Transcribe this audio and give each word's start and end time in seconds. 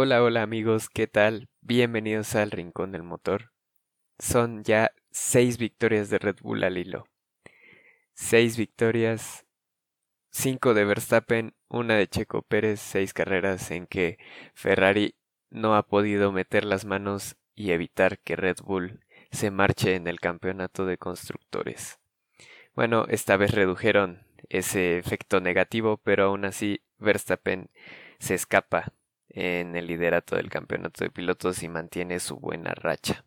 Hola, 0.00 0.22
hola 0.22 0.42
amigos, 0.42 0.88
¿qué 0.90 1.08
tal? 1.08 1.48
Bienvenidos 1.60 2.36
al 2.36 2.52
Rincón 2.52 2.92
del 2.92 3.02
Motor. 3.02 3.50
Son 4.20 4.62
ya 4.62 4.92
seis 5.10 5.58
victorias 5.58 6.08
de 6.08 6.20
Red 6.20 6.36
Bull 6.40 6.62
al 6.62 6.78
hilo. 6.78 7.08
Seis 8.14 8.56
victorias, 8.56 9.44
cinco 10.30 10.72
de 10.72 10.84
Verstappen, 10.84 11.56
una 11.66 11.96
de 11.96 12.06
Checo 12.06 12.42
Pérez, 12.42 12.78
seis 12.78 13.12
carreras 13.12 13.72
en 13.72 13.88
que 13.88 14.18
Ferrari 14.54 15.16
no 15.50 15.74
ha 15.74 15.82
podido 15.82 16.30
meter 16.30 16.64
las 16.64 16.84
manos 16.84 17.36
y 17.56 17.72
evitar 17.72 18.20
que 18.20 18.36
Red 18.36 18.58
Bull 18.62 19.00
se 19.32 19.50
marche 19.50 19.96
en 19.96 20.06
el 20.06 20.20
campeonato 20.20 20.86
de 20.86 20.96
constructores. 20.96 21.98
Bueno, 22.72 23.06
esta 23.08 23.36
vez 23.36 23.50
redujeron 23.50 24.28
ese 24.48 24.96
efecto 24.96 25.40
negativo, 25.40 25.96
pero 25.96 26.26
aún 26.26 26.44
así 26.44 26.84
Verstappen 26.98 27.68
se 28.20 28.34
escapa 28.34 28.92
en 29.30 29.76
el 29.76 29.86
liderato 29.86 30.36
del 30.36 30.50
campeonato 30.50 31.04
de 31.04 31.10
pilotos 31.10 31.62
y 31.62 31.68
mantiene 31.68 32.20
su 32.20 32.36
buena 32.36 32.74
racha. 32.74 33.24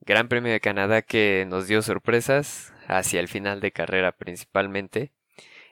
Gran 0.00 0.28
Premio 0.28 0.52
de 0.52 0.60
Canadá 0.60 1.02
que 1.02 1.46
nos 1.48 1.68
dio 1.68 1.82
sorpresas 1.82 2.72
hacia 2.86 3.20
el 3.20 3.28
final 3.28 3.60
de 3.60 3.72
carrera 3.72 4.12
principalmente. 4.12 5.12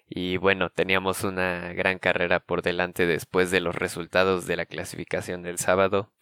Y 0.09 0.37
bueno, 0.39 0.71
teníamos 0.71 1.25
una 1.25 1.73
gran 1.75 1.99
carrera 1.99 2.41
por 2.41 2.63
delante 2.63 3.07
después 3.07 3.51
de 3.51 3.61
los 3.61 3.75
resultados 3.75 4.47
de 4.47 4.57
la 4.57 4.67
clasificación 4.67 5.43
del 5.43 5.59
sábado, 5.59 6.13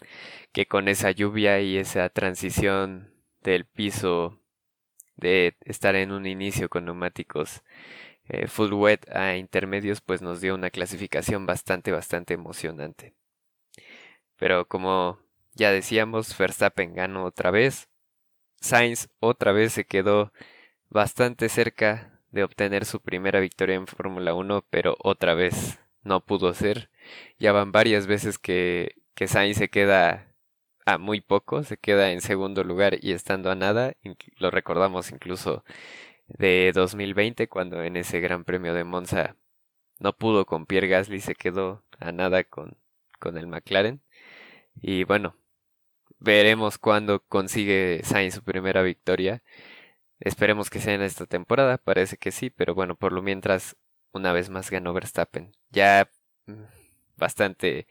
que 0.52 0.66
con 0.66 0.88
esa 0.88 1.10
lluvia 1.12 1.60
y 1.60 1.76
esa 1.76 2.08
transición 2.08 3.12
del 3.42 3.64
piso 3.64 4.40
de 5.16 5.56
estar 5.64 5.94
en 5.96 6.12
un 6.12 6.26
inicio 6.26 6.68
con 6.68 6.84
neumáticos 6.84 7.62
eh, 8.28 8.48
full 8.48 8.72
wet 8.72 9.08
a 9.10 9.36
intermedios 9.36 10.00
pues 10.00 10.22
nos 10.22 10.40
dio 10.40 10.54
una 10.54 10.70
clasificación 10.70 11.46
bastante 11.46 11.92
bastante 11.92 12.34
emocionante. 12.34 13.14
Pero 14.36 14.66
como 14.68 15.18
ya 15.54 15.72
decíamos, 15.72 16.36
Verstappen 16.36 16.94
ganó 16.94 17.24
otra 17.24 17.50
vez. 17.50 17.88
Sainz 18.60 19.08
otra 19.20 19.52
vez 19.52 19.72
se 19.72 19.84
quedó 19.86 20.32
bastante 20.90 21.48
cerca 21.48 22.20
de 22.30 22.44
obtener 22.44 22.84
su 22.84 23.00
primera 23.00 23.40
victoria 23.40 23.76
en 23.76 23.86
Fórmula 23.86 24.34
1, 24.34 24.66
pero 24.70 24.96
otra 25.02 25.34
vez 25.34 25.78
no 26.02 26.20
pudo 26.24 26.54
ser. 26.54 26.90
Ya 27.38 27.52
van 27.52 27.72
varias 27.72 28.06
veces 28.06 28.38
que, 28.38 28.96
que 29.14 29.28
Sainz 29.28 29.58
se 29.58 29.68
queda 29.70 30.34
a 30.86 30.98
muy 30.98 31.20
poco, 31.20 31.64
se 31.64 31.76
queda 31.78 32.12
en 32.12 32.20
segundo 32.20 32.64
lugar 32.64 32.98
y 33.02 33.12
estando 33.12 33.50
a 33.50 33.54
nada. 33.56 33.94
Lo 34.38 34.50
recordamos 34.50 35.10
incluso 35.10 35.64
de 36.28 36.72
2020 36.74 37.48
cuando 37.48 37.82
en 37.82 37.96
ese 37.96 38.20
Gran 38.20 38.44
Premio 38.44 38.74
de 38.74 38.84
Monza 38.84 39.36
no 39.98 40.12
pudo 40.16 40.46
con 40.46 40.66
Pierre 40.66 40.88
Gasly, 40.88 41.20
se 41.20 41.34
quedó 41.34 41.82
a 41.98 42.12
nada 42.12 42.44
con, 42.44 42.76
con 43.18 43.38
el 43.38 43.46
McLaren. 43.46 44.00
Y 44.82 45.04
bueno, 45.04 45.36
veremos 46.18 46.78
cuándo 46.78 47.20
consigue 47.20 48.00
Sainz 48.04 48.34
su 48.34 48.42
primera 48.42 48.82
victoria. 48.82 49.42
Esperemos 50.20 50.70
que 50.70 50.80
sea 50.80 50.94
en 50.94 51.02
esta 51.02 51.26
temporada, 51.26 51.78
parece 51.78 52.16
que 52.18 52.32
sí, 52.32 52.50
pero 52.50 52.74
bueno, 52.74 52.96
por 52.96 53.12
lo 53.12 53.22
mientras 53.22 53.76
una 54.12 54.32
vez 54.32 54.50
más 54.50 54.70
ganó 54.70 54.92
Verstappen. 54.94 55.52
Ya 55.70 56.10
mm, 56.46 56.64
bastante 57.16 57.86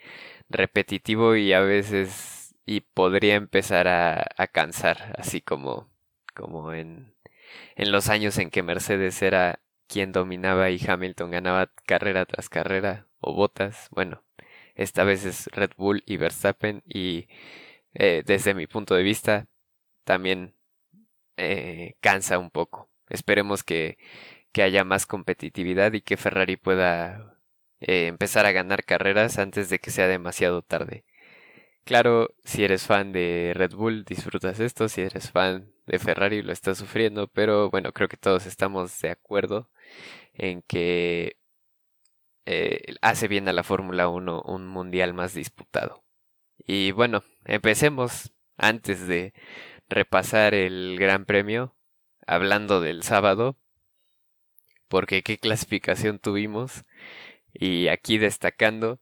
repetitivo 0.50 1.36
y 1.36 1.54
a 1.54 1.62
veces 1.62 2.56
y 2.66 2.82
podría 2.82 3.36
empezar 3.36 3.88
a, 3.88 4.26
a 4.38 4.48
cansar, 4.48 5.16
así 5.18 5.42
como 5.42 5.90
como 6.36 6.74
en 6.74 7.15
en 7.76 7.92
los 7.92 8.10
años 8.10 8.38
en 8.38 8.50
que 8.52 8.64
Mercedes 8.64 9.22
era 9.22 9.60
quien 9.88 10.12
dominaba 10.12 10.70
y 10.72 10.80
Hamilton 10.86 11.32
ganaba 11.32 11.72
carrera 11.86 12.26
tras 12.26 12.50
carrera 12.50 13.08
o 13.20 13.34
botas. 13.34 13.88
Bueno, 13.92 14.24
esta 14.76 15.04
vez 15.04 15.26
es 15.26 15.48
Red 15.54 15.72
Bull 15.78 16.04
y 16.06 16.18
Verstappen 16.18 16.84
y 16.88 17.28
eh, 17.94 18.24
desde 18.26 18.54
mi 18.54 18.68
punto 18.68 18.96
de 18.96 19.04
vista 19.04 19.48
también 20.04 20.56
eh, 21.38 21.96
cansa 22.02 22.40
un 22.40 22.52
poco. 22.52 22.90
Esperemos 23.10 23.64
que, 23.64 23.98
que, 24.52 24.64
haya 24.64 24.84
más 24.84 25.06
competitividad 25.06 25.94
y 25.94 26.02
que 26.02 26.18
Ferrari 26.18 26.58
pueda 26.58 27.38
eh, 27.82 28.08
empezar 28.08 28.46
a 28.46 28.52
ganar 28.52 28.86
carreras 28.86 29.40
antes 29.40 29.70
de 29.70 29.80
que 29.80 29.92
sea 29.92 30.08
demasiado 30.08 30.62
tarde. 30.64 31.06
Claro, 31.86 32.36
si 32.44 32.64
eres 32.64 32.88
fan 32.88 33.12
de 33.14 33.54
Red 33.56 33.74
Bull, 33.76 34.06
disfrutas 34.06 34.60
esto, 34.60 34.90
si 34.90 35.02
eres 35.02 35.32
fan 35.32 35.75
de 35.86 36.00
Ferrari 36.00 36.42
lo 36.42 36.52
estás 36.52 36.78
sufriendo, 36.78 37.28
pero 37.28 37.70
bueno, 37.70 37.92
creo 37.94 38.08
que 38.08 38.18
todos 38.18 38.46
estamos 38.46 39.00
de 39.02 39.12
acuerdo 39.12 39.70
en 40.34 40.62
que 40.64 41.38
eh, 42.46 42.96
hace 43.02 43.28
bien 43.28 43.48
a 43.48 43.54
la 43.54 43.64
Fórmula 43.64 44.08
1 44.08 44.44
un 44.46 44.68
mundial 44.68 45.14
más 45.14 45.34
disputado. 45.34 46.04
Y 46.66 46.92
bueno, 46.92 47.24
empecemos 47.46 48.34
antes 48.58 49.08
de 49.08 49.34
repasar 49.90 50.54
el 50.54 50.98
Gran 51.00 51.26
Premio, 51.26 51.76
hablando 52.28 52.82
del 52.82 53.04
sábado, 53.04 53.58
porque 54.88 55.24
qué 55.24 55.38
clasificación 55.38 56.20
tuvimos, 56.20 56.86
y 57.54 57.88
aquí 57.88 58.18
destacando 58.18 59.00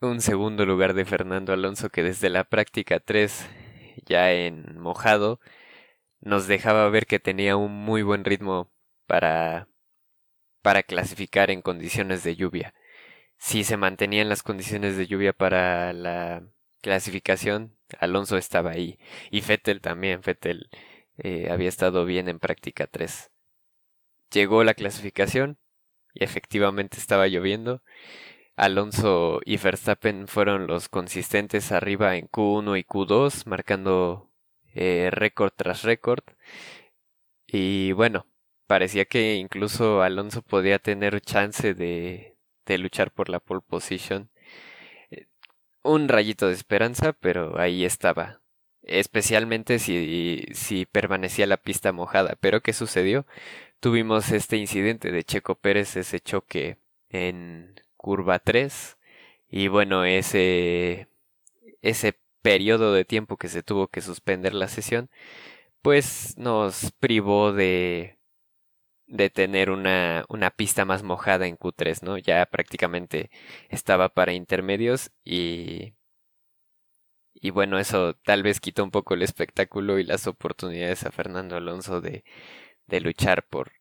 un 0.00 0.20
segundo 0.20 0.64
lugar 0.66 0.94
de 0.94 1.04
Fernando 1.04 1.52
Alonso 1.52 1.90
que 1.90 2.02
desde 2.02 2.30
la 2.30 2.44
práctica 2.44 3.00
3 3.00 3.48
ya 4.06 4.32
en 4.32 4.78
mojado 4.78 5.40
nos 6.20 6.46
dejaba 6.46 6.88
ver 6.90 7.06
que 7.06 7.20
tenía 7.20 7.56
un 7.56 7.72
muy 7.72 8.02
buen 8.02 8.24
ritmo 8.24 8.70
para 9.06 9.68
para 10.62 10.82
clasificar 10.82 11.50
en 11.50 11.62
condiciones 11.62 12.22
de 12.24 12.36
lluvia. 12.36 12.74
Si 13.38 13.64
se 13.64 13.76
mantenían 13.76 14.28
las 14.28 14.42
condiciones 14.42 14.96
de 14.96 15.06
lluvia 15.06 15.32
para 15.32 15.92
la 15.92 16.44
clasificación, 16.82 17.76
Alonso 17.98 18.36
estaba 18.36 18.70
ahí. 18.72 18.98
Y 19.30 19.42
Fettel 19.42 19.80
también, 19.80 20.22
Fettel 20.22 20.70
eh, 21.18 21.48
había 21.50 21.68
estado 21.68 22.04
bien 22.04 22.28
en 22.28 22.38
práctica 22.38 22.86
3. 22.86 23.30
Llegó 24.32 24.64
la 24.64 24.74
clasificación 24.74 25.58
y 26.14 26.24
efectivamente 26.24 26.98
estaba 26.98 27.28
lloviendo 27.28 27.82
Alonso 28.60 29.40
y 29.46 29.56
Verstappen 29.56 30.28
fueron 30.28 30.66
los 30.66 30.90
consistentes 30.90 31.72
arriba 31.72 32.16
en 32.16 32.28
Q1 32.28 32.78
y 32.78 32.84
Q2, 32.84 33.46
marcando 33.46 34.29
eh, 34.74 35.10
récord 35.12 35.52
tras 35.56 35.82
récord. 35.82 36.22
Y 37.46 37.92
bueno, 37.92 38.26
parecía 38.66 39.04
que 39.04 39.34
incluso 39.36 40.02
Alonso 40.02 40.42
podía 40.42 40.78
tener 40.78 41.20
chance 41.20 41.74
de, 41.74 42.36
de 42.66 42.78
luchar 42.78 43.10
por 43.12 43.28
la 43.28 43.40
pole 43.40 43.62
position. 43.66 44.30
Eh, 45.10 45.26
un 45.82 46.08
rayito 46.08 46.48
de 46.48 46.54
esperanza, 46.54 47.12
pero 47.14 47.58
ahí 47.60 47.84
estaba. 47.84 48.40
Especialmente 48.82 49.78
si, 49.78 50.46
si 50.54 50.86
permanecía 50.86 51.46
la 51.46 51.58
pista 51.58 51.92
mojada. 51.92 52.36
Pero 52.40 52.62
¿qué 52.62 52.72
sucedió? 52.72 53.26
Tuvimos 53.80 54.30
este 54.32 54.56
incidente 54.56 55.12
de 55.12 55.24
Checo 55.24 55.56
Pérez, 55.56 55.96
ese 55.96 56.20
choque 56.20 56.78
en 57.10 57.74
curva 57.96 58.38
3 58.38 58.98
y 59.50 59.68
bueno, 59.68 60.04
ese 60.04 61.08
ese 61.82 62.19
periodo 62.42 62.92
de 62.94 63.04
tiempo 63.04 63.36
que 63.36 63.48
se 63.48 63.62
tuvo 63.62 63.88
que 63.88 64.00
suspender 64.02 64.54
la 64.54 64.68
sesión, 64.68 65.10
pues 65.82 66.36
nos 66.38 66.92
privó 67.00 67.52
de 67.52 68.18
de 69.06 69.28
tener 69.30 69.70
una, 69.70 70.24
una 70.28 70.50
pista 70.50 70.84
más 70.84 71.02
mojada 71.02 71.46
en 71.46 71.56
Q3, 71.56 72.02
¿no? 72.02 72.16
Ya 72.18 72.46
prácticamente 72.46 73.30
estaba 73.68 74.08
para 74.10 74.32
intermedios 74.34 75.10
y 75.24 75.94
y 77.34 77.50
bueno, 77.50 77.78
eso 77.78 78.14
tal 78.24 78.42
vez 78.42 78.60
quitó 78.60 78.84
un 78.84 78.90
poco 78.90 79.14
el 79.14 79.22
espectáculo 79.22 79.98
y 79.98 80.04
las 80.04 80.26
oportunidades 80.26 81.04
a 81.04 81.12
Fernando 81.12 81.56
Alonso 81.56 82.00
de, 82.00 82.24
de 82.86 83.00
luchar 83.00 83.46
por, 83.48 83.72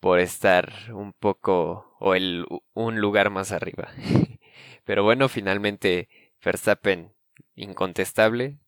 por 0.00 0.20
estar 0.20 0.72
un 0.94 1.14
poco 1.14 1.96
o 2.00 2.14
el, 2.16 2.46
un 2.74 3.00
lugar 3.00 3.30
más 3.30 3.52
arriba. 3.52 3.90
Pero 4.84 5.04
bueno, 5.04 5.28
finalmente 5.30 6.10
Verstappen 6.44 7.14
incontestable 7.56 8.58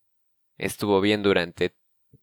estuvo 0.57 1.01
bien 1.01 1.23
durante 1.23 1.75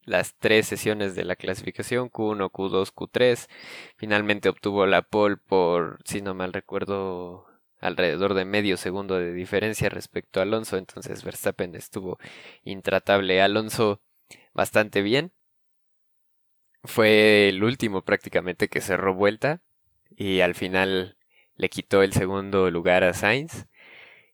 las 0.04 0.34
tres 0.36 0.66
sesiones 0.66 1.14
de 1.14 1.24
la 1.24 1.36
clasificación 1.36 2.10
Q1, 2.10 2.50
Q2, 2.50 2.92
Q3. 2.92 3.48
Finalmente 3.96 4.48
obtuvo 4.48 4.86
la 4.86 5.02
pole 5.02 5.36
por, 5.36 5.98
si 6.04 6.22
no 6.22 6.34
mal 6.34 6.52
recuerdo, 6.52 7.46
alrededor 7.80 8.34
de 8.34 8.44
medio 8.44 8.76
segundo 8.76 9.16
de 9.16 9.32
diferencia 9.32 9.88
respecto 9.88 10.40
a 10.40 10.44
Alonso. 10.44 10.76
Entonces 10.76 11.24
Verstappen 11.24 11.74
estuvo 11.74 12.18
intratable. 12.64 13.40
Alonso 13.40 14.00
bastante 14.52 15.02
bien 15.02 15.32
fue 16.84 17.48
el 17.48 17.64
último 17.64 18.02
prácticamente 18.02 18.68
que 18.68 18.80
cerró 18.80 19.14
vuelta 19.14 19.60
y 20.16 20.40
al 20.40 20.54
final 20.54 21.16
le 21.56 21.68
quitó 21.68 22.02
el 22.02 22.12
segundo 22.12 22.70
lugar 22.70 23.04
a 23.04 23.12
Sainz. 23.12 23.66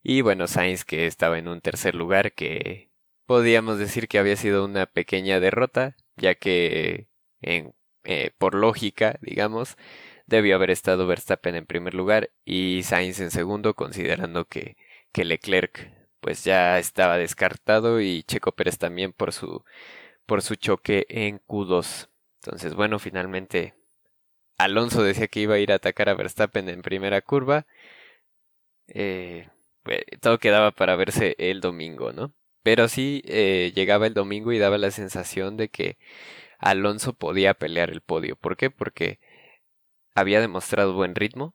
Y 0.02 0.20
bueno, 0.22 0.46
Sainz 0.46 0.84
que 0.84 1.06
estaba 1.06 1.38
en 1.38 1.48
un 1.48 1.60
tercer 1.60 1.94
lugar 1.94 2.32
que 2.32 2.90
podíamos 3.26 3.78
decir 3.78 4.08
que 4.08 4.18
había 4.18 4.36
sido 4.36 4.64
una 4.64 4.86
pequeña 4.86 5.40
derrota, 5.40 5.96
ya 6.16 6.34
que 6.34 7.08
en, 7.40 7.74
eh, 8.04 8.32
por 8.38 8.54
lógica, 8.54 9.18
digamos, 9.22 9.76
debió 10.26 10.56
haber 10.56 10.70
estado 10.70 11.06
Verstappen 11.06 11.54
en 11.56 11.66
primer 11.66 11.94
lugar 11.94 12.30
y 12.44 12.82
Sainz 12.84 13.20
en 13.20 13.30
segundo, 13.30 13.74
considerando 13.74 14.46
que, 14.46 14.76
que 15.12 15.24
Leclerc 15.24 15.92
pues 16.20 16.44
ya 16.44 16.78
estaba 16.78 17.18
descartado 17.18 18.00
y 18.00 18.22
Checo 18.24 18.52
Pérez 18.52 18.78
también 18.78 19.12
por 19.12 19.32
su 19.32 19.64
por 20.26 20.42
su 20.42 20.56
choque 20.56 21.06
en 21.10 21.40
Q2. 21.40 22.08
Entonces, 22.42 22.74
bueno, 22.74 22.98
finalmente 22.98 23.74
Alonso 24.58 25.02
decía 25.04 25.28
que 25.28 25.40
iba 25.40 25.56
a 25.56 25.58
ir 25.58 25.72
a 25.72 25.76
atacar 25.76 26.08
a 26.08 26.14
Verstappen 26.14 26.68
en 26.68 26.82
primera 26.82 27.20
curva. 27.22 27.66
Eh, 28.88 29.48
todo 30.20 30.38
quedaba 30.38 30.70
para 30.72 30.96
verse 30.96 31.34
el 31.38 31.60
domingo, 31.60 32.12
¿no? 32.12 32.34
Pero 32.62 32.88
sí 32.88 33.22
eh, 33.26 33.72
llegaba 33.74 34.06
el 34.06 34.14
domingo 34.14 34.52
y 34.52 34.58
daba 34.58 34.78
la 34.78 34.90
sensación 34.90 35.56
de 35.56 35.68
que 35.68 35.98
Alonso 36.58 37.14
podía 37.14 37.54
pelear 37.54 37.90
el 37.90 38.02
podio. 38.02 38.36
¿Por 38.36 38.56
qué? 38.56 38.70
Porque 38.70 39.20
había 40.14 40.40
demostrado 40.40 40.94
buen 40.94 41.14
ritmo. 41.14 41.54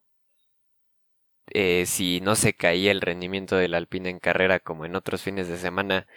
Eh, 1.53 1.85
si 1.85 2.19
no 2.21 2.35
se 2.35 2.53
caía 2.53 2.91
el 2.91 3.01
rendimiento 3.01 3.55
del 3.55 3.73
Alpine 3.73 4.09
en 4.09 4.19
carrera 4.19 4.59
como 4.59 4.85
en 4.85 4.95
otros 4.95 5.21
fines 5.23 5.47
de 5.47 5.57
semana, 5.57 6.07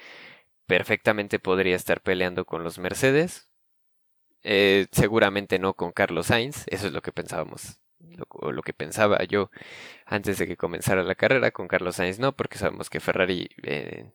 perfectamente 0.67 1.39
podría 1.39 1.77
estar 1.77 2.03
peleando 2.03 2.45
con 2.47 2.65
los 2.65 2.79
Mercedes. 2.79 3.51
Eh, 4.43 4.87
seguramente 4.93 5.59
no 5.59 5.75
con 5.75 5.93
Carlos 5.93 6.29
Sainz, 6.29 6.65
eso 6.69 6.87
es 6.87 6.93
lo 6.93 7.03
que 7.03 7.13
pensábamos, 7.13 7.79
lo, 8.17 8.63
que 8.63 8.73
pensaba 8.73 9.23
yo 9.25 9.51
antes 10.07 10.39
de 10.39 10.47
que 10.47 10.57
comenzara 10.57 11.03
la 11.03 11.15
carrera. 11.15 11.51
Con 11.51 11.69
Carlos 11.69 11.97
Sainz 11.97 12.19
no, 12.19 12.33
porque 12.33 12.59
sabemos 12.59 12.91
que 12.91 13.01
Ferrari 13.01 13.49
eh, 13.63 14.11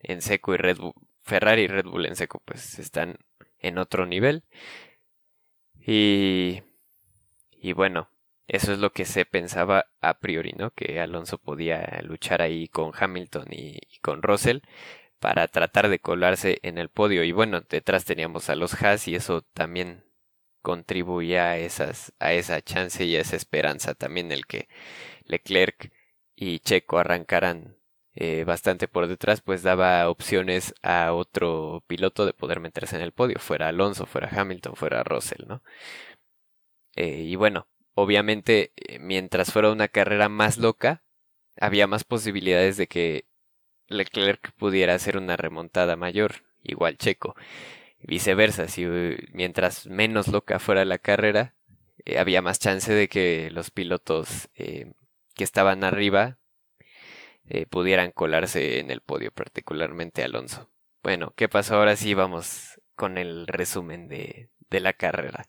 en 0.00 0.22
seco 0.22 0.54
y 0.54 0.58
Red 0.58 0.78
Bull, 0.78 0.94
Ferrari 1.22 1.62
y 1.62 1.68
Red 1.68 1.86
Bull 1.86 2.06
en 2.06 2.16
seco 2.16 2.42
pues 2.44 2.78
están 2.78 3.18
en 3.58 3.78
otro 3.78 4.06
nivel. 4.06 4.44
Y, 5.86 6.62
y 7.52 7.72
bueno, 7.72 8.10
eso 8.48 8.72
es 8.72 8.78
lo 8.78 8.92
que 8.92 9.04
se 9.04 9.24
pensaba 9.24 9.86
a 10.00 10.18
priori, 10.20 10.52
¿no? 10.56 10.70
Que 10.70 11.00
Alonso 11.00 11.38
podía 11.38 12.00
luchar 12.02 12.42
ahí 12.42 12.68
con 12.68 12.92
Hamilton 12.98 13.46
y, 13.50 13.80
con 14.02 14.22
Russell 14.22 14.60
para 15.18 15.48
tratar 15.48 15.88
de 15.88 15.98
colarse 16.00 16.58
en 16.62 16.78
el 16.78 16.88
podio. 16.90 17.24
Y 17.24 17.32
bueno, 17.32 17.62
detrás 17.68 18.04
teníamos 18.04 18.50
a 18.50 18.56
los 18.56 18.80
Haas 18.82 19.08
y 19.08 19.16
eso 19.16 19.42
también 19.52 20.04
contribuía 20.66 21.50
a, 21.50 21.58
esas, 21.58 22.12
a 22.18 22.32
esa 22.32 22.60
chance 22.60 23.04
y 23.04 23.14
a 23.14 23.20
esa 23.20 23.36
esperanza 23.36 23.94
también 23.94 24.32
el 24.32 24.46
que 24.46 24.68
Leclerc 25.24 25.92
y 26.34 26.58
Checo 26.58 26.98
arrancaran 26.98 27.76
eh, 28.16 28.42
bastante 28.42 28.88
por 28.88 29.06
detrás, 29.06 29.42
pues 29.42 29.62
daba 29.62 30.10
opciones 30.10 30.74
a 30.82 31.12
otro 31.12 31.84
piloto 31.86 32.26
de 32.26 32.32
poder 32.32 32.58
meterse 32.58 32.96
en 32.96 33.02
el 33.02 33.12
podio, 33.12 33.38
fuera 33.38 33.68
Alonso, 33.68 34.06
fuera 34.06 34.28
Hamilton, 34.28 34.74
fuera 34.74 35.04
Russell, 35.04 35.46
¿no? 35.46 35.62
Eh, 36.96 37.22
y 37.22 37.36
bueno, 37.36 37.68
obviamente, 37.94 38.72
eh, 38.74 38.98
mientras 38.98 39.52
fuera 39.52 39.70
una 39.70 39.86
carrera 39.86 40.28
más 40.28 40.58
loca, 40.58 41.04
había 41.60 41.86
más 41.86 42.02
posibilidades 42.02 42.76
de 42.76 42.88
que 42.88 43.26
Leclerc 43.86 44.50
pudiera 44.54 44.94
hacer 44.94 45.16
una 45.16 45.36
remontada 45.36 45.94
mayor, 45.94 46.42
igual 46.64 46.98
Checo. 46.98 47.36
Viceversa, 47.98 48.68
si 48.68 48.86
mientras 49.32 49.86
menos 49.86 50.28
loca 50.28 50.58
fuera 50.58 50.84
la 50.84 50.98
carrera, 50.98 51.54
había 52.18 52.42
más 52.42 52.58
chance 52.58 52.92
de 52.92 53.08
que 53.08 53.50
los 53.50 53.70
pilotos 53.70 54.48
que 54.54 54.94
estaban 55.44 55.84
arriba 55.84 56.38
eh, 57.48 57.66
pudieran 57.66 58.10
colarse 58.10 58.80
en 58.80 58.90
el 58.90 59.00
podio, 59.00 59.30
particularmente 59.30 60.24
Alonso. 60.24 60.68
Bueno, 61.02 61.32
¿qué 61.36 61.48
pasó 61.48 61.76
ahora? 61.76 61.94
Sí, 61.94 62.14
vamos 62.14 62.80
con 62.96 63.18
el 63.18 63.46
resumen 63.46 64.08
de, 64.08 64.50
de 64.68 64.80
la 64.80 64.92
carrera. 64.92 65.46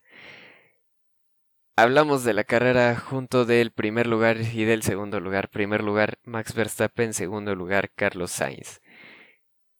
Hablamos 1.75 2.23
de 2.23 2.33
la 2.33 2.43
carrera 2.43 2.95
junto 2.95 3.45
del 3.45 3.71
primer 3.71 4.07
lugar 4.07 4.37
y 4.41 4.65
del 4.65 4.83
segundo 4.83 5.19
lugar. 5.19 5.49
Primer 5.49 5.83
lugar 5.83 6.19
Max 6.23 6.53
Verstappen, 6.53 7.13
segundo 7.13 7.55
lugar 7.55 7.91
Carlos 7.95 8.31
Sainz. 8.31 8.81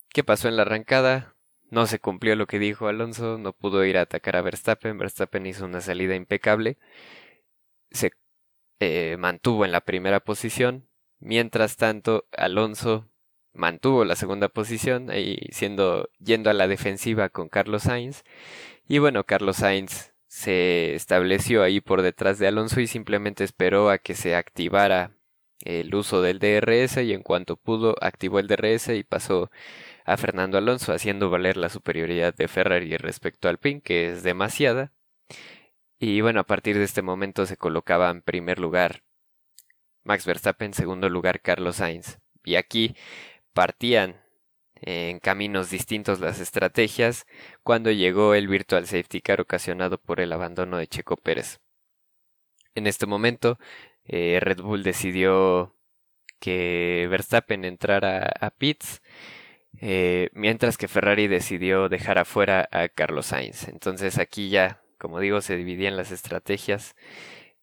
¿Qué 0.10 0.24
pasó 0.24 0.48
en 0.48 0.58
la 0.58 0.64
arrancada? 0.64 1.36
No 1.70 1.88
se 1.88 2.00
cumplió 2.00 2.36
lo 2.36 2.48
que 2.48 2.60
dijo 2.60 2.88
Alonso, 2.88 3.38
no 3.38 3.54
pudo 3.54 3.86
ir 3.86 3.98
a 3.98 4.02
atacar 4.02 4.36
a 4.36 4.42
Verstappen. 4.42 4.98
Verstappen 4.98 5.46
hizo 5.46 5.66
una 5.66 5.82
salida 5.82 6.16
impecable. 6.16 6.78
Se 7.92 8.12
eh, 8.80 9.18
mantuvo 9.20 9.66
en 9.66 9.72
la 9.72 9.82
primera 9.82 10.20
posición, 10.22 10.88
Mientras 11.20 11.78
tanto, 11.78 12.28
Alonso 12.32 13.08
mantuvo 13.54 14.06
la 14.06 14.16
segunda 14.16 14.50
posición, 14.50 15.10
ahí 15.10 15.40
siendo 15.52 16.10
yendo 16.20 16.50
a 16.50 16.54
la 16.54 16.68
defensiva 16.68 17.30
con 17.30 17.50
Carlos 17.50 17.84
Sainz. 17.84 18.24
Y 18.88 19.00
bueno, 19.00 19.26
Carlos 19.26 19.58
Sainz 19.58 20.14
se 20.28 20.94
estableció 20.96 21.64
ahí 21.64 21.82
por 21.82 22.02
detrás 22.04 22.40
de 22.40 22.48
Alonso 22.48 22.82
y 22.82 22.88
simplemente 22.88 23.44
esperó 23.44 23.90
a 23.90 23.98
que 23.98 24.14
se 24.16 24.36
activara 24.36 25.12
el 25.66 25.94
uso 25.96 26.22
del 26.22 26.40
DRS 26.40 26.98
y 26.98 27.14
en 27.14 27.24
cuanto 27.24 27.58
pudo 27.58 27.96
activó 28.02 28.40
el 28.40 28.48
DRS 28.48 28.90
y 28.90 29.04
pasó 29.04 29.50
a 30.08 30.16
Fernando 30.16 30.58
Alonso 30.58 30.94
haciendo 30.94 31.30
valer 31.30 31.58
la 31.58 31.70
superioridad 31.70 32.34
de 32.34 32.48
Ferrari 32.48 32.96
respecto 32.96 33.50
al 33.50 33.60
PIN 33.60 33.82
que 33.82 34.10
es 34.10 34.24
demasiada. 34.24 34.94
Y 36.00 36.22
bueno, 36.22 36.40
a 36.40 36.46
partir 36.46 36.78
de 36.78 36.86
este 36.86 37.02
momento 37.02 37.46
se 37.46 37.58
colocaba 37.58 38.10
en 38.10 38.22
primer 38.22 38.58
lugar 38.58 39.04
Max 40.04 40.26
Verstappen, 40.26 40.74
segundo 40.74 41.10
lugar 41.10 41.42
Carlos 41.42 41.78
Sainz. 41.78 42.20
Y 42.46 42.56
aquí 42.56 42.96
partían 43.52 44.22
en 44.76 45.20
caminos 45.20 45.70
distintos 45.70 46.22
las 46.22 46.40
estrategias 46.40 47.26
cuando 47.62 47.92
llegó 47.92 48.34
el 48.34 48.48
virtual 48.48 48.86
safety 48.86 49.20
car 49.20 49.42
ocasionado 49.42 49.98
por 49.98 50.22
el 50.22 50.32
abandono 50.32 50.78
de 50.78 50.88
Checo 50.88 51.18
Pérez. 51.18 51.60
En 52.76 52.88
este 52.88 53.08
momento, 53.08 53.60
eh, 54.06 54.40
Red 54.40 54.62
Bull 54.62 54.84
decidió 54.84 55.76
que 56.40 57.08
Verstappen 57.10 57.66
entrara 57.66 58.32
a 58.40 58.52
pits, 58.52 59.02
eh, 59.82 60.30
mientras 60.34 60.78
que 60.78 60.88
Ferrari 60.88 61.28
decidió 61.28 61.90
dejar 61.90 62.18
afuera 62.18 62.68
a 62.72 62.90
Carlos 62.90 63.28
Sainz. 63.28 63.68
Entonces 63.68 64.18
aquí 64.18 64.50
ya, 64.50 64.82
como 64.98 65.20
digo, 65.20 65.42
se 65.42 65.56
dividían 65.56 65.98
las 65.98 66.12
estrategias 66.12 66.96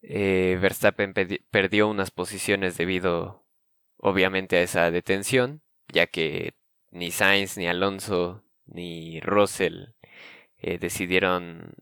eh, 0.06 0.58
Verstappen 0.60 1.14
perdió 1.50 1.88
unas 1.88 2.10
posiciones 2.10 2.76
debido 2.76 3.42
obviamente 3.96 4.56
a 4.58 4.62
esa 4.62 4.90
detención, 4.90 5.62
ya 5.88 6.06
que 6.06 6.52
ni 6.90 7.10
Sainz, 7.10 7.56
ni 7.56 7.66
Alonso, 7.66 8.44
ni 8.66 9.20
Russell 9.20 9.94
eh, 10.58 10.78
decidieron, 10.78 11.74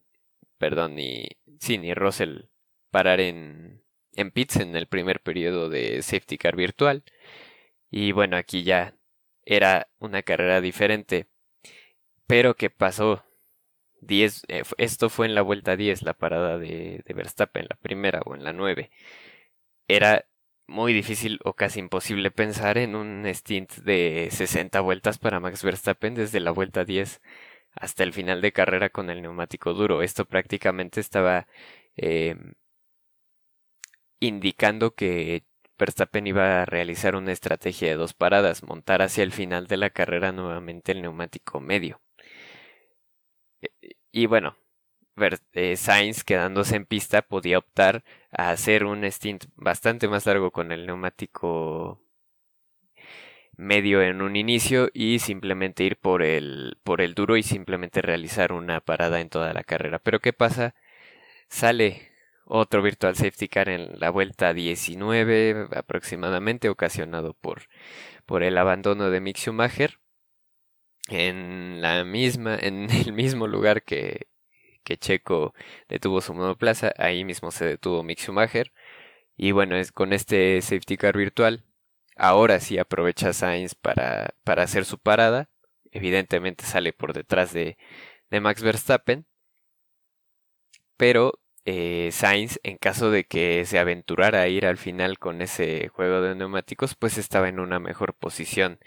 perdón, 0.58 0.94
ni, 0.94 1.30
sí, 1.58 1.78
ni 1.78 1.94
Russell 1.94 2.44
parar 2.90 3.20
en, 3.20 3.82
en 4.12 4.30
pits 4.30 4.56
en 4.56 4.76
el 4.76 4.86
primer 4.86 5.20
periodo 5.20 5.68
de 5.68 6.02
safety 6.02 6.38
car 6.38 6.54
virtual. 6.54 7.02
Y 7.90 8.12
bueno, 8.12 8.36
aquí 8.36 8.62
ya 8.62 8.94
era 9.44 9.88
una 9.98 10.22
carrera 10.22 10.60
diferente. 10.60 11.28
Pero 12.26 12.56
¿qué 12.56 12.70
pasó? 12.70 13.24
10, 14.00 14.44
eh, 14.48 14.62
esto 14.78 15.08
fue 15.10 15.26
en 15.26 15.34
la 15.34 15.42
vuelta 15.42 15.76
10, 15.76 16.02
la 16.02 16.14
parada 16.14 16.58
de, 16.58 17.02
de 17.06 17.14
Verstappen, 17.14 17.66
la 17.68 17.76
primera 17.76 18.20
o 18.24 18.34
en 18.34 18.44
la 18.44 18.52
9. 18.52 18.90
Era 19.88 20.26
muy 20.66 20.92
difícil 20.92 21.40
o 21.44 21.54
casi 21.54 21.80
imposible 21.80 22.30
pensar 22.30 22.78
en 22.78 22.96
un 22.96 23.26
stint 23.26 23.72
de 23.78 24.28
60 24.30 24.80
vueltas 24.80 25.18
para 25.18 25.40
Max 25.40 25.62
Verstappen 25.62 26.14
desde 26.14 26.40
la 26.40 26.50
vuelta 26.50 26.84
10 26.84 27.20
hasta 27.74 28.02
el 28.04 28.12
final 28.12 28.40
de 28.42 28.52
carrera 28.52 28.90
con 28.90 29.10
el 29.10 29.22
neumático 29.22 29.74
duro. 29.74 30.02
Esto 30.02 30.24
prácticamente 30.26 31.00
estaba 31.00 31.46
eh, 31.96 32.36
indicando 34.20 34.94
que 34.94 35.44
Verstappen 35.78 36.26
iba 36.26 36.62
a 36.62 36.64
realizar 36.64 37.16
una 37.16 37.32
estrategia 37.32 37.88
de 37.88 37.96
dos 37.96 38.14
paradas, 38.14 38.62
montar 38.62 39.02
hacia 39.02 39.24
el 39.24 39.32
final 39.32 39.66
de 39.66 39.76
la 39.76 39.90
carrera 39.90 40.32
nuevamente 40.32 40.92
el 40.92 41.02
neumático 41.02 41.60
medio. 41.60 42.00
Y 44.12 44.26
bueno, 44.26 44.56
eh, 45.52 45.76
Sainz 45.76 46.24
quedándose 46.24 46.76
en 46.76 46.86
pista 46.86 47.22
podía 47.22 47.58
optar 47.58 48.04
a 48.30 48.50
hacer 48.50 48.84
un 48.84 49.04
stint 49.04 49.44
bastante 49.56 50.08
más 50.08 50.26
largo 50.26 50.50
con 50.50 50.72
el 50.72 50.86
neumático 50.86 52.00
medio 53.56 54.02
en 54.02 54.22
un 54.22 54.36
inicio 54.36 54.90
y 54.92 55.18
simplemente 55.18 55.84
ir 55.84 55.96
por 55.98 56.22
el, 56.22 56.78
por 56.84 57.00
el 57.00 57.14
duro 57.14 57.36
y 57.36 57.42
simplemente 57.42 58.02
realizar 58.02 58.52
una 58.52 58.80
parada 58.80 59.20
en 59.20 59.28
toda 59.28 59.52
la 59.52 59.64
carrera. 59.64 59.98
Pero 59.98 60.20
¿qué 60.20 60.32
pasa? 60.32 60.74
Sale 61.48 62.11
otro 62.44 62.82
virtual 62.82 63.16
safety 63.16 63.48
car 63.48 63.68
en 63.68 63.98
la 63.98 64.10
vuelta 64.10 64.52
19 64.52 65.68
aproximadamente 65.74 66.68
ocasionado 66.68 67.34
por, 67.34 67.62
por 68.26 68.42
el 68.42 68.58
abandono 68.58 69.10
de 69.10 69.20
Mick 69.20 69.38
Schumacher 69.38 69.98
en 71.08 71.80
la 71.82 72.04
misma, 72.04 72.56
en 72.56 72.90
el 72.90 73.12
mismo 73.12 73.46
lugar 73.46 73.82
que, 73.82 74.28
que 74.84 74.98
Checo 74.98 75.54
detuvo 75.88 76.20
su 76.20 76.34
monoplaza, 76.34 76.92
ahí 76.98 77.24
mismo 77.24 77.50
se 77.50 77.64
detuvo 77.66 78.02
Mick 78.02 78.20
Schumacher. 78.20 78.72
Y 79.36 79.52
bueno, 79.52 79.76
es 79.76 79.92
con 79.92 80.12
este 80.12 80.60
safety 80.62 80.96
car 80.96 81.16
virtual, 81.16 81.64
ahora 82.16 82.60
sí 82.60 82.78
aprovecha 82.78 83.32
Sainz 83.32 83.74
para, 83.74 84.34
para 84.44 84.62
hacer 84.64 84.84
su 84.84 84.98
parada. 84.98 85.50
Evidentemente 85.92 86.64
sale 86.64 86.92
por 86.92 87.12
detrás 87.12 87.52
de, 87.52 87.78
de 88.30 88.40
Max 88.40 88.62
Verstappen. 88.62 89.26
Pero 90.96 91.41
eh, 91.64 92.10
Sainz, 92.12 92.58
en 92.62 92.76
caso 92.78 93.10
de 93.10 93.24
que 93.24 93.64
se 93.66 93.78
aventurara 93.78 94.42
a 94.42 94.48
ir 94.48 94.66
al 94.66 94.78
final 94.78 95.18
con 95.18 95.42
ese 95.42 95.88
juego 95.88 96.20
de 96.20 96.34
neumáticos, 96.34 96.94
pues 96.94 97.18
estaba 97.18 97.48
en 97.48 97.60
una 97.60 97.78
mejor 97.78 98.14
posición 98.14 98.78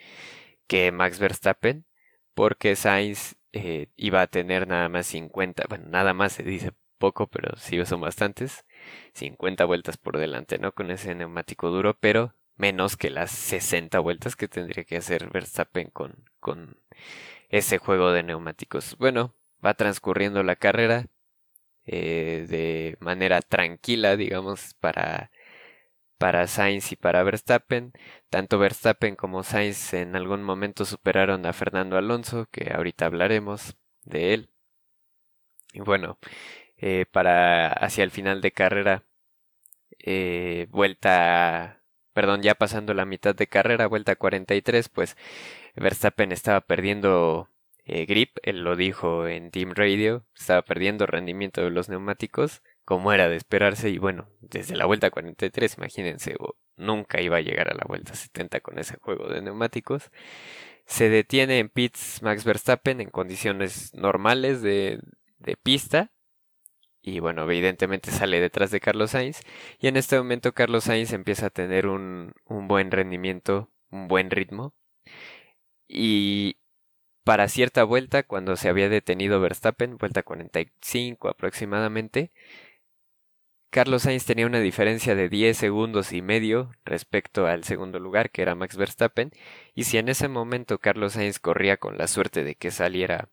que 0.67 0.91
Max 0.91 1.19
Verstappen, 1.19 1.85
porque 2.33 2.75
Sainz 2.75 3.35
eh, 3.53 3.87
iba 3.95 4.21
a 4.21 4.27
tener 4.27 4.67
nada 4.67 4.89
más 4.89 5.07
50, 5.07 5.65
bueno, 5.69 5.85
nada 5.89 6.13
más 6.13 6.33
se 6.33 6.43
dice 6.43 6.73
poco, 6.97 7.27
pero 7.27 7.55
sí 7.57 7.83
son 7.85 8.01
bastantes, 8.01 8.65
50 9.13 9.65
vueltas 9.65 9.97
por 9.97 10.17
delante, 10.17 10.59
¿no? 10.59 10.73
Con 10.73 10.91
ese 10.91 11.15
neumático 11.15 11.69
duro, 11.69 11.97
pero 11.99 12.35
menos 12.57 12.97
que 12.97 13.09
las 13.09 13.31
60 13.31 13.99
vueltas 13.99 14.35
que 14.35 14.47
tendría 14.47 14.83
que 14.85 14.97
hacer 14.97 15.29
Verstappen 15.31 15.89
con, 15.89 16.29
con 16.39 16.77
ese 17.49 17.77
juego 17.77 18.11
de 18.11 18.23
neumáticos. 18.23 18.97
Bueno, 18.97 19.33
va 19.65 19.73
transcurriendo 19.75 20.43
la 20.43 20.55
carrera 20.55 21.07
eh, 21.85 22.45
de 22.49 22.97
manera 22.99 23.41
tranquila, 23.41 24.17
digamos, 24.17 24.73
para, 24.75 25.31
para 26.17 26.47
Sainz 26.47 26.91
y 26.91 26.95
para 26.95 27.23
Verstappen. 27.23 27.93
Tanto 28.29 28.59
Verstappen 28.59 29.15
como 29.15 29.43
Sainz 29.43 29.93
en 29.93 30.15
algún 30.15 30.43
momento 30.43 30.85
superaron 30.85 31.45
a 31.45 31.53
Fernando 31.53 31.97
Alonso, 31.97 32.47
que 32.51 32.71
ahorita 32.73 33.05
hablaremos 33.05 33.77
de 34.03 34.33
él. 34.33 34.49
Y 35.73 35.81
bueno, 35.81 36.17
eh, 36.77 37.05
para 37.11 37.67
hacia 37.73 38.03
el 38.03 38.11
final 38.11 38.41
de 38.41 38.51
carrera, 38.51 39.03
eh, 39.99 40.67
vuelta, 40.71 41.83
perdón, 42.13 42.41
ya 42.41 42.55
pasando 42.55 42.93
la 42.93 43.05
mitad 43.05 43.35
de 43.35 43.47
carrera, 43.47 43.87
vuelta 43.87 44.15
43, 44.15 44.89
pues 44.89 45.17
Verstappen 45.75 46.31
estaba 46.31 46.61
perdiendo 46.61 47.49
eh, 47.85 48.05
grip, 48.05 48.37
él 48.41 48.63
lo 48.63 48.75
dijo 48.75 49.27
en 49.27 49.51
Team 49.51 49.73
Radio, 49.75 50.25
estaba 50.35 50.63
perdiendo 50.63 51.05
rendimiento 51.05 51.61
de 51.61 51.69
los 51.69 51.87
neumáticos, 51.87 52.63
como 52.83 53.13
era 53.13 53.29
de 53.29 53.35
esperarse, 53.35 53.89
y 53.89 53.99
bueno, 53.99 54.27
desde 54.41 54.75
la 54.75 54.85
vuelta 54.85 55.11
43, 55.11 55.77
imagínense, 55.77 56.35
nunca 56.77 57.21
iba 57.21 57.37
a 57.37 57.41
llegar 57.41 57.69
a 57.69 57.75
la 57.75 57.85
vuelta 57.87 58.15
70 58.15 58.61
con 58.61 58.79
ese 58.79 58.97
juego 58.97 59.27
de 59.27 59.41
neumáticos. 59.41 60.11
Se 60.85 61.09
detiene 61.09 61.59
en 61.59 61.69
pits 61.69 62.21
Max 62.23 62.43
Verstappen 62.43 63.01
en 63.01 63.09
condiciones 63.11 63.93
normales 63.93 64.61
de, 64.63 64.99
de 65.37 65.55
pista, 65.55 66.11
y 67.03 67.19
bueno, 67.19 67.43
evidentemente 67.43 68.09
sale 68.09 68.39
detrás 68.39 68.71
de 68.71 68.79
Carlos 68.79 69.11
Sainz, 69.11 69.41
y 69.79 69.87
en 69.87 69.97
este 69.97 70.17
momento 70.17 70.53
Carlos 70.53 70.85
Sainz 70.85 71.13
empieza 71.13 71.47
a 71.47 71.51
tener 71.51 71.85
un, 71.85 72.33
un 72.45 72.67
buen 72.67 72.89
rendimiento, 72.89 73.71
un 73.91 74.07
buen 74.07 74.31
ritmo, 74.31 74.73
y 75.87 76.57
para 77.25 77.49
cierta 77.49 77.83
vuelta, 77.83 78.23
cuando 78.23 78.55
se 78.55 78.69
había 78.69 78.87
detenido 78.87 79.41
Verstappen, 79.41 79.97
vuelta 79.97 80.23
45 80.23 81.27
aproximadamente, 81.27 82.31
Carlos 83.71 84.03
Sainz 84.03 84.25
tenía 84.25 84.45
una 84.45 84.59
diferencia 84.59 85.15
de 85.15 85.27
10 85.27 85.57
segundos 85.57 86.13
y 86.13 86.21
medio 86.21 86.71
respecto 86.85 87.47
al 87.47 87.63
segundo 87.63 87.99
lugar, 87.99 88.29
que 88.29 88.43
era 88.43 88.53
Max 88.55 88.77
Verstappen, 88.77 89.31
y 89.73 89.85
si 89.85 89.97
en 89.97 90.07
ese 90.07 90.27
momento 90.27 90.77
Carlos 90.77 91.13
Sainz 91.13 91.39
corría 91.39 91.77
con 91.77 91.97
la 91.97 92.07
suerte 92.07 92.43
de 92.43 92.55
que 92.55 92.69
saliera 92.71 93.29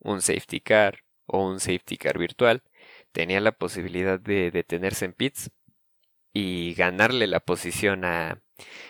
un 0.00 0.22
safety 0.22 0.60
car 0.60 1.04
o 1.26 1.46
un 1.46 1.60
safety 1.60 1.98
car 1.98 2.18
virtual, 2.18 2.64
tenía 3.12 3.40
la 3.40 3.52
posibilidad 3.52 4.18
de 4.18 4.50
detenerse 4.50 5.04
en 5.04 5.12
pits 5.12 5.50
y 6.32 6.74
ganarle 6.74 7.28
la 7.28 7.40
posición 7.40 8.04
a, 8.04 8.42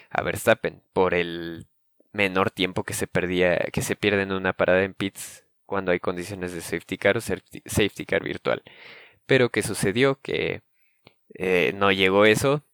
a 0.08 0.22
Verstappen 0.22 0.82
por 0.94 1.12
el 1.14 1.66
menor 2.12 2.50
tiempo 2.50 2.84
que 2.84 2.94
se 2.94 3.06
perdía, 3.06 3.56
que 3.72 3.82
se 3.82 3.96
pierde 3.96 4.22
en 4.22 4.32
una 4.32 4.52
parada 4.52 4.82
en 4.82 4.94
pits 4.94 5.44
cuando 5.66 5.92
hay 5.92 6.00
condiciones 6.00 6.52
de 6.52 6.60
safety 6.60 6.98
car 6.98 7.16
o 7.16 7.20
safety 7.20 8.06
car 8.06 8.24
virtual. 8.24 8.62
Pero 9.26 9.50
¿qué 9.50 9.62
sucedió? 9.62 10.20
Que 10.20 10.62
eh, 11.34 11.72
no 11.76 11.92
llegó 11.92 12.24
eso, 12.26 12.64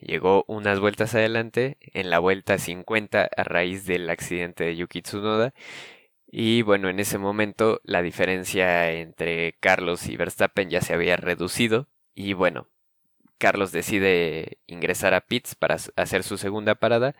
llegó 0.00 0.44
unas 0.46 0.80
vueltas 0.80 1.14
adelante, 1.14 1.78
en 1.80 2.10
la 2.10 2.18
vuelta 2.20 2.58
50 2.58 3.28
a 3.36 3.44
raíz 3.44 3.86
del 3.86 4.08
accidente 4.10 4.64
de 4.64 4.76
Yuki 4.76 5.02
Tsunoda. 5.02 5.54
Y 6.30 6.62
bueno, 6.62 6.88
en 6.88 7.00
ese 7.00 7.18
momento 7.18 7.80
la 7.84 8.02
diferencia 8.02 8.92
entre 8.92 9.54
Carlos 9.60 10.06
y 10.08 10.16
Verstappen 10.16 10.70
ya 10.70 10.80
se 10.80 10.94
había 10.94 11.16
reducido. 11.16 11.88
Y 12.14 12.34
bueno, 12.34 12.68
Carlos 13.38 13.72
decide 13.72 14.58
ingresar 14.66 15.14
a 15.14 15.22
pits 15.22 15.54
para 15.56 15.76
hacer 15.96 16.22
su 16.22 16.38
segunda 16.38 16.76
parada 16.76 17.16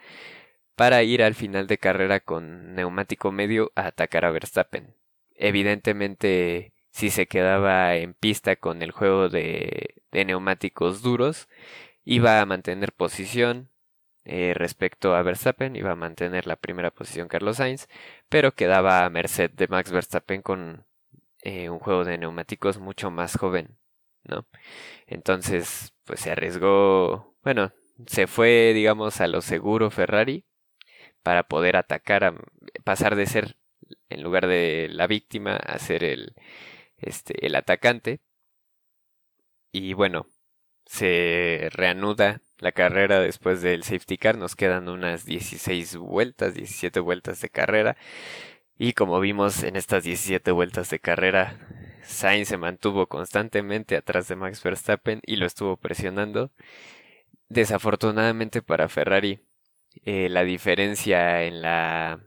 para 0.80 1.02
ir 1.02 1.22
al 1.22 1.34
final 1.34 1.66
de 1.66 1.76
carrera 1.76 2.20
con 2.20 2.74
neumático 2.74 3.32
medio 3.32 3.70
a 3.74 3.88
atacar 3.88 4.24
a 4.24 4.30
Verstappen. 4.30 4.94
Evidentemente, 5.34 6.72
si 6.90 7.10
se 7.10 7.26
quedaba 7.26 7.96
en 7.96 8.14
pista 8.14 8.56
con 8.56 8.80
el 8.80 8.90
juego 8.90 9.28
de, 9.28 10.02
neumáticos 10.10 11.02
duros, 11.02 11.48
iba 12.06 12.40
a 12.40 12.46
mantener 12.46 12.94
posición 12.94 13.68
eh, 14.24 14.54
respecto 14.56 15.14
a 15.14 15.20
Verstappen, 15.22 15.76
iba 15.76 15.90
a 15.90 15.96
mantener 15.96 16.46
la 16.46 16.56
primera 16.56 16.90
posición 16.90 17.28
Carlos 17.28 17.58
Sainz, 17.58 17.86
pero 18.30 18.52
quedaba 18.52 19.04
a 19.04 19.10
merced 19.10 19.50
de 19.50 19.68
Max 19.68 19.92
Verstappen 19.92 20.40
con 20.40 20.86
eh, 21.42 21.68
un 21.68 21.78
juego 21.78 22.06
de 22.06 22.16
neumáticos 22.16 22.78
mucho 22.78 23.10
más 23.10 23.36
joven, 23.36 23.76
¿no? 24.24 24.46
Entonces, 25.06 25.92
pues 26.06 26.20
se 26.20 26.30
arriesgó, 26.30 27.36
bueno, 27.44 27.70
se 28.06 28.26
fue, 28.26 28.72
digamos, 28.74 29.20
a 29.20 29.26
lo 29.26 29.42
seguro 29.42 29.90
Ferrari 29.90 30.46
para 31.22 31.44
poder 31.44 31.76
atacar, 31.76 32.24
a, 32.24 32.34
pasar 32.84 33.16
de 33.16 33.26
ser, 33.26 33.56
en 34.08 34.22
lugar 34.22 34.46
de 34.46 34.88
la 34.90 35.06
víctima, 35.06 35.56
a 35.56 35.78
ser 35.78 36.04
el, 36.04 36.34
este, 36.98 37.46
el 37.46 37.54
atacante. 37.54 38.20
Y 39.72 39.94
bueno, 39.94 40.26
se 40.86 41.68
reanuda 41.72 42.42
la 42.58 42.72
carrera 42.72 43.20
después 43.20 43.62
del 43.62 43.84
safety 43.84 44.18
car, 44.18 44.36
nos 44.36 44.56
quedan 44.56 44.88
unas 44.88 45.24
16 45.24 45.96
vueltas, 45.96 46.54
17 46.54 47.00
vueltas 47.00 47.40
de 47.40 47.48
carrera. 47.48 47.96
Y 48.78 48.94
como 48.94 49.20
vimos 49.20 49.62
en 49.62 49.76
estas 49.76 50.04
17 50.04 50.50
vueltas 50.52 50.90
de 50.90 51.00
carrera, 51.00 51.58
Sainz 52.02 52.48
se 52.48 52.56
mantuvo 52.56 53.06
constantemente 53.06 53.96
atrás 53.96 54.26
de 54.28 54.36
Max 54.36 54.62
Verstappen 54.62 55.20
y 55.26 55.36
lo 55.36 55.46
estuvo 55.46 55.76
presionando. 55.76 56.50
Desafortunadamente 57.48 58.62
para 58.62 58.88
Ferrari, 58.88 59.40
eh, 60.04 60.28
la 60.28 60.44
diferencia 60.44 61.44
en 61.44 61.62
la 61.62 62.20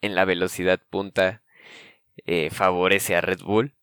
en 0.00 0.14
la 0.14 0.24
velocidad 0.24 0.80
punta 0.90 1.42
eh, 2.26 2.50
favorece 2.50 3.16
a 3.16 3.20
Red 3.20 3.40
Bull 3.42 3.74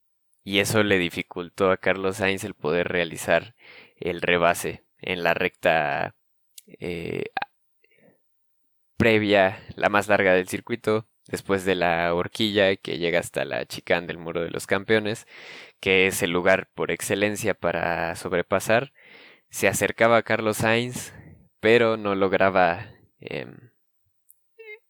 y 0.44 0.60
eso 0.60 0.84
le 0.84 0.98
dificultó 1.00 1.72
a 1.72 1.78
Carlos 1.78 2.18
Sainz 2.18 2.44
el 2.44 2.56
poder 2.56 2.88
realizar 2.90 3.56
el 3.98 4.22
rebase 4.22 4.84
en 5.00 5.24
la 5.24 5.34
recta 5.34 6.16
eh, 6.68 7.26
previa, 8.98 9.64
la 9.76 9.90
más 9.90 10.08
larga 10.08 10.34
del 10.34 10.48
circuito, 10.48 11.08
después 11.28 11.66
de 11.66 11.76
la 11.76 12.14
horquilla 12.14 12.76
que 12.76 12.98
llega 13.00 13.20
hasta 13.20 13.46
la 13.46 13.66
chicane 13.66 14.08
del 14.08 14.18
muro 14.20 14.42
de 14.44 14.52
los 14.52 14.68
campeones, 14.68 15.28
que 15.80 16.08
es 16.08 16.22
el 16.24 16.32
lugar 16.32 16.70
por 16.74 16.92
excelencia 16.92 17.54
para 17.56 18.16
sobrepasar. 18.16 18.94
Se 19.50 19.68
acercaba 19.68 20.18
a 20.18 20.24
Carlos 20.24 20.58
Sainz, 20.58 21.14
pero 21.62 21.96
no 21.98 22.16
lograba 22.16 22.88
em, 23.22 23.72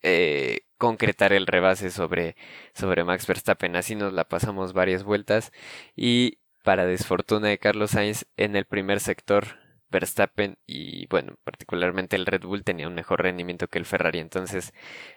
eh, 0.02 0.62
concretar 0.78 1.34
el 1.34 1.46
rebase 1.46 1.92
sobre, 1.92 2.36
sobre 2.74 3.04
Max 3.04 3.28
Verstappen. 3.28 3.76
Así 3.76 3.96
nos 3.96 4.14
la 4.14 4.26
pasamos 4.26 4.74
varias 4.74 5.04
vueltas 5.04 5.52
y 5.96 6.40
para 6.64 6.86
desfortuna 6.86 7.50
de 7.50 7.60
Carlos 7.60 7.92
Sainz 7.92 8.26
en 8.38 8.56
el 8.56 8.66
primer 8.66 9.00
sector 9.00 9.60
Verstappen 9.90 10.58
y 10.66 11.06
bueno, 11.08 11.36
particularmente 11.44 12.16
el 12.16 12.26
Red 12.26 12.44
Bull 12.44 12.64
tenía 12.64 12.88
un 12.88 12.96
mejor 12.96 13.22
rendimiento 13.22 13.68
que 13.68 13.78
el 13.78 13.86
Ferrari. 13.86 14.20
Entonces, 14.20 14.74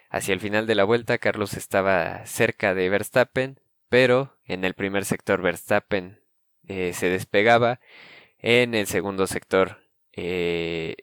hacia 0.09 0.33
el 0.33 0.39
final 0.39 0.67
de 0.67 0.75
la 0.75 0.83
vuelta, 0.83 1.17
Carlos 1.17 1.53
estaba 1.55 2.25
cerca 2.25 2.75
de 2.75 2.89
Verstappen, 2.89 3.59
pero 3.89 4.37
en 4.43 4.65
el 4.65 4.73
primer 4.75 5.05
sector 5.05 5.41
Verstappen 5.41 6.19
eh, 6.67 6.93
se 6.93 7.09
despegaba. 7.09 7.79
En 8.39 8.75
el 8.75 8.85
segundo 8.87 9.27
sector 9.27 9.79
eh, 10.13 10.95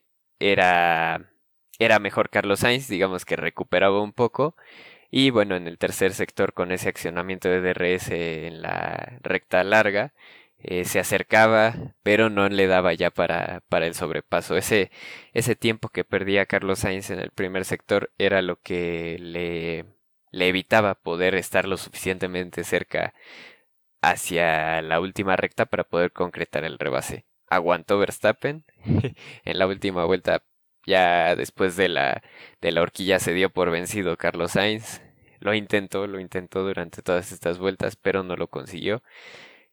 era, 0.42 1.30
era 1.78 1.98
mejor 2.00 2.30
Carlos 2.30 2.60
Sainz, 2.60 2.88
digamos 2.88 3.24
que 3.24 3.36
recuperaba 3.36 4.02
un 4.02 4.12
poco. 4.12 4.56
Y 5.10 5.30
bueno, 5.30 5.56
en 5.56 5.68
el 5.68 5.78
tercer 5.78 6.14
sector 6.14 6.54
con 6.54 6.72
ese 6.72 6.88
accionamiento 6.88 7.48
de 7.48 7.60
DRS 7.60 8.10
en 8.12 8.62
la 8.62 9.18
recta 9.22 9.62
larga, 9.64 10.14
eh, 10.58 10.84
se 10.84 11.00
acercaba, 11.00 11.74
pero 12.02 12.30
no 12.30 12.48
le 12.48 12.66
daba 12.66 12.94
ya 12.94 13.10
para, 13.10 13.62
para 13.68 13.86
el 13.86 13.94
sobrepaso. 13.94 14.56
Ese, 14.56 14.90
ese 15.34 15.56
tiempo 15.56 15.88
que 15.90 16.04
perdía 16.04 16.46
Carlos 16.46 16.80
Sainz 16.80 17.10
en 17.10 17.20
el 17.20 17.30
primer 17.30 17.64
sector 17.64 18.12
era 18.18 18.42
lo 18.42 18.60
que 18.60 19.18
le, 19.20 19.86
le 20.32 20.48
evitaba 20.48 20.94
poder 20.96 21.34
estar 21.34 21.66
lo 21.68 21.76
suficientemente 21.76 22.64
cerca 22.64 23.14
hacia 24.02 24.82
la 24.82 25.00
última 25.00 25.36
recta 25.36 25.66
para 25.66 25.84
poder 25.84 26.12
concretar 26.12 26.64
el 26.64 26.78
rebase 26.78 27.26
aguantó 27.54 27.98
Verstappen. 27.98 28.64
en 29.44 29.58
la 29.58 29.66
última 29.66 30.04
vuelta, 30.04 30.42
ya 30.86 31.36
después 31.36 31.76
de 31.76 31.88
la, 31.88 32.22
de 32.60 32.72
la 32.72 32.82
horquilla, 32.82 33.18
se 33.18 33.34
dio 33.34 33.50
por 33.50 33.70
vencido 33.70 34.16
Carlos 34.16 34.52
Sainz. 34.52 35.02
Lo 35.40 35.54
intentó, 35.54 36.06
lo 36.06 36.20
intentó 36.20 36.62
durante 36.62 37.02
todas 37.02 37.32
estas 37.32 37.58
vueltas, 37.58 37.96
pero 37.96 38.22
no 38.22 38.36
lo 38.36 38.48
consiguió. 38.48 39.02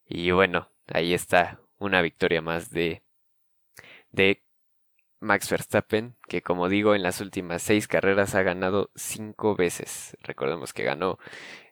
Y 0.07 0.31
bueno, 0.31 0.69
ahí 0.88 1.13
está 1.13 1.59
una 1.77 2.01
victoria 2.01 2.41
más 2.41 2.71
de, 2.71 3.03
de 4.12 4.43
Max 5.19 5.50
Verstappen, 5.50 6.15
que 6.27 6.41
como 6.41 6.69
digo, 6.69 6.95
en 6.95 7.03
las 7.03 7.21
últimas 7.21 7.62
seis 7.62 7.88
carreras 7.88 8.36
ha 8.36 8.43
ganado 8.43 8.89
cinco 8.95 9.55
veces. 9.55 10.17
Recordemos 10.21 10.74
que 10.74 10.83
ganó 10.83 11.19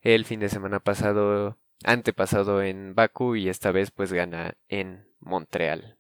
el 0.01 0.25
fin 0.25 0.39
de 0.39 0.49
semana 0.49 0.79
pasado, 0.79 1.57
antepasado 1.83 2.61
en 2.61 2.93
Baku 2.95 3.35
y 3.35 3.49
esta 3.49 3.71
vez 3.71 3.91
pues 3.91 4.13
gana 4.13 4.55
en 4.67 5.07
Montreal. 5.19 5.96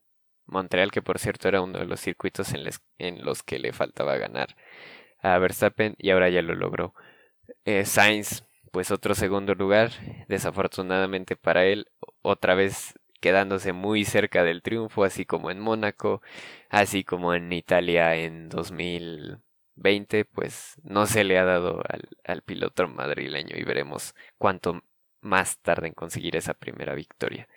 Montreal 0.47 0.91
que 0.91 1.01
por 1.01 1.19
cierto 1.19 1.47
era 1.47 1.61
uno 1.61 1.79
de 1.79 1.85
los 1.85 1.99
circuitos 1.99 2.53
en, 2.53 3.25
los 3.25 3.43
que 3.43 3.59
le 3.59 3.73
faltaba 3.73 4.17
ganar 4.17 4.55
a 5.21 5.37
Verstappen 5.37 5.95
y 5.97 6.09
ahora 6.11 6.29
ya 6.29 6.41
lo 6.41 6.55
logró. 6.55 6.93
Eh, 7.65 7.85
Sainz, 7.85 8.43
pues 8.71 8.91
otro 8.91 9.15
segundo 9.15 9.55
lugar, 9.55 9.91
desafortunadamente 10.27 11.35
para 11.35 11.65
él, 11.65 11.87
otra 12.21 12.55
vez 12.55 12.93
quedándose 13.19 13.73
muy 13.73 14.05
cerca 14.05 14.43
del 14.43 14.61
triunfo, 14.61 15.03
así 15.03 15.25
como 15.25 15.51
en 15.51 15.59
Mónaco, 15.59 16.21
así 16.69 17.03
como 17.03 17.33
en 17.33 17.51
Italia 17.51 18.15
en 18.15 18.49
2020, 18.49 20.25
pues 20.25 20.75
no 20.83 21.07
se 21.07 21.23
le 21.23 21.37
ha 21.37 21.45
dado 21.45 21.81
al, 21.89 22.09
al 22.25 22.41
piloto 22.43 22.87
madrileño 22.87 23.57
y 23.57 23.63
veremos 23.63 24.15
cuánto 24.37 24.81
más 25.21 25.59
tarde 25.59 25.87
en 25.87 25.93
conseguir 25.93 26.35
esa 26.35 26.53
primera 26.53 26.93
victoria. 26.95 27.47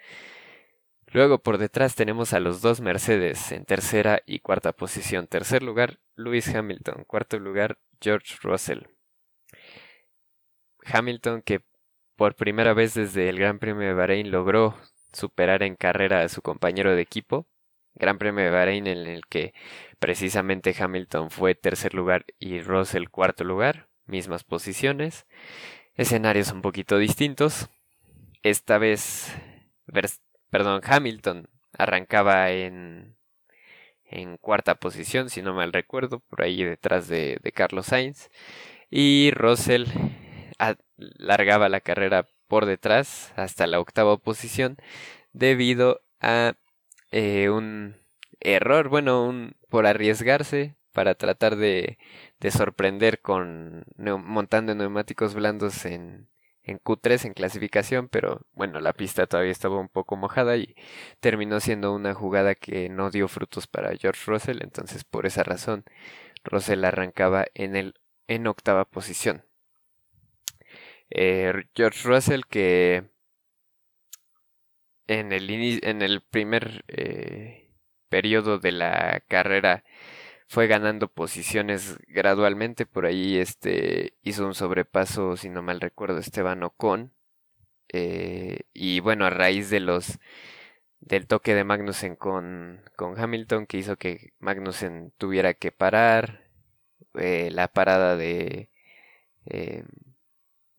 Luego 1.13 1.43
por 1.43 1.59
detrás 1.59 1.97
tenemos 1.97 2.33
a 2.33 2.41
los 2.41 2.61
dos 2.61 2.81
Mercedes 2.81 3.51
en 3.51 3.65
tercera 3.65 4.23
y 4.27 4.39
cuarta 4.39 4.73
posición. 4.73 5.27
Tercer 5.27 5.63
lugar, 5.63 5.99
Lewis 6.15 6.55
Hamilton. 6.55 7.05
Cuarto 7.05 7.39
lugar, 7.39 7.79
George 8.01 8.37
Russell. 8.43 8.85
Hamilton 10.85 11.43
que 11.43 11.63
por 12.15 12.37
primera 12.37 12.75
vez 12.75 12.95
desde 12.95 13.29
el 13.29 13.39
Gran 13.39 13.59
Premio 13.59 13.89
de 13.89 13.95
Bahrein 13.95 14.31
logró 14.31 14.77
superar 15.13 15.63
en 15.65 15.75
carrera 15.75 16.23
a 16.23 16.29
su 16.29 16.43
compañero 16.43 16.95
de 16.95 17.03
equipo. 17.03 17.47
Gran 17.95 18.19
Premio 18.19 18.45
de 18.45 18.51
Bahrein 18.51 18.87
en 18.87 19.07
el 19.07 19.27
que 19.27 19.53
precisamente 19.99 20.77
Hamilton 20.79 21.31
fue 21.31 21.57
tercer 21.57 21.93
lugar 21.93 22.25
y 22.39 22.61
Russell 22.61 23.09
cuarto 23.09 23.43
lugar, 23.43 23.89
mismas 24.07 24.45
posiciones, 24.45 25.27
escenarios 25.95 26.53
un 26.53 26.63
poquito 26.63 26.99
distintos. 26.99 27.69
Esta 28.43 28.79
vez, 28.79 29.35
perdón, 30.51 30.81
Hamilton 30.85 31.49
arrancaba 31.73 32.51
en, 32.51 33.17
en 34.05 34.37
cuarta 34.37 34.75
posición, 34.77 35.31
si 35.31 35.43
no 35.43 35.55
mal 35.55 35.73
recuerdo, 35.73 36.21
por 36.21 36.43
ahí 36.43 36.65
detrás 36.65 37.09
de, 37.09 37.39
de 37.43 37.53
Carlos 37.53 37.87
Sainz, 37.87 38.31
y 38.91 39.31
Russell 39.33 39.87
largaba 40.97 41.69
la 41.69 41.81
carrera 41.81 42.27
por 42.49 42.67
detrás 42.67 43.33
hasta 43.37 43.67
la 43.67 43.81
octava 43.81 44.17
posición 44.19 44.77
debido 45.33 46.03
a 46.21 46.55
eh, 47.13 47.49
un 47.51 47.97
error, 48.41 48.89
bueno, 48.89 49.25
un, 49.25 49.57
por 49.69 49.87
arriesgarse 49.87 50.77
para 50.93 51.15
tratar 51.15 51.57
de, 51.57 51.99
de 52.41 52.51
sorprender 52.51 53.21
con 53.21 53.85
montando 53.97 54.75
neumáticos 54.75 55.35
blandos 55.35 55.85
en, 55.87 56.29
en 56.63 56.79
Q3 56.79 57.27
en 57.27 57.35
clasificación, 57.35 58.09
pero 58.09 58.47
bueno, 58.53 58.81
la 58.81 58.93
pista 58.93 59.27
todavía 59.27 59.53
estaba 59.53 59.79
un 59.79 59.89
poco 59.89 60.17
mojada 60.17 60.57
y 60.57 60.75
terminó 61.21 61.61
siendo 61.61 61.95
una 61.95 62.15
jugada 62.15 62.55
que 62.55 62.89
no 62.89 63.11
dio 63.11 63.29
frutos 63.29 63.67
para 63.67 63.97
George 63.97 64.23
Russell, 64.27 64.63
entonces 64.63 65.05
por 65.05 65.27
esa 65.27 65.43
razón 65.43 65.85
Russell 66.45 66.85
arrancaba 66.85 67.47
en 67.55 67.77
el 67.77 67.95
en 68.29 68.47
octava 68.47 68.85
posición. 68.85 69.45
Eh, 71.11 71.53
George 71.75 72.09
Russell 72.09 72.43
que 72.49 73.11
en 75.09 75.33
el, 75.33 75.51
en 75.83 76.03
el 76.03 76.23
primer 76.23 76.85
eh, 76.89 77.71
periodo 78.09 78.59
de 78.59 78.73
la 78.73 79.23
carrera 79.29 79.85
fue 80.51 80.67
ganando 80.67 81.09
posiciones 81.09 81.99
gradualmente. 82.09 82.85
Por 82.87 83.07
ahí 83.07 83.39
este, 83.39 84.15
hizo 84.23 84.47
un 84.47 84.55
sobrepaso, 84.55 85.37
si 85.37 85.49
no 85.49 85.63
mal 85.63 85.81
recuerdo, 85.81 86.19
Esteban 86.19 86.65
Ocon. 86.65 87.13
Eh, 87.89 88.63
y 88.75 89.01
bueno, 89.01 89.27
a 89.27 89.31
raíz 89.31 89.71
de 89.71 89.81
los 89.81 90.19
del 91.01 91.27
toque 91.29 91.55
de 91.55 91.65
Magnussen 91.65 92.17
con, 92.17 92.83
con 92.97 93.19
Hamilton, 93.19 93.67
que 93.67 93.79
hizo 93.79 93.97
que 93.97 94.33
Magnussen 94.41 95.13
tuviera 95.19 95.55
que 95.55 95.73
parar. 95.73 96.51
la 97.15 97.69
parada 97.69 98.17
de 98.17 98.71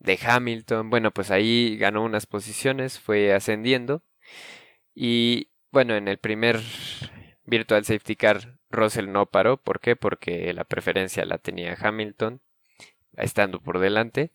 de 0.01 0.19
Hamilton. 0.21 0.89
Bueno, 0.89 1.12
pues 1.12 1.31
ahí 1.31 1.77
ganó 1.77 2.03
unas 2.03 2.25
posiciones, 2.25 2.99
fue 2.99 3.34
ascendiendo. 3.34 4.03
Y 4.95 5.49
bueno, 5.71 5.95
en 5.95 6.07
el 6.07 6.17
primer 6.19 6.60
Virtual 7.45 7.86
Safety 7.86 8.15
Car, 8.15 8.60
Russell 8.71 9.12
no 9.12 9.25
paró. 9.27 9.57
¿Por 9.57 9.79
qué? 9.79 9.95
Porque 9.95 10.53
la 10.53 10.63
preferencia 10.63 11.25
la 11.25 11.38
tenía 11.38 11.77
Hamilton, 11.79 12.41
estando 13.17 13.62
por 13.62 13.79
delante. 13.79 14.31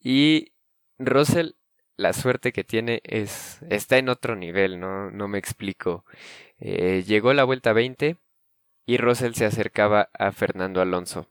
Y 0.00 0.52
Russell, 0.98 1.52
la 1.96 2.12
suerte 2.12 2.52
que 2.52 2.64
tiene 2.64 3.00
es. 3.04 3.60
está 3.70 3.98
en 3.98 4.08
otro 4.08 4.36
nivel, 4.36 4.80
no, 4.80 5.10
no 5.10 5.28
me 5.28 5.38
explico. 5.38 6.04
Eh, 6.58 7.04
llegó 7.06 7.32
la 7.34 7.44
vuelta 7.44 7.72
20 7.72 8.18
y 8.86 8.96
Russell 8.98 9.34
se 9.34 9.46
acercaba 9.46 10.10
a 10.14 10.32
Fernando 10.32 10.80
Alonso. 10.82 11.28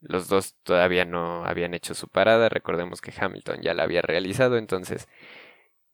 Los 0.00 0.28
dos 0.28 0.56
todavía 0.62 1.04
no 1.04 1.44
habían 1.44 1.74
hecho 1.74 1.94
su 1.94 2.08
parada. 2.08 2.48
Recordemos 2.48 3.00
que 3.00 3.12
Hamilton 3.18 3.62
ya 3.62 3.74
la 3.74 3.84
había 3.84 4.02
realizado. 4.02 4.58
Entonces, 4.58 5.08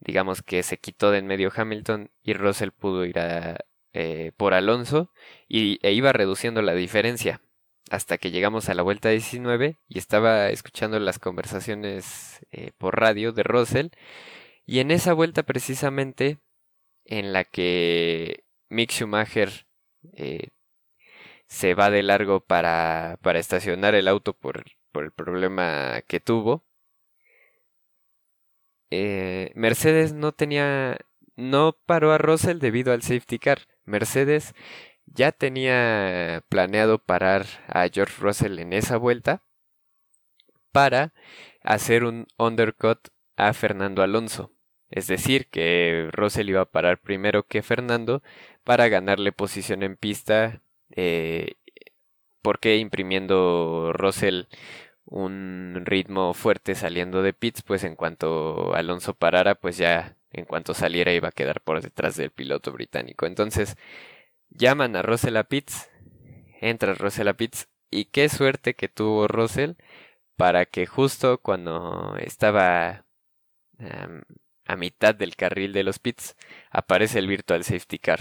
digamos 0.00 0.42
que 0.42 0.62
se 0.62 0.78
quitó 0.78 1.10
de 1.10 1.18
en 1.18 1.26
medio 1.26 1.52
Hamilton 1.54 2.10
y 2.22 2.34
Russell 2.34 2.70
pudo 2.72 3.04
ir 3.04 3.18
a, 3.18 3.58
eh, 3.94 4.32
por 4.38 4.54
Alonso 4.54 5.12
y, 5.48 5.78
e 5.82 5.92
iba 5.92 6.12
reduciendo 6.12 6.62
la 6.62 6.74
diferencia. 6.74 7.42
Hasta 7.90 8.16
que 8.18 8.30
llegamos 8.30 8.68
a 8.68 8.74
la 8.74 8.82
vuelta 8.82 9.10
19 9.10 9.78
y 9.88 9.98
estaba 9.98 10.48
escuchando 10.48 10.98
las 10.98 11.18
conversaciones 11.18 12.40
eh, 12.52 12.72
por 12.78 12.98
radio 12.98 13.32
de 13.32 13.42
Russell. 13.42 13.88
Y 14.66 14.80
en 14.80 14.90
esa 14.90 15.12
vuelta 15.12 15.42
precisamente 15.42 16.38
en 17.04 17.32
la 17.32 17.44
que 17.44 18.44
Mick 18.70 18.92
Schumacher 18.92 19.66
eh, 20.14 20.48
se 21.46 21.74
va 21.74 21.90
de 21.90 22.02
largo 22.02 22.40
para, 22.40 23.18
para 23.22 23.38
estacionar 23.40 23.94
el 23.94 24.08
auto 24.08 24.34
por, 24.34 24.64
por, 24.92 25.04
el 25.04 25.12
problema 25.12 26.02
que 26.08 26.20
tuvo. 26.20 26.64
Mercedes 29.54 30.12
no 30.12 30.32
tenía, 30.32 30.98
no 31.36 31.76
paró 31.86 32.12
a 32.12 32.18
Russell 32.18 32.58
debido 32.58 32.92
al 32.92 33.02
safety 33.02 33.38
car. 33.38 33.60
Mercedes 33.84 34.54
ya 35.06 35.32
tenía 35.32 36.44
planeado 36.48 36.98
parar 36.98 37.46
a 37.68 37.88
George 37.88 38.14
Russell 38.20 38.58
en 38.58 38.72
esa 38.72 38.96
vuelta 38.96 39.42
para 40.72 41.12
hacer 41.62 42.04
un 42.04 42.26
undercut 42.38 43.08
a 43.36 43.52
Fernando 43.52 44.02
Alonso. 44.02 44.52
Es 44.90 45.06
decir, 45.06 45.48
que 45.48 46.08
Russell 46.12 46.50
iba 46.50 46.62
a 46.62 46.70
parar 46.70 47.00
primero 47.00 47.46
que 47.46 47.62
Fernando 47.62 48.22
para 48.64 48.88
ganarle 48.88 49.32
posición 49.32 49.82
en 49.82 49.96
pista 49.96 50.62
eh, 50.90 51.54
porque 52.42 52.76
imprimiendo 52.76 53.92
Russell 53.94 54.44
un 55.04 55.82
ritmo 55.84 56.34
fuerte 56.34 56.74
saliendo 56.74 57.22
de 57.22 57.32
pits, 57.32 57.62
pues 57.62 57.84
en 57.84 57.96
cuanto 57.96 58.74
Alonso 58.74 59.14
parara, 59.14 59.54
pues 59.54 59.76
ya 59.76 60.16
en 60.32 60.44
cuanto 60.44 60.74
saliera 60.74 61.12
iba 61.12 61.28
a 61.28 61.32
quedar 61.32 61.60
por 61.60 61.80
detrás 61.82 62.16
del 62.16 62.30
piloto 62.30 62.72
británico. 62.72 63.26
Entonces 63.26 63.76
llaman 64.50 64.96
a 64.96 65.02
Russell 65.02 65.36
a 65.36 65.44
pits, 65.44 65.90
entra 66.60 66.94
Russell 66.94 67.28
a 67.28 67.34
pits 67.34 67.68
y 67.90 68.06
qué 68.06 68.28
suerte 68.28 68.74
que 68.74 68.88
tuvo 68.88 69.28
Russell 69.28 69.72
para 70.36 70.64
que 70.66 70.86
justo 70.86 71.38
cuando 71.38 72.16
estaba 72.18 73.04
a 74.64 74.76
mitad 74.76 75.14
del 75.14 75.36
carril 75.36 75.72
de 75.72 75.82
los 75.82 75.98
pits 75.98 76.36
aparece 76.70 77.18
el 77.18 77.26
virtual 77.26 77.64
safety 77.64 77.98
car. 77.98 78.20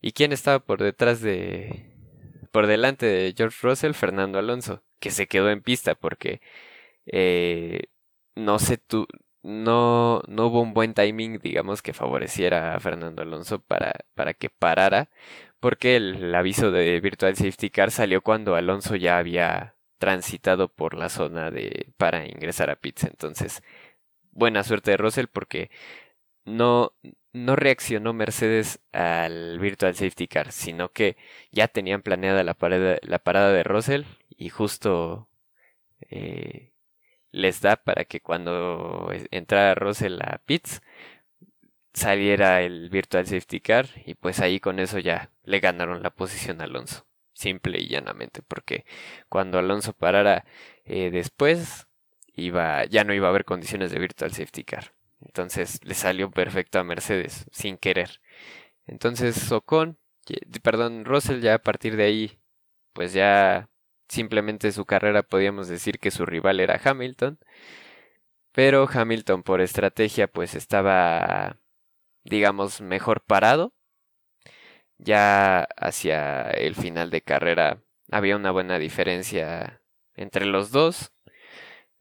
¿Y 0.00 0.12
quién 0.12 0.32
estaba 0.32 0.60
por 0.60 0.82
detrás 0.82 1.20
de... 1.20 1.94
por 2.50 2.66
delante 2.66 3.06
de 3.06 3.34
George 3.36 3.58
Russell? 3.62 3.92
Fernando 3.94 4.38
Alonso, 4.38 4.82
que 4.98 5.10
se 5.10 5.28
quedó 5.28 5.50
en 5.50 5.62
pista 5.62 5.94
porque 5.94 6.40
eh, 7.06 7.84
no 8.34 8.58
se 8.58 8.78
tu... 8.78 9.06
no, 9.42 10.22
no 10.28 10.46
hubo 10.46 10.62
un 10.62 10.74
buen 10.74 10.94
timing, 10.94 11.38
digamos, 11.38 11.82
que 11.82 11.92
favoreciera 11.92 12.74
a 12.74 12.80
Fernando 12.80 13.22
Alonso 13.22 13.60
para, 13.60 13.92
para 14.14 14.34
que 14.34 14.50
parara, 14.50 15.10
porque 15.60 15.96
el 15.96 16.34
aviso 16.34 16.70
de 16.72 17.00
Virtual 17.00 17.36
Safety 17.36 17.70
Car 17.70 17.90
salió 17.90 18.22
cuando 18.22 18.54
Alonso 18.56 18.96
ya 18.96 19.18
había 19.18 19.76
transitado 19.98 20.68
por 20.68 20.94
la 20.94 21.08
zona 21.08 21.50
de 21.50 21.92
para 21.96 22.26
ingresar 22.26 22.70
a 22.70 22.76
pits. 22.76 23.04
Entonces, 23.04 23.62
buena 24.32 24.64
suerte 24.64 24.92
de 24.92 24.96
Russell 24.98 25.26
porque 25.28 25.70
no, 26.44 26.92
no 27.32 27.56
reaccionó 27.56 28.12
Mercedes 28.12 28.80
al 28.92 29.58
Virtual 29.60 29.94
Safety 29.94 30.28
Car, 30.28 30.52
sino 30.52 30.90
que 30.92 31.16
ya 31.52 31.68
tenían 31.68 32.02
planeada 32.02 32.44
la 32.44 32.54
parada, 32.54 32.98
la 33.02 33.18
parada 33.20 33.52
de 33.52 33.64
Russell 33.64 34.04
y 34.36 34.48
justo 34.50 35.28
eh, 36.10 36.71
les 37.32 37.60
da 37.60 37.76
para 37.76 38.04
que 38.04 38.20
cuando 38.20 39.10
entrara 39.30 39.74
Russell 39.74 40.20
a 40.22 40.38
pits 40.44 40.82
saliera 41.92 42.62
el 42.62 42.88
virtual 42.90 43.26
safety 43.26 43.60
car 43.60 43.86
y 44.06 44.14
pues 44.14 44.40
ahí 44.40 44.60
con 44.60 44.78
eso 44.78 44.98
ya 44.98 45.30
le 45.44 45.60
ganaron 45.60 46.02
la 46.02 46.10
posición 46.10 46.60
a 46.60 46.64
Alonso 46.64 47.06
simple 47.34 47.78
y 47.80 47.88
llanamente 47.88 48.42
porque 48.42 48.84
cuando 49.28 49.58
Alonso 49.58 49.92
parara 49.92 50.44
eh, 50.84 51.10
después 51.10 51.86
iba 52.34 52.84
ya 52.86 53.04
no 53.04 53.14
iba 53.14 53.26
a 53.26 53.30
haber 53.30 53.44
condiciones 53.44 53.90
de 53.90 53.98
virtual 53.98 54.32
safety 54.32 54.64
car. 54.64 54.94
Entonces 55.20 55.80
le 55.84 55.94
salió 55.94 56.30
perfecto 56.30 56.78
a 56.78 56.84
Mercedes 56.84 57.46
sin 57.52 57.76
querer. 57.76 58.20
Entonces 58.86 59.50
Ocon 59.52 59.98
perdón 60.62 61.04
Russell 61.04 61.40
ya 61.40 61.54
a 61.54 61.58
partir 61.62 61.96
de 61.96 62.04
ahí 62.04 62.38
pues 62.92 63.12
ya 63.12 63.68
simplemente 64.12 64.72
su 64.72 64.84
carrera 64.84 65.22
podíamos 65.22 65.68
decir 65.68 65.98
que 65.98 66.10
su 66.10 66.26
rival 66.26 66.60
era 66.60 66.80
Hamilton 66.84 67.38
pero 68.52 68.88
Hamilton 68.92 69.42
por 69.42 69.60
estrategia 69.60 70.28
pues 70.28 70.54
estaba 70.54 71.56
digamos 72.24 72.80
mejor 72.80 73.22
parado. 73.22 73.72
Ya 74.98 75.64
hacia 75.76 76.50
el 76.50 76.74
final 76.76 77.10
de 77.10 77.22
carrera 77.22 77.82
había 78.10 78.36
una 78.36 78.52
buena 78.52 78.78
diferencia 78.78 79.82
entre 80.14 80.46
los 80.46 80.70
dos. 80.70 81.12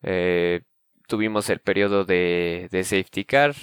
Eh, 0.04 0.62
tuvimos 1.08 1.50
el 1.50 1.60
periodo 1.60 2.06
de, 2.06 2.68
de, 2.72 2.84
safety 2.84 3.26
car. 3.26 3.56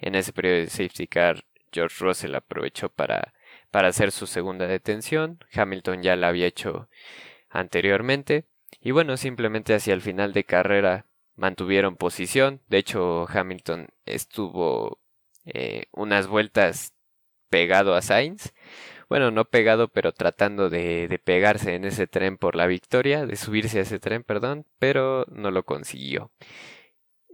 En 0.00 0.14
ese 0.14 0.32
periodo 0.32 0.56
de 0.56 0.66
safety 0.68 1.06
car 1.06 1.44
George 1.72 1.96
Russell 2.04 2.34
aprovechó 2.34 2.90
para, 2.90 3.34
para 3.70 3.88
hacer 3.88 4.12
su 4.12 4.26
segunda 4.26 4.66
detención. 4.66 5.38
Hamilton 5.54 6.02
ya 6.02 6.16
la 6.16 6.28
había 6.28 6.46
hecho 6.46 6.88
anteriormente 7.52 8.46
y 8.80 8.90
bueno 8.90 9.16
simplemente 9.16 9.74
hacia 9.74 9.94
el 9.94 10.00
final 10.00 10.32
de 10.32 10.44
carrera 10.44 11.06
mantuvieron 11.36 11.96
posición. 11.96 12.60
De 12.68 12.78
hecho, 12.78 13.26
Hamilton 13.28 13.88
estuvo 14.06 15.00
eh, 15.44 15.86
unas 15.92 16.26
vueltas 16.26 16.94
pegado 17.48 17.94
a 17.94 18.02
Sainz. 18.02 18.52
Bueno, 19.08 19.30
no 19.30 19.44
pegado, 19.44 19.88
pero 19.88 20.12
tratando 20.12 20.70
de, 20.70 21.08
de, 21.08 21.18
pegarse 21.18 21.74
en 21.74 21.84
ese 21.84 22.06
tren 22.06 22.38
por 22.38 22.56
la 22.56 22.66
victoria, 22.66 23.26
de 23.26 23.36
subirse 23.36 23.78
a 23.78 23.82
ese 23.82 23.98
tren, 23.98 24.22
perdón, 24.24 24.66
pero 24.78 25.26
no 25.28 25.50
lo 25.50 25.64
consiguió. 25.64 26.32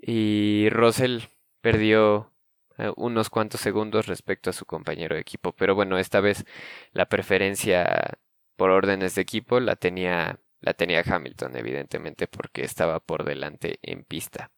Y 0.03 0.69
Russell 0.71 1.21
perdió 1.61 2.33
eh, 2.79 2.93
unos 2.97 3.31
cuantos 3.31 3.61
segundos 3.61 4.07
respecto 4.07 4.51
a 4.51 4.53
su 4.53 4.65
compañero 4.67 5.15
de 5.17 5.21
equipo. 5.21 5.53
Pero 5.53 5.75
bueno, 5.75 5.99
esta 5.99 6.21
vez 6.21 6.45
la 6.93 7.07
preferencia 7.09 8.19
por 8.59 8.71
órdenes 8.71 9.15
de 9.15 9.23
equipo 9.23 9.61
la 9.61 9.77
tenía 9.77 10.41
la 10.61 10.75
tenía 10.75 11.05
Hamilton, 11.07 11.57
evidentemente, 11.57 12.27
porque 12.27 12.65
estaba 12.65 12.99
por 13.01 13.25
delante 13.25 13.79
en 13.83 14.05
pista. 14.05 14.51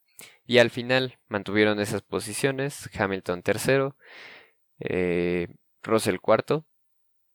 Y 0.47 0.59
al 0.59 0.71
final 0.71 1.19
mantuvieron 1.29 1.79
esas 1.79 2.03
posiciones. 2.03 2.89
Hamilton 2.99 3.43
tercero, 3.43 3.97
eh, 4.79 5.49
Russell 5.83 6.19
cuarto. 6.19 6.67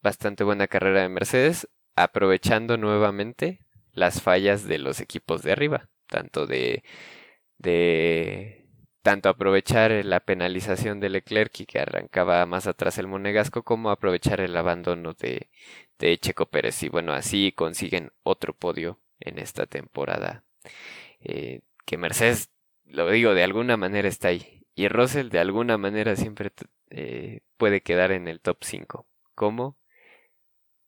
Bastante 0.02 0.44
buena 0.44 0.68
carrera 0.68 1.04
de 1.04 1.10
Mercedes, 1.10 1.68
aprovechando 1.96 2.78
nuevamente 2.78 3.62
las 3.92 4.22
fallas 4.22 4.68
de 4.68 4.80
los 4.80 5.00
equipos 5.00 5.44
de 5.44 5.52
arriba, 5.52 5.90
tanto 6.08 6.48
de, 6.48 6.84
de 7.60 8.66
tanto 9.06 9.30
aprovechar 9.30 9.92
la 10.04 10.20
penalización 10.20 11.00
de 11.00 11.10
Leclerc 11.10 11.52
que 11.68 11.80
arrancaba 11.80 12.46
más 12.48 12.66
atrás 12.68 12.98
el 12.98 13.08
monegasco, 13.08 13.64
como 13.64 13.92
aprovechar 13.92 14.42
el 14.42 14.58
abandono 14.58 15.14
de, 15.14 15.52
de 16.00 16.18
Checo 16.18 16.48
Pérez. 16.48 16.84
Y 16.84 16.90
bueno, 16.90 17.14
así 17.14 17.52
consiguen 17.52 18.12
otro 18.24 18.54
podio 18.54 19.00
en 19.20 19.40
esta 19.40 19.66
temporada. 19.66 20.44
Eh, 21.22 21.62
que 21.86 21.98
Mercedes, 21.98 22.50
lo 22.86 23.10
digo, 23.10 23.34
de 23.34 23.44
alguna 23.44 23.78
manera 23.78 24.08
está 24.08 24.30
ahí. 24.30 24.64
Y 24.76 24.88
Russell 24.88 25.30
de 25.30 25.40
alguna 25.40 25.78
manera 25.78 26.16
siempre 26.16 26.52
eh, 26.90 27.42
puede 27.58 27.82
quedar 27.82 28.12
en 28.12 28.28
el 28.28 28.42
top 28.42 28.58
5. 28.62 29.08
¿Cómo? 29.36 29.78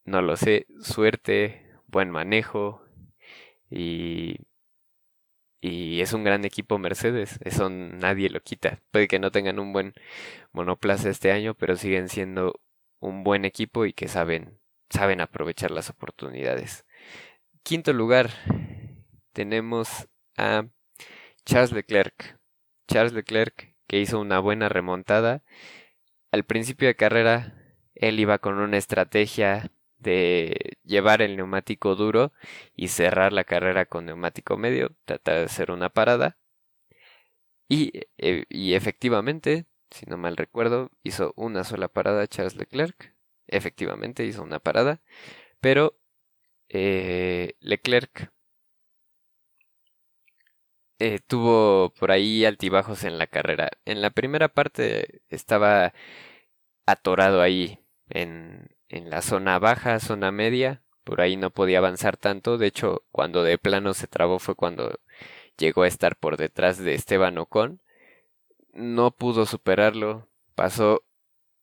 No 0.05 0.21
lo 0.21 0.37
sé. 0.37 0.67
Suerte, 0.81 1.65
buen 1.87 2.09
manejo 2.09 2.81
y 3.69 4.37
y 5.61 6.01
es 6.01 6.13
un 6.13 6.23
gran 6.23 6.45
equipo 6.45 6.77
Mercedes, 6.77 7.39
eso 7.43 7.69
nadie 7.69 8.29
lo 8.29 8.41
quita. 8.41 8.81
Puede 8.91 9.07
que 9.07 9.19
no 9.19 9.31
tengan 9.31 9.59
un 9.59 9.73
buen 9.73 9.93
monoplaza 10.51 11.09
este 11.09 11.31
año, 11.31 11.55
pero 11.55 11.75
siguen 11.75 12.09
siendo 12.09 12.59
un 12.99 13.23
buen 13.23 13.45
equipo 13.45 13.85
y 13.85 13.93
que 13.93 14.07
saben 14.07 14.59
saben 14.89 15.21
aprovechar 15.21 15.71
las 15.71 15.89
oportunidades. 15.89 16.85
Quinto 17.63 17.93
lugar, 17.93 18.29
tenemos 19.33 20.07
a 20.37 20.67
Charles 21.45 21.71
Leclerc. 21.71 22.39
Charles 22.87 23.13
Leclerc 23.13 23.75
que 23.87 23.99
hizo 23.99 24.19
una 24.19 24.39
buena 24.39 24.69
remontada. 24.69 25.43
Al 26.31 26.43
principio 26.43 26.87
de 26.87 26.95
carrera, 26.95 27.53
él 27.95 28.19
iba 28.19 28.39
con 28.39 28.59
una 28.59 28.77
estrategia 28.77 29.71
de 29.97 30.77
llevar 30.83 31.21
el 31.21 31.37
neumático 31.37 31.95
duro 31.95 32.31
y 32.75 32.89
cerrar 32.89 33.33
la 33.33 33.43
carrera 33.43 33.85
con 33.85 34.05
neumático 34.05 34.57
medio, 34.57 34.95
tratar 35.05 35.37
de 35.37 35.43
hacer 35.45 35.71
una 35.71 35.89
parada. 35.89 36.37
Y, 37.69 37.91
e, 38.17 38.45
y 38.49 38.73
efectivamente, 38.73 39.65
si 39.91 40.05
no 40.05 40.17
mal 40.17 40.37
recuerdo, 40.37 40.91
hizo 41.03 41.33
una 41.35 41.63
sola 41.63 41.87
parada 41.87 42.27
Charles 42.27 42.55
Leclerc 42.55 43.16
efectivamente 43.47 44.25
hizo 44.25 44.43
una 44.43 44.59
parada, 44.59 45.01
pero 45.61 45.97
eh, 46.69 47.55
Leclerc 47.61 48.31
eh, 50.99 51.19
tuvo 51.27 51.93
por 51.99 52.11
ahí 52.11 52.45
altibajos 52.45 53.03
en 53.03 53.17
la 53.17 53.27
carrera. 53.27 53.69
En 53.85 54.01
la 54.01 54.09
primera 54.09 54.49
parte 54.49 55.21
estaba 55.29 55.93
atorado 56.85 57.41
ahí 57.41 57.79
en, 58.09 58.69
en 58.89 59.09
la 59.09 59.21
zona 59.21 59.59
baja, 59.59 59.99
zona 59.99 60.31
media, 60.31 60.83
por 61.03 61.21
ahí 61.21 61.37
no 61.37 61.51
podía 61.51 61.79
avanzar 61.79 62.17
tanto, 62.17 62.57
de 62.57 62.67
hecho 62.67 63.03
cuando 63.11 63.43
de 63.43 63.57
plano 63.57 63.93
se 63.93 64.07
trabó 64.07 64.39
fue 64.39 64.55
cuando 64.55 64.99
llegó 65.57 65.83
a 65.83 65.87
estar 65.87 66.15
por 66.17 66.37
detrás 66.37 66.77
de 66.79 66.93
Esteban 66.95 67.37
Ocon, 67.37 67.81
no 68.73 69.11
pudo 69.11 69.45
superarlo, 69.45 70.27
pasó 70.55 71.03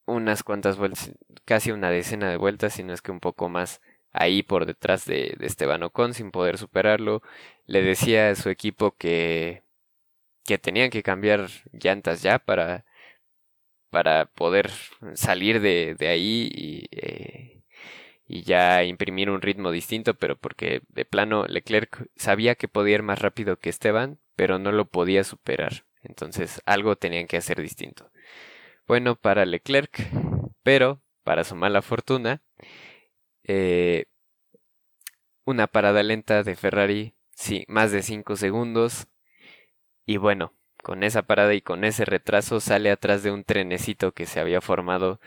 unas 0.05 0.43
cuantas 0.43 0.77
vueltas, 0.77 1.11
casi 1.45 1.71
una 1.71 1.89
decena 1.89 2.29
de 2.29 2.37
vueltas, 2.37 2.73
si 2.73 2.83
no 2.83 2.93
es 2.93 3.01
que 3.01 3.11
un 3.11 3.19
poco 3.19 3.49
más 3.49 3.81
ahí 4.11 4.43
por 4.43 4.65
detrás 4.65 5.05
de, 5.05 5.35
Esteban 5.41 5.83
Ocon 5.83 6.13
sin 6.13 6.31
poder 6.31 6.57
superarlo. 6.57 7.21
Le 7.67 7.81
decía 7.81 8.29
a 8.29 8.35
su 8.35 8.49
equipo 8.49 8.95
que, 8.97 9.63
que 10.45 10.57
tenían 10.57 10.89
que 10.89 11.03
cambiar 11.03 11.49
llantas 11.73 12.21
ya 12.23 12.39
para, 12.39 12.85
para 13.89 14.25
poder 14.27 14.71
salir 15.15 15.61
de, 15.61 15.95
de 15.95 16.07
ahí 16.07 16.49
y, 16.53 16.87
eh, 16.91 17.63
y 18.27 18.43
ya 18.43 18.83
imprimir 18.83 19.29
un 19.29 19.41
ritmo 19.41 19.71
distinto, 19.71 20.15
pero 20.15 20.37
porque 20.37 20.81
de 20.89 21.05
plano 21.05 21.45
Leclerc 21.47 22.07
sabía 22.15 22.55
que 22.55 22.67
podía 22.67 22.95
ir 22.95 23.03
más 23.03 23.19
rápido 23.19 23.57
que 23.57 23.69
Esteban, 23.69 24.19
pero 24.35 24.59
no 24.59 24.71
lo 24.71 24.85
podía 24.85 25.23
superar. 25.23 25.85
Entonces 26.03 26.61
algo 26.65 26.95
tenían 26.97 27.27
que 27.27 27.37
hacer 27.37 27.61
distinto 27.61 28.11
bueno 28.87 29.15
para 29.15 29.45
Leclerc, 29.45 30.09
pero 30.63 31.01
para 31.23 31.43
su 31.43 31.55
mala 31.55 31.81
fortuna, 31.81 32.41
eh, 33.43 34.05
una 35.45 35.67
parada 35.67 36.03
lenta 36.03 36.43
de 36.43 36.55
Ferrari, 36.55 37.15
sí, 37.31 37.65
más 37.67 37.91
de 37.91 38.01
5 38.01 38.35
segundos, 38.35 39.07
y 40.05 40.17
bueno, 40.17 40.53
con 40.83 41.03
esa 41.03 41.23
parada 41.23 41.53
y 41.53 41.61
con 41.61 41.83
ese 41.83 42.05
retraso 42.05 42.59
sale 42.59 42.91
atrás 42.91 43.23
de 43.23 43.31
un 43.31 43.43
trenecito 43.43 44.11
que 44.13 44.25
se 44.25 44.39
había 44.39 44.61
formado 44.61 45.19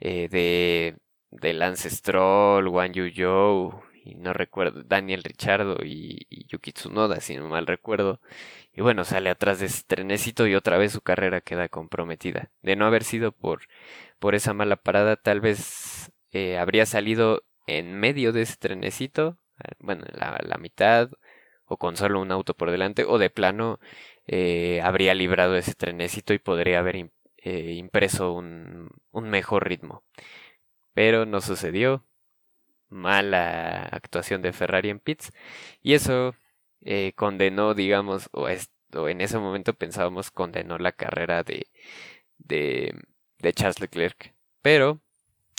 eh, 0.00 0.28
de, 0.30 0.96
de 1.30 1.52
Lance 1.52 1.90
Stroll, 1.90 2.68
Wang 2.68 2.92
Yu 2.94 3.83
y 4.04 4.14
no 4.16 4.32
recuerdo, 4.34 4.82
Daniel 4.84 5.24
Richardo 5.24 5.78
y, 5.84 6.26
y, 6.28 6.46
Yuki 6.46 6.72
si 7.20 7.36
no 7.36 7.48
mal 7.48 7.66
recuerdo. 7.66 8.20
Y 8.72 8.82
bueno, 8.82 9.04
sale 9.04 9.30
atrás 9.30 9.60
de 9.60 9.66
ese 9.66 9.82
trenecito 9.86 10.46
y 10.46 10.54
otra 10.54 10.78
vez 10.78 10.92
su 10.92 11.00
carrera 11.00 11.40
queda 11.40 11.68
comprometida. 11.68 12.50
De 12.62 12.76
no 12.76 12.86
haber 12.86 13.04
sido 13.04 13.32
por, 13.32 13.62
por 14.18 14.34
esa 14.34 14.52
mala 14.54 14.76
parada, 14.76 15.16
tal 15.16 15.40
vez 15.40 16.12
eh, 16.32 16.58
habría 16.58 16.86
salido 16.86 17.44
en 17.66 17.98
medio 17.98 18.32
de 18.32 18.42
ese 18.42 18.56
trenecito, 18.56 19.38
eh, 19.64 19.72
bueno, 19.78 20.04
la, 20.12 20.38
la 20.42 20.58
mitad, 20.58 21.10
o 21.66 21.76
con 21.78 21.96
solo 21.96 22.20
un 22.20 22.32
auto 22.32 22.54
por 22.54 22.70
delante, 22.70 23.04
o 23.04 23.18
de 23.18 23.30
plano 23.30 23.80
eh, 24.26 24.80
habría 24.82 25.14
librado 25.14 25.56
ese 25.56 25.74
trenecito 25.74 26.34
y 26.34 26.38
podría 26.38 26.78
haber 26.80 27.10
eh, 27.38 27.72
impreso 27.74 28.32
un, 28.32 28.90
un 29.12 29.30
mejor 29.30 29.66
ritmo. 29.68 30.04
Pero 30.94 31.26
no 31.26 31.40
sucedió, 31.40 32.04
mala 32.88 33.82
actuación 33.84 34.42
de 34.42 34.52
Ferrari 34.52 34.90
en 34.90 35.00
pits 35.00 35.32
y 35.82 35.94
eso 35.94 36.34
eh, 36.84 37.12
condenó, 37.16 37.74
digamos, 37.74 38.28
o, 38.32 38.48
en 38.48 39.20
ese 39.20 39.38
momento 39.38 39.74
pensábamos 39.74 40.30
condenó 40.30 40.78
la 40.78 40.92
carrera 40.92 41.42
de, 41.42 41.66
de, 42.38 42.94
de 43.38 43.52
Charles 43.52 43.80
Leclerc. 43.80 44.34
Pero, 44.62 45.00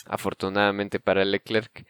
afortunadamente 0.06 1.00
para 1.00 1.24
Leclerc, 1.24 1.86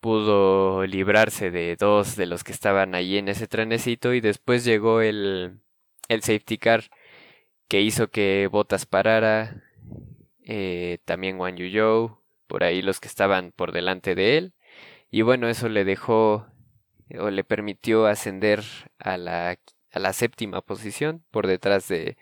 pudo 0.00 0.86
librarse 0.86 1.50
de 1.50 1.76
dos 1.76 2.16
de 2.16 2.26
los 2.26 2.44
que 2.44 2.52
estaban 2.52 2.94
allí 2.94 3.18
en 3.18 3.28
ese 3.28 3.46
trenecito 3.46 4.14
y 4.14 4.20
después 4.20 4.64
llegó 4.64 5.00
el, 5.02 5.60
el 6.08 6.22
safety 6.22 6.58
car 6.58 6.84
que 7.68 7.80
hizo 7.80 8.10
que 8.10 8.48
Bottas 8.50 8.86
parara 8.86 9.62
eh, 10.44 10.98
también 11.04 11.38
Wang 11.38 11.56
Yuzhou, 11.56 12.18
por 12.46 12.64
ahí 12.64 12.82
los 12.82 13.00
que 13.00 13.08
estaban 13.08 13.52
por 13.52 13.72
delante 13.72 14.14
de 14.14 14.38
él. 14.38 14.52
Y 15.10 15.22
bueno, 15.22 15.48
eso 15.48 15.68
le 15.68 15.84
dejó 15.84 16.46
o 17.18 17.30
le 17.30 17.44
permitió 17.44 18.06
ascender 18.06 18.62
a 18.98 19.16
la, 19.16 19.58
a 19.92 19.98
la 19.98 20.12
séptima 20.12 20.60
posición 20.62 21.24
por 21.30 21.46
detrás 21.46 21.88
de, 21.88 22.16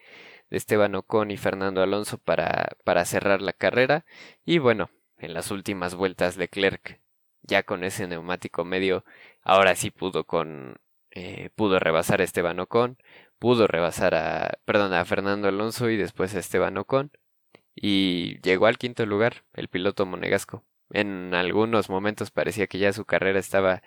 Esteban 0.50 0.94
Ocon 0.94 1.30
y 1.30 1.36
Fernando 1.36 1.82
Alonso 1.82 2.18
para, 2.18 2.76
para 2.84 3.04
cerrar 3.04 3.42
la 3.42 3.52
carrera. 3.52 4.04
Y 4.44 4.58
bueno, 4.58 4.90
en 5.18 5.34
las 5.34 5.50
últimas 5.50 5.94
vueltas 5.94 6.36
Leclerc, 6.36 7.00
ya 7.42 7.62
con 7.62 7.84
ese 7.84 8.06
neumático 8.06 8.64
medio, 8.64 9.04
ahora 9.42 9.74
sí 9.76 9.90
pudo 9.90 10.24
con 10.24 10.76
eh, 11.10 11.50
pudo 11.56 11.78
rebasar 11.78 12.20
a 12.20 12.24
Esteban 12.24 12.60
Ocon, 12.60 12.98
pudo 13.38 13.66
rebasar 13.66 14.14
a, 14.14 14.58
perdón, 14.64 14.92
a 14.92 15.04
Fernando 15.04 15.48
Alonso 15.48 15.90
y 15.90 15.96
después 15.96 16.34
a 16.34 16.38
Esteban 16.40 16.76
Ocon 16.78 17.10
y 17.74 18.40
llegó 18.42 18.66
al 18.66 18.78
quinto 18.78 19.06
lugar 19.06 19.44
el 19.54 19.68
piloto 19.68 20.06
monegasco. 20.06 20.64
En 20.90 21.34
algunos 21.34 21.90
momentos 21.90 22.30
parecía 22.30 22.66
que 22.66 22.78
ya 22.78 22.92
su 22.92 23.04
carrera 23.04 23.38
estaba 23.38 23.82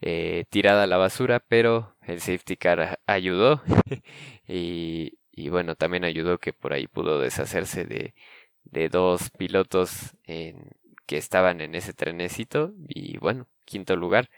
eh, 0.00 0.44
tirada 0.50 0.84
a 0.84 0.86
la 0.86 0.96
basura, 0.98 1.40
pero 1.40 1.96
el 2.02 2.20
safety 2.20 2.56
car 2.56 3.00
ayudó 3.06 3.62
y, 4.48 5.18
y, 5.32 5.48
bueno, 5.50 5.76
también 5.76 6.04
ayudó 6.04 6.38
que 6.38 6.52
por 6.52 6.72
ahí 6.72 6.86
pudo 6.86 7.20
deshacerse 7.20 7.84
de, 7.86 8.14
de 8.64 8.88
dos 8.88 9.30
pilotos 9.30 10.16
en, 10.24 10.70
que 11.06 11.16
estaban 11.18 11.60
en 11.60 11.74
ese 11.74 11.92
trenecito 11.94 12.72
y 12.88 13.18
bueno, 13.18 13.48
quinto 13.64 13.96
lugar. 13.96 14.30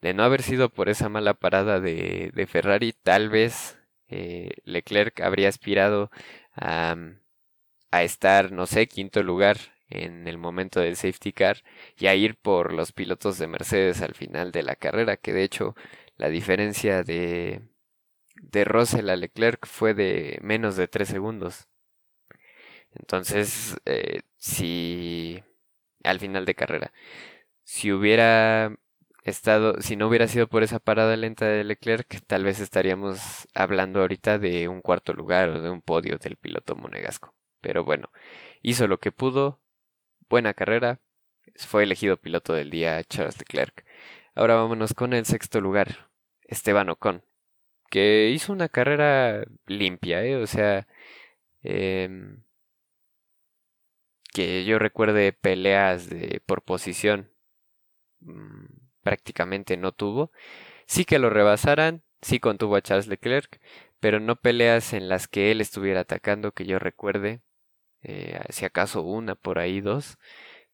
De 0.00 0.14
no 0.14 0.24
haber 0.24 0.42
sido 0.42 0.70
por 0.70 0.88
esa 0.88 1.08
mala 1.08 1.34
parada 1.34 1.80
de, 1.80 2.32
Ferrari, 2.48 2.92
tal 2.92 3.30
vez 3.30 3.78
eh, 4.08 4.50
Leclerc 4.64 5.20
habría 5.20 5.48
aspirado 5.48 6.10
a, 6.56 6.96
a 7.90 8.02
estar, 8.02 8.52
no 8.52 8.66
sé, 8.66 8.88
quinto 8.88 9.22
lugar 9.22 9.58
en 9.92 10.28
el 10.28 10.38
momento 10.38 10.80
del 10.80 10.96
safety 10.96 11.32
car 11.32 11.58
y 11.98 12.06
a 12.06 12.14
ir 12.14 12.36
por 12.36 12.72
los 12.72 12.92
pilotos 12.92 13.38
de 13.38 13.46
Mercedes 13.46 14.02
al 14.02 14.14
final 14.14 14.52
de 14.52 14.62
la 14.62 14.76
carrera, 14.76 15.16
que 15.16 15.32
de 15.32 15.44
hecho 15.44 15.74
la 16.16 16.28
diferencia 16.28 17.02
de, 17.04 17.62
de 18.36 18.64
Russell 18.64 19.10
a 19.10 19.16
Leclerc 19.16 19.66
fue 19.66 19.94
de 19.94 20.38
menos 20.42 20.76
de 20.76 20.88
3 20.88 21.08
segundos. 21.08 21.68
Entonces, 22.94 23.76
eh, 23.86 24.22
si 24.38 25.42
al 26.04 26.20
final 26.20 26.44
de 26.44 26.54
carrera, 26.54 26.92
si 27.64 27.92
hubiera 27.92 28.76
estado, 29.24 29.80
si 29.82 29.96
no 29.96 30.08
hubiera 30.08 30.28
sido 30.28 30.48
por 30.48 30.64
esa 30.64 30.80
parada 30.80 31.16
lenta 31.16 31.46
de 31.46 31.64
Leclerc, 31.64 32.22
tal 32.26 32.44
vez 32.44 32.60
estaríamos 32.60 33.48
hablando 33.54 34.02
ahorita 34.02 34.38
de 34.38 34.68
un 34.68 34.82
cuarto 34.82 35.14
lugar 35.14 35.50
o 35.50 35.62
de 35.62 35.70
un 35.70 35.82
podio 35.82 36.18
del 36.18 36.36
piloto 36.36 36.76
monegasco. 36.76 37.34
Pero 37.62 37.84
bueno, 37.84 38.10
hizo 38.62 38.88
lo 38.88 39.00
que 39.00 39.12
pudo, 39.12 39.61
buena 40.32 40.54
carrera, 40.54 40.98
fue 41.56 41.82
elegido 41.82 42.16
piloto 42.16 42.54
del 42.54 42.70
día 42.70 43.04
Charles 43.04 43.38
Leclerc. 43.38 43.84
Ahora 44.34 44.54
vámonos 44.54 44.94
con 44.94 45.12
el 45.12 45.26
sexto 45.26 45.60
lugar, 45.60 46.08
Esteban 46.44 46.88
Ocon, 46.88 47.22
que 47.90 48.30
hizo 48.30 48.52
una 48.54 48.70
carrera 48.70 49.44
limpia, 49.66 50.24
¿eh? 50.24 50.36
o 50.36 50.46
sea, 50.46 50.88
em, 51.62 52.42
que 54.32 54.64
yo 54.64 54.78
recuerde 54.78 55.34
peleas 55.34 56.08
de, 56.08 56.40
por 56.46 56.62
posición 56.62 57.30
mm, 58.20 58.66
prácticamente 59.02 59.76
no 59.76 59.92
tuvo. 59.92 60.32
Sí 60.86 61.04
que 61.04 61.18
lo 61.18 61.30
rebasaran, 61.30 62.02
sí 62.22 62.40
contuvo 62.40 62.76
a 62.76 62.82
Charles 62.82 63.06
Leclerc, 63.08 63.60
pero 64.00 64.20
no 64.20 64.36
peleas 64.36 64.94
en 64.94 65.08
las 65.10 65.28
que 65.28 65.50
él 65.50 65.60
estuviera 65.60 66.00
atacando 66.00 66.52
que 66.52 66.64
yo 66.66 66.78
recuerde 66.78 67.42
eh, 68.02 68.40
si 68.50 68.64
acaso 68.64 69.02
una 69.02 69.34
por 69.34 69.58
ahí 69.58 69.80
dos, 69.80 70.18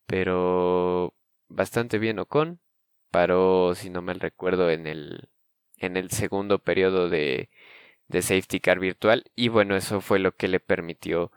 pero 0.06 1.14
bastante 1.48 1.98
bien 1.98 2.18
Ocon, 2.18 2.60
paró 3.10 3.74
si 3.74 3.90
no 3.90 4.02
mal 4.02 4.20
recuerdo 4.20 4.70
en 4.70 4.86
el 4.86 5.28
en 5.78 5.96
el 5.96 6.10
segundo 6.10 6.58
periodo 6.60 7.08
de, 7.08 7.50
de 8.08 8.22
safety 8.22 8.60
car 8.60 8.80
virtual 8.80 9.24
y 9.36 9.48
bueno 9.48 9.76
eso 9.76 10.00
fue 10.00 10.18
lo 10.18 10.32
que 10.36 10.48
le 10.48 10.60
permitió 10.60 11.32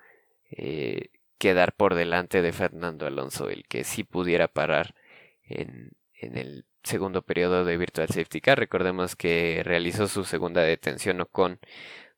eh, 0.51 1.09
quedar 1.37 1.73
por 1.73 1.95
delante 1.95 2.41
de 2.41 2.53
Fernando 2.53 3.07
Alonso 3.07 3.49
el 3.49 3.67
que 3.67 3.83
sí 3.83 4.03
pudiera 4.03 4.47
parar 4.47 4.95
en, 5.43 5.91
en 6.13 6.37
el 6.37 6.65
segundo 6.83 7.21
periodo 7.23 7.65
de 7.65 7.77
virtual 7.77 8.07
safety 8.07 8.41
car. 8.41 8.59
Recordemos 8.59 9.15
que 9.15 9.61
realizó 9.63 10.07
su 10.07 10.23
segunda 10.23 10.61
detención 10.61 11.21
Ocon 11.21 11.59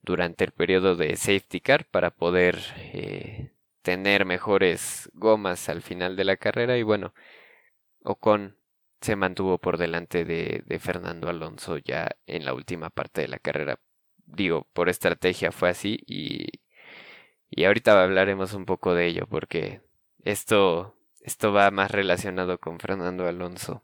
durante 0.02 0.44
el 0.44 0.52
periodo 0.52 0.96
de 0.96 1.16
safety 1.16 1.62
car 1.62 1.86
para 1.86 2.12
poder 2.12 2.60
eh, 2.78 3.53
tener 3.84 4.26
mejores 4.26 5.10
gomas 5.14 5.70
al 5.70 5.82
final 5.84 6.16
de 6.16 6.26
la 6.26 6.38
carrera 6.38 6.78
y 6.78 6.84
bueno, 6.84 7.14
Ocon 8.04 8.58
se 9.02 9.16
mantuvo 9.16 9.60
por 9.60 9.78
delante 9.78 10.26
de, 10.26 10.64
de, 10.66 10.80
Fernando 10.80 11.30
Alonso 11.30 11.78
ya 11.78 12.10
en 12.28 12.46
la 12.46 12.54
última 12.54 12.90
parte 12.90 13.22
de 13.22 13.28
la 13.28 13.40
carrera. 13.40 13.80
Digo, 14.26 14.68
por 14.74 14.90
estrategia 14.90 15.52
fue 15.52 15.70
así 15.70 16.00
y, 16.08 16.48
y 17.50 17.66
ahorita 17.66 18.02
hablaremos 18.04 18.54
un 18.54 18.66
poco 18.66 18.96
de 18.96 19.08
ello 19.08 19.28
porque 19.30 19.82
esto, 20.24 20.96
esto 21.22 21.54
va 21.54 21.72
más 21.72 21.92
relacionado 21.92 22.60
con 22.60 22.80
Fernando 22.80 23.28
Alonso. 23.28 23.84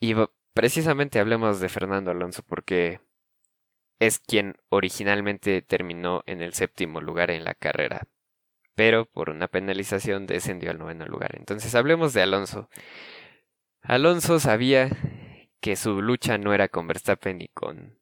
Y 0.00 0.14
precisamente 0.54 1.18
hablemos 1.18 1.60
de 1.60 1.68
Fernando 1.70 2.10
Alonso 2.10 2.42
porque 2.42 3.00
es 3.98 4.18
quien 4.18 4.56
originalmente 4.68 5.62
terminó 5.62 6.22
en 6.26 6.42
el 6.42 6.52
séptimo 6.54 7.00
lugar 7.00 7.30
en 7.30 7.44
la 7.44 7.54
carrera 7.54 8.08
pero 8.76 9.06
por 9.06 9.30
una 9.30 9.48
penalización 9.48 10.26
descendió 10.26 10.70
al 10.70 10.78
noveno 10.78 11.06
lugar. 11.06 11.34
Entonces 11.36 11.74
hablemos 11.74 12.12
de 12.12 12.22
Alonso. 12.22 12.68
Alonso 13.82 14.38
sabía 14.38 14.90
que 15.60 15.74
su 15.74 16.02
lucha 16.02 16.38
no 16.38 16.54
era 16.54 16.68
con 16.68 16.86
Verstappen 16.86 17.38
ni 17.38 17.48
con 17.48 17.98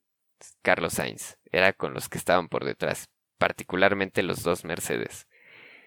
Carlos 0.62 0.94
Sainz, 0.94 1.38
era 1.50 1.72
con 1.72 1.94
los 1.94 2.08
que 2.08 2.18
estaban 2.18 2.48
por 2.48 2.64
detrás, 2.64 3.08
particularmente 3.38 4.22
los 4.22 4.42
dos 4.42 4.64
Mercedes. 4.64 5.28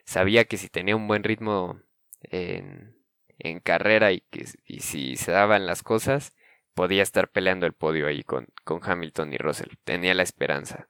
Sabía 0.06 0.46
que 0.46 0.58
si 0.58 0.70
tenía 0.70 0.96
un 0.96 1.08
buen 1.08 1.24
ritmo 1.24 1.82
en, 2.22 2.96
en 3.40 3.60
carrera 3.60 4.14
y 4.14 4.22
que 4.22 4.46
si 4.48 5.18
se 5.18 5.32
daban 5.32 5.66
las 5.66 5.84
cosas, 5.84 6.34
podía 6.74 7.04
estar 7.04 7.30
peleando 7.30 7.66
el 7.66 7.74
podio 7.74 8.08
ahí 8.08 8.24
con, 8.24 8.48
con 8.64 8.80
Hamilton 8.82 9.34
y 9.34 9.38
Russell. 9.38 9.76
Tenía 9.84 10.14
la 10.14 10.24
esperanza. 10.24 10.90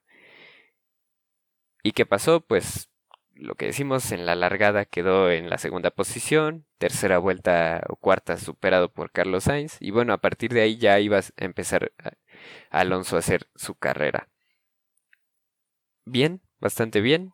¿Y 1.82 1.94
qué 1.94 2.06
pasó? 2.06 2.42
Pues 2.42 2.92
lo 3.40 3.56
que 3.56 3.68
decimos 3.68 4.12
en 4.12 4.26
la 4.26 4.36
largada 4.36 4.86
quedó 4.86 5.32
en 5.32 5.50
la 5.50 5.58
segunda 5.58 5.92
posición, 5.92 6.66
tercera 6.78 7.18
vuelta 7.18 7.84
o 7.90 7.96
cuarta 7.96 8.38
superado 8.38 8.92
por 8.92 9.12
Carlos 9.12 9.46
Sainz 9.46 9.78
y 9.80 9.92
bueno, 9.92 10.14
a 10.14 10.18
partir 10.18 10.52
de 10.54 10.62
ahí 10.62 10.78
ya 10.78 11.00
iba 11.00 11.20
a 11.20 11.24
empezar 11.38 11.92
Alonso 12.70 13.16
a 13.16 13.20
hacer 13.20 13.48
su 13.56 13.76
carrera. 13.76 14.30
Bien, 16.06 16.42
bastante 16.60 17.02
bien. 17.02 17.34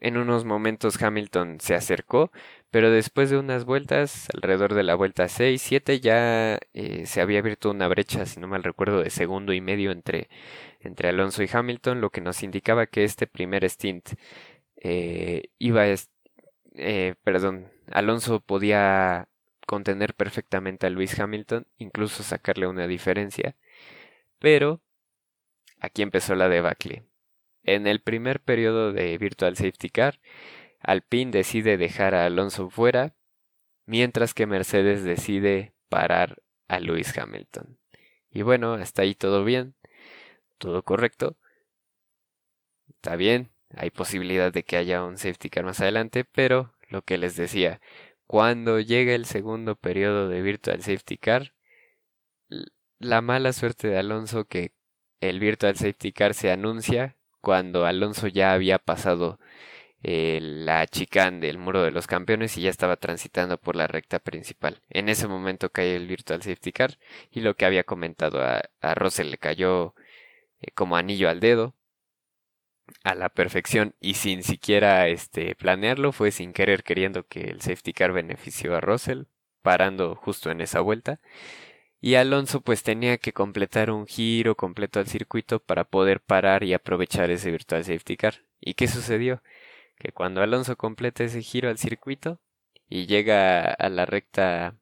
En 0.00 0.18
unos 0.18 0.44
momentos 0.44 1.02
Hamilton 1.02 1.58
se 1.58 1.74
acercó, 1.74 2.30
pero 2.70 2.90
después 2.90 3.30
de 3.30 3.38
unas 3.38 3.64
vueltas, 3.64 4.28
alrededor 4.34 4.74
de 4.74 4.82
la 4.82 4.94
vuelta 4.94 5.26
6, 5.28 5.60
7, 5.62 6.00
ya 6.00 6.58
eh, 6.74 7.06
se 7.06 7.20
había 7.22 7.38
abierto 7.38 7.70
una 7.70 7.88
brecha, 7.88 8.26
si 8.26 8.38
no 8.38 8.46
mal 8.46 8.62
recuerdo, 8.62 9.02
de 9.02 9.10
segundo 9.10 9.54
y 9.54 9.62
medio 9.62 9.92
entre, 9.92 10.28
entre 10.80 11.08
Alonso 11.08 11.42
y 11.42 11.48
Hamilton, 11.50 12.02
lo 12.02 12.10
que 12.10 12.20
nos 12.20 12.42
indicaba 12.42 12.86
que 12.86 13.04
este 13.04 13.26
primer 13.26 13.64
stint 13.70 14.10
eh, 14.88 15.50
iba, 15.58 15.84
eh, 16.76 17.14
perdón, 17.24 17.72
Alonso 17.90 18.38
podía 18.38 19.28
contener 19.66 20.14
perfectamente 20.14 20.86
a 20.86 20.90
Luis 20.90 21.18
Hamilton, 21.18 21.66
incluso 21.76 22.22
sacarle 22.22 22.68
una 22.68 22.86
diferencia, 22.86 23.56
pero 24.38 24.80
aquí 25.80 26.02
empezó 26.02 26.36
la 26.36 26.48
debacle. 26.48 27.04
En 27.64 27.88
el 27.88 28.00
primer 28.00 28.40
periodo 28.40 28.92
de 28.92 29.18
Virtual 29.18 29.56
Safety 29.56 29.90
Car, 29.90 30.20
Alpine 30.78 31.32
decide 31.32 31.78
dejar 31.78 32.14
a 32.14 32.24
Alonso 32.24 32.70
fuera, 32.70 33.16
mientras 33.86 34.34
que 34.34 34.46
Mercedes 34.46 35.02
decide 35.02 35.72
parar 35.88 36.42
a 36.68 36.78
Luis 36.78 37.18
Hamilton. 37.18 37.76
Y 38.30 38.42
bueno, 38.42 38.74
hasta 38.74 39.02
ahí 39.02 39.16
todo 39.16 39.42
bien, 39.42 39.74
todo 40.58 40.84
correcto. 40.84 41.36
Está 42.88 43.16
bien, 43.16 43.50
hay 43.76 43.90
posibilidad 43.90 44.52
de 44.52 44.64
que 44.64 44.76
haya 44.76 45.04
un 45.04 45.18
safety 45.18 45.50
car 45.50 45.64
más 45.64 45.80
adelante, 45.80 46.24
pero 46.24 46.72
lo 46.88 47.02
que 47.02 47.18
les 47.18 47.36
decía, 47.36 47.80
cuando 48.26 48.80
llega 48.80 49.14
el 49.14 49.26
segundo 49.26 49.76
periodo 49.76 50.28
de 50.28 50.42
Virtual 50.42 50.82
Safety 50.82 51.18
Car, 51.18 51.52
la 52.98 53.20
mala 53.20 53.52
suerte 53.52 53.88
de 53.88 53.98
Alonso 53.98 54.46
que 54.46 54.72
el 55.20 55.40
Virtual 55.40 55.76
Safety 55.76 56.12
Car 56.12 56.34
se 56.34 56.50
anuncia 56.50 57.16
cuando 57.40 57.86
Alonso 57.86 58.26
ya 58.28 58.52
había 58.52 58.78
pasado 58.78 59.38
eh, 60.02 60.40
la 60.42 60.86
chicane 60.86 61.40
del 61.40 61.58
muro 61.58 61.82
de 61.82 61.90
los 61.90 62.06
campeones 62.06 62.56
y 62.58 62.62
ya 62.62 62.70
estaba 62.70 62.96
transitando 62.96 63.58
por 63.58 63.76
la 63.76 63.86
recta 63.86 64.18
principal. 64.18 64.82
En 64.90 65.08
ese 65.08 65.28
momento 65.28 65.70
cae 65.70 65.96
el 65.96 66.06
Virtual 66.08 66.42
Safety 66.42 66.72
Car 66.72 66.98
y 67.30 67.40
lo 67.40 67.56
que 67.56 67.66
había 67.66 67.84
comentado 67.84 68.42
a, 68.42 68.62
a 68.80 68.94
Russell 68.94 69.30
le 69.30 69.38
cayó 69.38 69.94
eh, 70.60 70.70
como 70.74 70.96
anillo 70.96 71.28
al 71.28 71.40
dedo 71.40 71.74
a 73.04 73.14
la 73.14 73.28
perfección 73.28 73.94
y 74.00 74.14
sin 74.14 74.42
siquiera 74.42 75.08
este 75.08 75.54
planearlo, 75.54 76.12
fue 76.12 76.30
sin 76.30 76.52
querer 76.52 76.82
queriendo 76.82 77.26
que 77.26 77.42
el 77.42 77.60
safety 77.60 77.92
car 77.92 78.12
benefició 78.12 78.76
a 78.76 78.80
Russell, 78.80 79.24
parando 79.62 80.14
justo 80.16 80.50
en 80.50 80.60
esa 80.60 80.80
vuelta. 80.80 81.20
Y 82.00 82.14
Alonso 82.14 82.60
pues 82.60 82.82
tenía 82.82 83.18
que 83.18 83.32
completar 83.32 83.90
un 83.90 84.06
giro 84.06 84.56
completo 84.56 85.00
al 85.00 85.08
circuito 85.08 85.60
para 85.60 85.84
poder 85.84 86.20
parar 86.20 86.62
y 86.62 86.74
aprovechar 86.74 87.30
ese 87.30 87.50
virtual 87.50 87.84
safety 87.84 88.16
car. 88.16 88.42
¿Y 88.60 88.74
qué 88.74 88.86
sucedió? 88.88 89.42
Que 89.98 90.12
cuando 90.12 90.42
Alonso 90.42 90.76
completa 90.76 91.24
ese 91.24 91.42
giro 91.42 91.68
al 91.70 91.78
circuito 91.78 92.38
y 92.88 93.06
llega 93.06 93.64
a 93.72 93.88
la 93.88 94.06
recta 94.06 94.76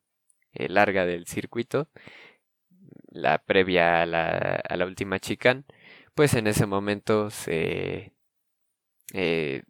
eh, 0.52 0.68
larga 0.68 1.06
del 1.06 1.26
circuito, 1.26 1.88
la 3.08 3.38
previa 3.38 4.02
a 4.02 4.06
la, 4.06 4.28
a 4.68 4.76
la 4.76 4.86
última 4.86 5.18
chicane, 5.20 5.64
pues 6.14 6.34
en 6.34 6.46
ese 6.46 6.66
momento 6.66 7.30
se, 7.30 8.12
eh, 9.12 9.62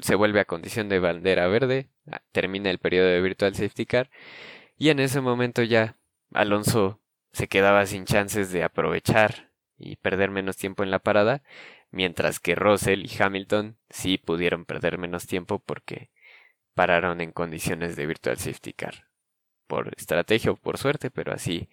se 0.00 0.14
vuelve 0.14 0.40
a 0.40 0.44
condición 0.44 0.88
de 0.88 0.98
bandera 0.98 1.46
verde, 1.48 1.88
ah, 2.10 2.22
termina 2.32 2.70
el 2.70 2.78
periodo 2.78 3.08
de 3.08 3.20
virtual 3.20 3.54
safety 3.54 3.86
car 3.86 4.10
y 4.78 4.90
en 4.90 5.00
ese 5.00 5.20
momento 5.20 5.62
ya 5.62 5.96
Alonso 6.32 7.00
se 7.32 7.48
quedaba 7.48 7.86
sin 7.86 8.04
chances 8.04 8.52
de 8.52 8.62
aprovechar 8.64 9.52
y 9.78 9.96
perder 9.96 10.30
menos 10.30 10.56
tiempo 10.56 10.82
en 10.82 10.90
la 10.90 10.98
parada, 11.00 11.42
mientras 11.90 12.40
que 12.40 12.54
Russell 12.54 13.04
y 13.06 13.22
Hamilton 13.22 13.78
sí 13.90 14.18
pudieron 14.18 14.64
perder 14.64 14.98
menos 14.98 15.26
tiempo 15.26 15.58
porque 15.60 16.10
pararon 16.74 17.20
en 17.20 17.32
condiciones 17.32 17.96
de 17.96 18.06
virtual 18.06 18.38
safety 18.38 18.72
car. 18.72 19.08
Por 19.66 19.92
estrategia 19.96 20.52
o 20.52 20.56
por 20.56 20.78
suerte, 20.78 21.10
pero 21.10 21.32
así, 21.32 21.68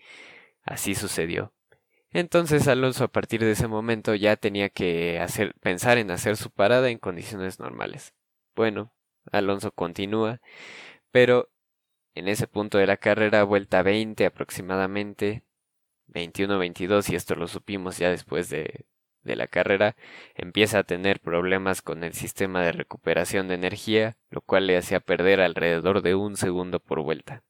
así 0.63 0.95
sucedió. 0.95 1.53
Entonces 2.11 2.67
Alonso 2.67 3.03
a 3.03 3.07
partir 3.09 3.41
de 3.41 3.51
ese 3.51 3.67
momento 3.67 4.15
ya 4.15 4.35
tenía 4.35 4.69
que 4.69 5.19
hacer, 5.19 5.53
pensar 5.61 5.97
en 5.97 6.11
hacer 6.11 6.37
su 6.37 6.49
parada 6.51 6.89
en 6.89 6.97
condiciones 6.97 7.59
normales. 7.59 8.13
Bueno, 8.55 8.91
Alonso 9.31 9.71
continúa, 9.71 10.41
pero 11.11 11.49
en 12.15 12.27
ese 12.27 12.47
punto 12.47 12.77
de 12.77 12.87
la 12.87 12.97
carrera, 12.97 13.43
vuelta 13.43 13.83
20 13.83 14.25
aproximadamente, 14.25 15.43
21-22, 16.07 17.11
y 17.11 17.15
esto 17.15 17.35
lo 17.35 17.47
supimos 17.47 17.97
ya 17.97 18.09
después 18.09 18.49
de, 18.49 18.85
de 19.23 19.35
la 19.35 19.47
carrera, 19.47 19.95
empieza 20.35 20.79
a 20.79 20.83
tener 20.83 21.19
problemas 21.19 21.81
con 21.81 22.03
el 22.03 22.13
sistema 22.13 22.63
de 22.63 22.71
recuperación 22.71 23.47
de 23.47 23.55
energía, 23.55 24.17
lo 24.29 24.41
cual 24.41 24.67
le 24.67 24.77
hacía 24.77 24.99
perder 24.99 25.41
alrededor 25.41 26.01
de 26.01 26.15
un 26.15 26.35
segundo 26.35 26.79
por 26.79 27.01
vuelta. 27.01 27.43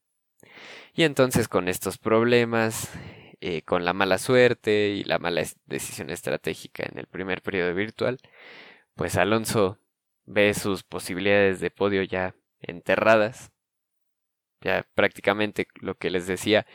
Y 0.94 1.04
entonces 1.04 1.48
con 1.48 1.68
estos 1.68 1.98
problemas, 1.98 2.90
eh, 3.40 3.62
con 3.62 3.84
la 3.84 3.92
mala 3.92 4.18
suerte 4.18 4.88
y 4.90 5.04
la 5.04 5.18
mala 5.18 5.42
decisión 5.66 6.10
estratégica 6.10 6.84
en 6.90 6.98
el 6.98 7.06
primer 7.06 7.42
periodo 7.42 7.74
virtual, 7.74 8.18
pues 8.94 9.16
Alonso 9.16 9.78
ve 10.26 10.54
sus 10.54 10.82
posibilidades 10.84 11.60
de 11.60 11.70
podio 11.70 12.02
ya 12.02 12.34
enterradas. 12.60 13.52
Ya 14.60 14.86
prácticamente 14.94 15.68
lo 15.80 15.96
que 15.96 16.10
les 16.10 16.26
decía, 16.26 16.66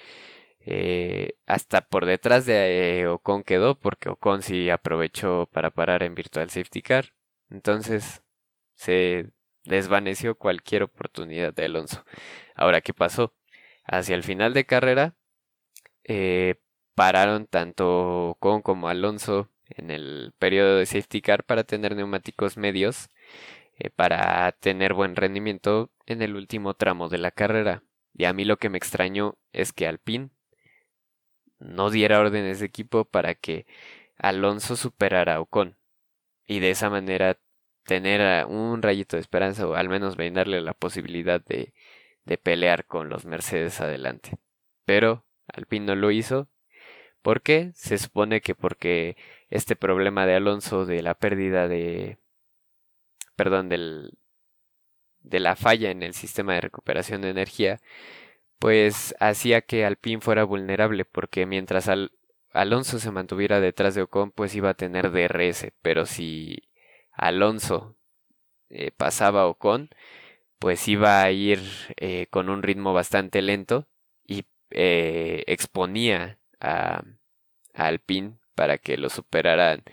eh, 0.59 1.37
hasta 1.45 1.81
por 1.87 2.05
detrás 2.05 2.45
de 2.47 3.01
eh, 3.01 3.07
Ocon 3.07 3.43
quedó, 3.43 3.79
porque 3.79 4.09
Ocon 4.09 4.41
sí 4.41 4.69
aprovechó 4.71 5.47
para 5.51 5.69
parar 5.71 6.01
en 6.03 6.15
Virtual 6.15 6.49
Safety 6.49 6.81
Car. 6.81 7.13
Entonces 7.49 8.23
se 8.75 9.29
desvaneció 9.65 10.35
cualquier 10.35 10.83
oportunidad 10.83 11.53
de 11.53 11.65
Alonso. 11.65 12.03
Ahora, 12.55 12.81
¿qué 12.81 12.93
pasó? 12.93 13.35
Hacia 13.85 14.15
el 14.15 14.23
final 14.23 14.53
de 14.53 14.65
carrera, 14.65 15.15
eh, 16.05 16.55
pararon 16.95 17.47
tanto 17.47 18.29
Ocon 18.31 18.61
como 18.61 18.87
Alonso 18.89 19.51
en 19.69 19.91
el 19.91 20.33
periodo 20.39 20.77
de 20.77 20.85
safety 20.85 21.21
car 21.21 21.43
para 21.43 21.63
tener 21.65 21.95
neumáticos 21.95 22.57
medios 22.57 23.09
para 23.95 24.51
tener 24.53 24.93
buen 24.93 25.15
rendimiento 25.15 25.91
en 26.05 26.21
el 26.21 26.35
último 26.35 26.73
tramo 26.75 27.09
de 27.09 27.17
la 27.17 27.31
carrera. 27.31 27.83
Y 28.13 28.25
a 28.25 28.33
mí 28.33 28.45
lo 28.45 28.57
que 28.57 28.69
me 28.69 28.77
extrañó 28.77 29.37
es 29.51 29.73
que 29.73 29.87
Alpine 29.87 30.29
no 31.59 31.89
diera 31.89 32.19
órdenes 32.19 32.59
de 32.59 32.65
equipo 32.65 33.05
para 33.05 33.35
que 33.35 33.65
Alonso 34.17 34.75
superara 34.75 35.35
a 35.35 35.41
Ocon 35.41 35.77
y 36.47 36.59
de 36.59 36.69
esa 36.71 36.89
manera 36.89 37.39
tener 37.83 38.45
un 38.47 38.81
rayito 38.81 39.17
de 39.17 39.21
esperanza 39.21 39.67
o 39.67 39.75
al 39.75 39.89
menos 39.89 40.15
brindarle 40.15 40.61
la 40.61 40.73
posibilidad 40.73 41.43
de, 41.43 41.73
de 42.25 42.37
pelear 42.37 42.85
con 42.85 43.09
los 43.09 43.25
Mercedes 43.25 43.81
adelante. 43.81 44.37
Pero 44.85 45.25
Alpine 45.55 45.85
no 45.87 45.95
lo 45.95 46.11
hizo. 46.11 46.49
¿Por 47.21 47.41
qué? 47.41 47.71
Se 47.75 47.97
supone 47.97 48.41
que 48.41 48.55
porque 48.55 49.17
este 49.49 49.75
problema 49.75 50.25
de 50.25 50.35
Alonso 50.35 50.85
de 50.85 51.01
la 51.01 51.15
pérdida 51.15 51.67
de 51.67 52.19
perdón 53.35 53.69
del 53.69 54.17
de 55.21 55.39
la 55.39 55.55
falla 55.55 55.91
en 55.91 56.03
el 56.03 56.13
sistema 56.13 56.53
de 56.53 56.61
recuperación 56.61 57.21
de 57.21 57.29
energía 57.29 57.79
pues 58.59 59.15
hacía 59.19 59.61
que 59.61 59.85
Alpine 59.85 60.21
fuera 60.21 60.43
vulnerable 60.43 61.05
porque 61.05 61.45
mientras 61.45 61.89
Alonso 62.51 62.99
se 62.99 63.11
mantuviera 63.11 63.59
detrás 63.59 63.95
de 63.95 64.03
Ocon 64.03 64.31
pues 64.31 64.55
iba 64.55 64.69
a 64.69 64.73
tener 64.75 65.11
DRS 65.11 65.71
pero 65.81 66.05
si 66.05 66.69
Alonso 67.11 67.97
eh, 68.69 68.91
pasaba 68.91 69.41
a 69.43 69.47
Ocon 69.47 69.89
pues 70.59 70.87
iba 70.87 71.21
a 71.21 71.31
ir 71.31 71.61
eh, 71.97 72.27
con 72.29 72.49
un 72.49 72.63
ritmo 72.63 72.93
bastante 72.93 73.41
lento 73.41 73.87
eh, 74.71 75.43
exponía 75.47 76.39
a, 76.59 77.03
a, 77.73 77.87
Alpine 77.87 78.37
para 78.55 78.77
que 78.77 78.97
lo 78.97 79.09
superaran 79.09 79.83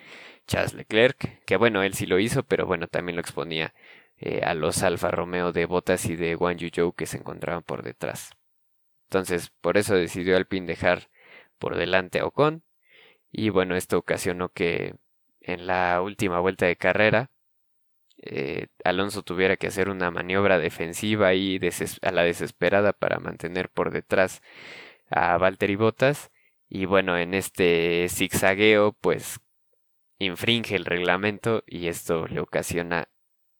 Charles 0.46 0.74
Leclerc 0.74 1.44
que 1.44 1.56
bueno 1.56 1.82
él 1.82 1.94
sí 1.94 2.06
lo 2.06 2.18
hizo 2.18 2.42
pero 2.44 2.66
bueno 2.66 2.88
también 2.88 3.16
lo 3.16 3.20
exponía 3.20 3.74
a 4.44 4.54
los 4.54 4.84
Alfa 4.84 5.10
Romeo 5.10 5.52
de 5.52 5.66
Bottas 5.66 6.06
y 6.06 6.14
de 6.14 6.36
Guan 6.36 6.56
Yu 6.58 6.68
Zhou 6.68 6.92
que 6.92 7.06
se 7.06 7.16
encontraban 7.18 7.64
por 7.64 7.82
detrás 7.82 8.36
entonces, 9.12 9.50
por 9.60 9.76
eso 9.76 9.94
decidió 9.94 10.38
Alpine 10.38 10.66
dejar 10.66 11.10
por 11.58 11.76
delante 11.76 12.20
a 12.20 12.24
Ocon. 12.24 12.64
Y 13.30 13.50
bueno, 13.50 13.76
esto 13.76 13.98
ocasionó 13.98 14.48
que 14.50 14.94
en 15.42 15.66
la 15.66 16.00
última 16.02 16.40
vuelta 16.40 16.66
de 16.66 16.76
carrera 16.76 17.30
eh, 18.22 18.68
Alonso 18.84 19.22
tuviera 19.22 19.56
que 19.56 19.66
hacer 19.66 19.88
una 19.88 20.10
maniobra 20.10 20.58
defensiva 20.58 21.34
y 21.34 21.60
a 22.02 22.12
la 22.12 22.22
desesperada 22.22 22.92
para 22.92 23.18
mantener 23.18 23.68
por 23.68 23.90
detrás 23.90 24.42
a 25.10 25.36
Valtteri 25.38 25.76
Bottas. 25.76 26.30
Y 26.68 26.86
bueno, 26.86 27.18
en 27.18 27.34
este 27.34 28.06
zigzagueo, 28.08 28.92
pues 28.94 29.40
infringe 30.18 30.76
el 30.76 30.84
reglamento 30.86 31.64
y 31.66 31.88
esto 31.88 32.26
le 32.28 32.40
ocasiona 32.40 33.08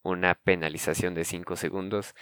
una 0.02 0.34
penalización 0.34 1.14
de 1.14 1.24
5 1.24 1.56
segundos 1.56 2.14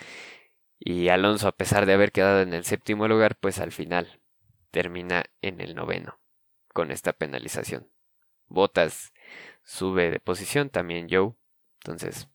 y 0.82 1.08
Alonso, 1.10 1.46
a 1.46 1.52
pesar 1.52 1.84
de 1.84 1.92
haber 1.92 2.10
quedado 2.10 2.40
en 2.40 2.54
el 2.54 2.64
séptimo 2.64 3.06
lugar, 3.06 3.36
pues 3.36 3.58
al 3.58 3.70
final 3.70 4.22
termina 4.70 5.24
en 5.42 5.60
el 5.60 5.74
noveno 5.74 6.18
con 6.72 6.90
esta 6.90 7.12
penalización. 7.12 7.92
Botas 8.46 9.12
sube 9.62 10.10
de 10.10 10.20
posición, 10.20 10.70
también 10.70 11.08
Joe. 11.10 11.34
Entonces, 11.80 12.29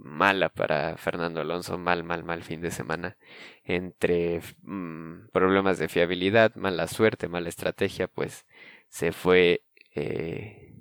mala 0.00 0.48
para 0.50 0.96
Fernando 0.96 1.40
Alonso, 1.40 1.78
mal, 1.78 2.04
mal, 2.04 2.24
mal 2.24 2.42
fin 2.42 2.60
de 2.60 2.70
semana. 2.70 3.16
Entre 3.64 4.40
mm, 4.62 5.28
problemas 5.32 5.78
de 5.78 5.88
fiabilidad, 5.88 6.54
mala 6.56 6.86
suerte, 6.88 7.28
mala 7.28 7.48
estrategia, 7.48 8.08
pues 8.08 8.46
se 8.88 9.12
fue... 9.12 9.64
Eh, 9.94 10.74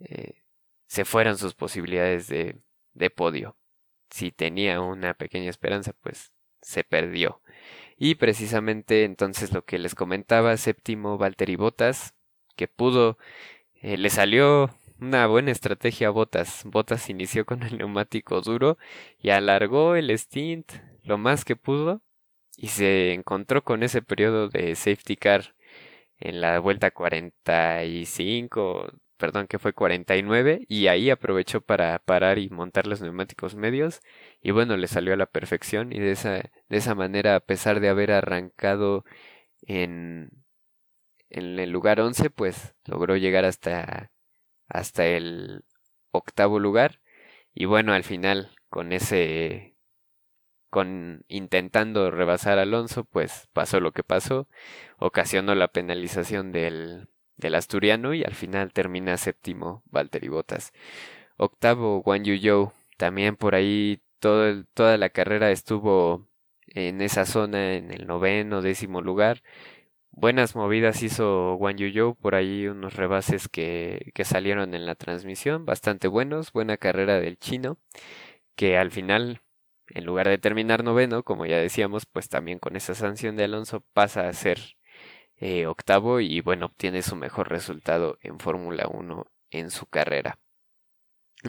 eh, 0.00 0.42
se 0.86 1.04
fueron 1.04 1.36
sus 1.38 1.54
posibilidades 1.54 2.28
de, 2.28 2.60
de 2.94 3.10
podio 3.10 3.56
si 4.10 4.32
tenía 4.32 4.80
una 4.80 5.14
pequeña 5.14 5.50
esperanza, 5.50 5.92
pues 6.00 6.32
se 6.62 6.84
perdió. 6.84 7.42
Y 7.96 8.16
precisamente 8.16 9.04
entonces 9.04 9.52
lo 9.52 9.64
que 9.64 9.78
les 9.78 9.94
comentaba, 9.94 10.56
séptimo 10.56 11.18
Valtteri 11.18 11.56
Botas, 11.56 12.14
que 12.56 12.68
pudo, 12.68 13.18
eh, 13.74 13.96
le 13.96 14.10
salió 14.10 14.70
una 15.00 15.26
buena 15.26 15.50
estrategia 15.52 16.10
Botas. 16.10 16.62
Botas 16.64 17.08
inició 17.10 17.44
con 17.46 17.62
el 17.62 17.78
neumático 17.78 18.40
duro 18.40 18.78
y 19.18 19.30
alargó 19.30 19.96
el 19.96 20.10
stint 20.18 20.72
lo 21.04 21.18
más 21.18 21.44
que 21.44 21.56
pudo 21.56 22.02
y 22.56 22.68
se 22.68 23.12
encontró 23.14 23.64
con 23.64 23.82
ese 23.82 24.02
periodo 24.02 24.48
de 24.48 24.74
safety 24.76 25.16
car 25.16 25.54
en 26.18 26.40
la 26.40 26.58
vuelta 26.60 26.90
45 26.90 28.92
perdón, 29.16 29.46
que 29.46 29.58
fue 29.58 29.72
49 29.72 30.64
y 30.68 30.88
ahí 30.88 31.10
aprovechó 31.10 31.60
para 31.62 31.98
parar 32.00 32.38
y 32.38 32.50
montar 32.50 32.86
los 32.86 33.00
neumáticos 33.00 33.54
medios 33.54 34.00
y 34.42 34.50
bueno, 34.50 34.76
le 34.76 34.88
salió 34.88 35.14
a 35.14 35.16
la 35.16 35.26
perfección 35.26 35.92
y 35.92 36.00
de 36.00 36.12
esa, 36.12 36.50
de 36.68 36.76
esa 36.76 36.94
manera, 36.94 37.36
a 37.36 37.40
pesar 37.40 37.80
de 37.80 37.88
haber 37.88 38.12
arrancado 38.12 39.04
en, 39.62 40.30
en 41.30 41.58
el 41.58 41.70
lugar 41.70 42.00
11, 42.00 42.30
pues 42.30 42.74
logró 42.84 43.16
llegar 43.16 43.44
hasta, 43.44 44.10
hasta 44.68 45.06
el 45.06 45.64
octavo 46.12 46.58
lugar 46.58 47.00
y 47.54 47.64
bueno, 47.66 47.92
al 47.94 48.04
final 48.04 48.50
con 48.68 48.92
ese 48.92 49.74
con 50.70 51.24
intentando 51.28 52.10
rebasar 52.10 52.58
Alonso, 52.58 53.04
pues 53.04 53.48
pasó 53.52 53.80
lo 53.80 53.92
que 53.92 54.02
pasó, 54.02 54.48
ocasionó 54.98 55.54
la 55.54 55.68
penalización 55.68 56.52
del 56.52 57.08
del 57.36 57.54
asturiano 57.54 58.14
y 58.14 58.24
al 58.24 58.34
final 58.34 58.72
termina 58.72 59.16
séptimo 59.16 59.82
Valtteri 59.86 60.28
Bottas. 60.28 60.72
Octavo 61.36 62.00
Guan 62.02 62.24
Yu 62.24 62.72
también 62.96 63.36
por 63.36 63.54
ahí 63.54 64.02
todo 64.20 64.64
toda 64.74 64.96
la 64.98 65.10
carrera 65.10 65.50
estuvo 65.50 66.26
en 66.68 67.00
esa 67.00 67.26
zona 67.26 67.74
en 67.74 67.92
el 67.92 68.06
noveno, 68.06 68.62
décimo 68.62 69.00
lugar. 69.00 69.42
Buenas 70.18 70.56
movidas 70.56 71.02
hizo 71.02 71.56
Guan 71.56 71.76
Yu 71.76 71.92
Zhou, 71.92 72.16
por 72.16 72.34
ahí 72.34 72.66
unos 72.68 72.94
rebases 72.94 73.48
que, 73.48 74.12
que 74.14 74.24
salieron 74.24 74.72
en 74.74 74.86
la 74.86 74.94
transmisión, 74.94 75.66
bastante 75.66 76.08
buenos, 76.08 76.52
buena 76.52 76.78
carrera 76.78 77.20
del 77.20 77.38
chino, 77.38 77.76
que 78.56 78.78
al 78.78 78.90
final 78.90 79.42
en 79.88 80.06
lugar 80.06 80.28
de 80.28 80.38
terminar 80.38 80.84
noveno, 80.84 81.22
como 81.22 81.44
ya 81.44 81.58
decíamos, 81.58 82.06
pues 82.06 82.30
también 82.30 82.58
con 82.58 82.76
esa 82.76 82.94
sanción 82.94 83.36
de 83.36 83.44
Alonso 83.44 83.84
pasa 83.92 84.26
a 84.26 84.32
ser 84.32 84.58
eh, 85.36 85.66
octavo 85.66 86.20
y 86.20 86.40
bueno, 86.40 86.66
obtiene 86.66 87.02
su 87.02 87.14
mejor 87.14 87.50
resultado 87.50 88.18
en 88.22 88.38
Fórmula 88.40 88.88
1 88.90 89.26
en 89.50 89.70
su 89.70 89.84
carrera. 89.86 90.38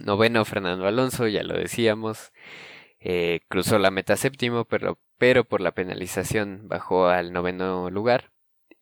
Noveno 0.06 0.44
Fernando 0.44 0.88
Alonso, 0.88 1.28
ya 1.28 1.44
lo 1.44 1.56
decíamos, 1.58 2.34
eh, 3.00 3.42
cruzó 3.48 3.80
la 3.80 3.92
meta 3.92 4.18
séptimo, 4.18 4.66
pero, 4.66 5.00
pero 5.18 5.46
por 5.46 5.62
la 5.62 5.72
penalización 5.72 6.68
bajó 6.68 7.08
al 7.08 7.32
noveno 7.32 7.90
lugar. 7.90 8.32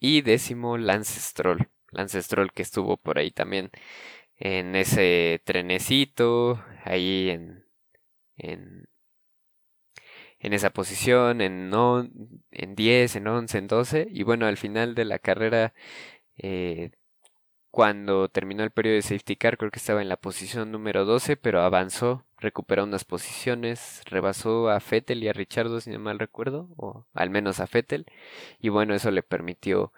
Y 0.07 0.21
décimo 0.21 0.77
Lance 0.77 1.19
Stroll, 1.19 1.67
Lance 1.89 2.21
Stroll 2.21 2.51
que 2.51 2.61
estuvo 2.61 2.95
por 2.95 3.17
ahí 3.17 3.31
también 3.31 3.71
en 4.37 4.75
ese 4.75 5.41
trenecito, 5.45 6.63
ahí 6.83 7.31
en, 7.31 7.65
en, 8.37 8.87
esa 10.39 10.69
posición, 10.69 11.41
en, 11.41 11.71
no, 11.71 12.07
en 12.51 12.75
10, 12.75 13.15
en 13.15 13.27
11, 13.27 13.57
en 13.57 13.67
12. 13.67 14.07
Y 14.11 14.21
bueno, 14.21 14.45
al 14.45 14.57
final 14.57 14.93
de 14.93 15.05
la 15.05 15.17
carrera, 15.17 15.73
eh, 16.37 16.91
cuando 17.71 18.29
terminó 18.29 18.63
el 18.63 18.71
periodo 18.71 18.97
de 18.97 19.01
safety 19.01 19.35
car, 19.37 19.57
creo 19.57 19.71
que 19.71 19.79
estaba 19.79 20.03
en 20.03 20.09
la 20.09 20.17
posición 20.17 20.71
número 20.71 21.05
12, 21.05 21.35
pero 21.37 21.61
avanzó, 21.61 22.25
recuperó 22.45 22.85
unas 22.85 23.03
posiciones, 23.05 24.01
rebasó 24.05 24.69
a 24.69 24.79
Fettel 24.79 25.23
y 25.23 25.27
a 25.27 25.33
Richardo, 25.33 25.81
si 25.81 25.91
no 25.91 25.99
mal 25.99 26.19
recuerdo, 26.19 26.69
o 26.77 27.05
al 27.13 27.29
menos 27.29 27.59
a 27.59 27.67
Fettel. 27.67 28.05
Y 28.59 28.69
bueno, 28.69 28.95
eso 28.95 29.11
le 29.11 29.23
permitió 29.23 29.91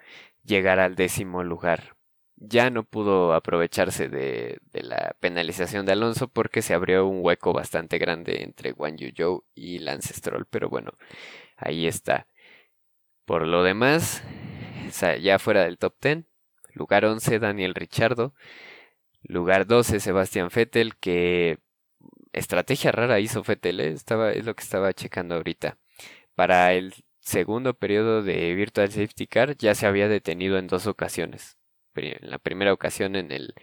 llegar 0.43 0.80
al 0.80 0.95
décimo 0.95 1.43
lugar 1.43 1.98
ya 2.38 2.70
no 2.70 2.84
pudo 2.84 3.34
aprovecharse 3.34 4.10
de, 4.10 4.60
la 4.74 5.16
penalización 5.20 5.86
de 5.86 5.93
Alonso 5.93 6.28
porque 6.28 6.62
se 6.62 6.74
abrió 6.74 7.08
un 7.08 7.24
hueco 7.24 7.52
bastante 7.52 7.98
grande 7.98 8.43
entre 8.43 8.74
Wang 8.74 8.98
Yu 8.98 9.43
y 9.56 9.80
Lance 9.80 10.14
Stroll, 10.14 10.45
pero 10.45 10.70
bueno, 10.70 10.91
ahí 11.58 11.88
está. 11.88 12.28
Por 13.26 13.48
lo 13.48 13.64
demás, 13.64 14.24
ya 15.22 15.39
fuera 15.39 15.64
del 15.64 15.78
top 15.78 15.95
10, 16.02 16.26
lugar 16.74 17.06
11 17.06 17.39
Daniel 17.39 17.76
Richardo, 17.76 18.34
lugar 19.24 19.66
12 19.68 20.00
Sebastián 20.00 20.50
Vettel, 20.54 20.95
que 20.98 21.60
estrategia 22.34 22.91
rara 22.91 23.19
hizo 23.19 23.43
Vettel, 23.43 23.80
¿eh? 23.80 23.89
estaba, 23.89 24.32
es 24.32 24.45
lo 24.45 24.55
que 24.55 24.63
estaba 24.63 24.93
checando 24.93 25.36
ahorita. 25.36 25.78
Para 26.36 26.73
el 26.73 26.93
segundo 27.19 27.73
periodo 27.73 28.23
de 28.23 28.53
Virtual 28.55 28.89
Safety 28.91 29.28
Car 29.28 29.57
ya 29.57 29.75
se 29.75 29.88
había 29.88 30.07
detenido 30.07 30.57
en 30.57 30.67
dos 30.67 30.88
ocasiones 30.88 31.57
en 32.05 32.30
la 32.30 32.38
primera 32.39 32.73
ocasión 32.73 33.15
en, 33.15 33.32
el, 33.32 33.53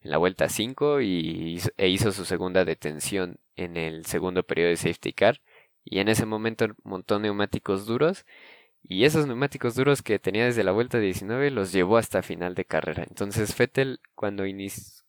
en 0.00 0.10
la 0.10 0.18
vuelta 0.18 0.48
5 0.48 1.00
y, 1.00 1.60
e 1.76 1.88
hizo 1.88 2.12
su 2.12 2.24
segunda 2.24 2.64
detención 2.64 3.38
en 3.56 3.76
el 3.76 4.06
segundo 4.06 4.42
periodo 4.44 4.70
de 4.70 4.76
safety 4.76 5.12
car. 5.12 5.40
Y 5.84 5.98
en 6.00 6.08
ese 6.08 6.26
momento 6.26 6.66
montó 6.82 7.18
neumáticos 7.18 7.86
duros. 7.86 8.24
Y 8.82 9.04
esos 9.04 9.26
neumáticos 9.26 9.74
duros 9.74 10.02
que 10.02 10.18
tenía 10.18 10.44
desde 10.44 10.64
la 10.64 10.72
vuelta 10.72 10.98
19 10.98 11.50
los 11.50 11.72
llevó 11.72 11.96
hasta 11.96 12.22
final 12.22 12.54
de 12.54 12.64
carrera. 12.66 13.04
Entonces 13.08 13.54
Fettel 13.54 14.00
cuando, 14.14 14.44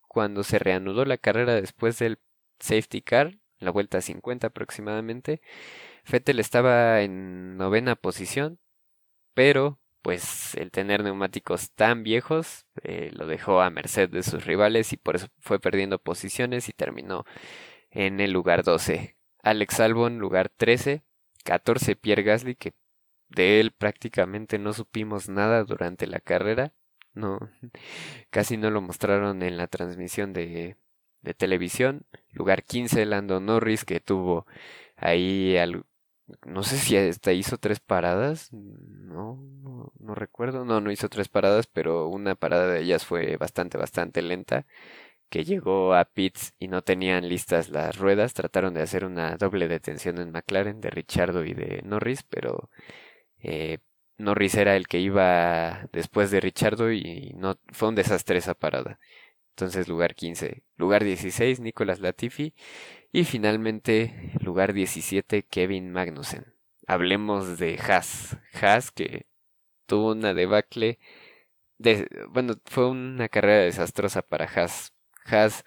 cuando 0.07 0.43
se 0.43 0.59
reanudó 0.59 1.05
la 1.05 1.17
carrera 1.17 1.55
después 1.55 1.99
del 1.99 2.19
safety 2.65 3.01
car, 3.01 3.37
la 3.59 3.71
vuelta 3.71 4.01
50 4.01 4.47
aproximadamente, 4.47 5.41
Fettel 6.03 6.39
estaba 6.39 7.01
en 7.01 7.57
novena 7.57 7.95
posición, 7.95 8.59
pero 9.33 9.79
pues 10.01 10.53
el 10.55 10.71
tener 10.71 11.03
neumáticos 11.03 11.71
tan 11.71 12.03
viejos 12.03 12.65
eh, 12.83 13.09
lo 13.13 13.25
dejó 13.25 13.61
a 13.61 13.71
merced 13.71 14.09
de 14.09 14.21
sus 14.23 14.45
rivales 14.45 14.93
y 14.93 14.97
por 14.97 15.15
eso 15.15 15.27
fue 15.39 15.59
perdiendo 15.59 15.97
posiciones 15.99 16.69
y 16.69 16.73
terminó 16.73 17.25
en 17.89 18.19
el 18.19 18.31
lugar 18.31 18.63
12. 18.63 19.17
Alex 19.41 19.79
Albon, 19.79 20.19
lugar 20.19 20.49
13. 20.49 21.03
14 21.43 21.95
Pierre 21.95 22.23
Gasly, 22.23 22.55
que 22.55 22.73
de 23.29 23.59
él 23.59 23.71
prácticamente 23.71 24.59
no 24.59 24.73
supimos 24.73 25.29
nada 25.29 25.63
durante 25.63 26.07
la 26.07 26.19
carrera. 26.19 26.73
No, 27.13 27.39
casi 28.29 28.57
no 28.57 28.69
lo 28.71 28.81
mostraron 28.81 29.41
en 29.43 29.57
la 29.57 29.67
transmisión 29.67 30.33
de, 30.33 30.77
de 31.25 31.33
televisión. 31.35 32.05
Lugar 32.31 32.63
15 32.63 33.05
Lando 33.05 33.41
Norris, 33.41 33.85
que 33.85 33.99
tuvo 33.99 34.47
ahí 34.97 35.57
al, 35.57 35.85
no 36.45 36.63
sé 36.63 36.77
si 36.77 36.97
hasta 36.97 37.33
hizo 37.33 37.57
tres 37.57 37.79
paradas. 37.79 38.51
No, 38.53 39.39
no, 39.99 40.15
recuerdo. 40.15 40.65
No, 40.65 40.81
no 40.81 40.91
hizo 40.91 41.09
tres 41.09 41.29
paradas, 41.29 41.67
pero 41.67 42.07
una 42.07 42.35
parada 42.35 42.67
de 42.67 42.81
ellas 42.81 43.05
fue 43.05 43.37
bastante, 43.37 43.77
bastante 43.77 44.21
lenta. 44.21 44.65
Que 45.29 45.43
llegó 45.45 45.95
a 45.95 46.05
pits 46.05 46.53
y 46.59 46.67
no 46.69 46.83
tenían 46.83 47.27
listas 47.29 47.69
las 47.69 47.97
ruedas. 47.97 48.33
Trataron 48.33 48.73
de 48.73 48.81
hacer 48.83 49.05
una 49.05 49.37
doble 49.37 49.67
detención 49.67 50.19
en 50.19 50.31
McLaren 50.31 50.81
de 50.81 50.89
Richardo 50.91 51.43
y 51.45 51.53
de 51.53 51.81
Norris, 51.83 52.23
pero 52.23 52.69
eh, 53.39 53.79
Norris 54.17 54.55
era 54.55 54.75
el 54.75 54.87
que 54.87 54.99
iba 54.99 55.87
después 55.91 56.31
de 56.31 56.39
Richardo 56.41 56.91
y 56.91 57.33
no 57.37 57.59
fue 57.71 57.89
un 57.89 57.95
desastre 57.95 58.37
esa 58.37 58.53
parada. 58.55 58.99
Entonces, 59.55 59.87
lugar 59.87 60.15
15. 60.15 60.63
Lugar 60.75 61.05
16, 61.05 61.61
Nicolas 61.61 62.01
Latifi. 62.01 62.53
Y 63.13 63.23
finalmente, 63.23 64.33
lugar 64.41 64.73
17, 64.73 65.43
Kevin 65.43 65.93
Magnussen. 65.93 66.53
Hablemos 66.87 67.57
de 67.57 67.79
Haas. 67.79 68.37
Haas 68.61 68.91
que 68.91 69.27
tuvo 69.85 70.11
una 70.11 70.33
debacle. 70.33 70.99
De, 71.77 72.05
bueno, 72.29 72.55
fue 72.65 72.89
una 72.89 73.29
carrera 73.29 73.63
desastrosa 73.63 74.21
para 74.23 74.43
Haas. 74.45 74.93
Haas 75.25 75.63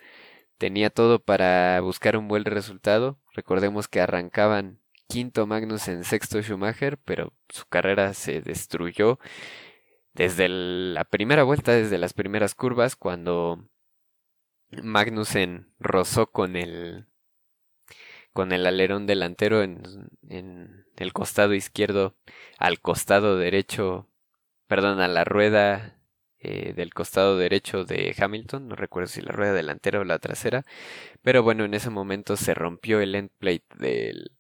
tenía 0.59 0.91
todo 0.91 1.19
para 1.19 1.81
buscar 1.81 2.19
un 2.19 2.29
buen 2.29 2.45
resultado. 2.45 3.19
Recordemos 3.33 3.89
que 3.89 4.03
arrancaban 4.03 4.81
quinto 5.07 5.47
Magnussen, 5.47 6.05
sexto 6.05 6.43
Schumacher, 6.43 6.99
pero 6.99 7.33
su 7.49 7.65
carrera 7.67 8.13
se 8.13 8.43
destruyó 8.43 9.19
desde 10.13 10.49
la 10.49 11.05
primera 11.05 11.45
vuelta, 11.45 11.73
desde 11.73 11.97
las 11.97 12.13
primeras 12.13 12.55
curvas, 12.55 12.97
cuando 12.97 13.65
Magnussen 14.71 15.73
rozó 15.79 16.31
con 16.31 16.57
el 16.57 17.07
con 18.33 18.53
el 18.53 18.67
alerón 18.67 19.07
delantero 19.07 19.63
en, 19.63 19.83
en, 20.29 20.87
el 20.97 21.13
costado 21.13 21.55
izquierdo 21.55 22.15
al 22.59 22.81
costado 22.81 23.37
derecho, 23.37 24.09
perdón, 24.69 25.01
a 25.01 25.09
la 25.09 25.25
rueda 25.25 25.99
eh, 26.39 26.73
del 26.75 26.95
costado 26.95 27.37
derecho 27.37 27.85
de 27.85 28.15
Hamilton, 28.17 28.69
no 28.69 28.77
recuerdo 28.77 29.09
si 29.09 29.23
la 29.23 29.33
rueda 29.33 29.53
delantera 29.55 30.01
o 30.01 30.05
la 30.05 30.21
trasera, 30.21 30.65
pero 31.23 31.43
bueno, 31.43 31.65
en 31.65 31.75
ese 31.75 31.91
momento 31.91 32.37
se 32.37 32.55
rompió 32.55 33.01
el 33.01 33.17
end 33.17 33.31
plate 33.39 33.65
del, 33.77 34.31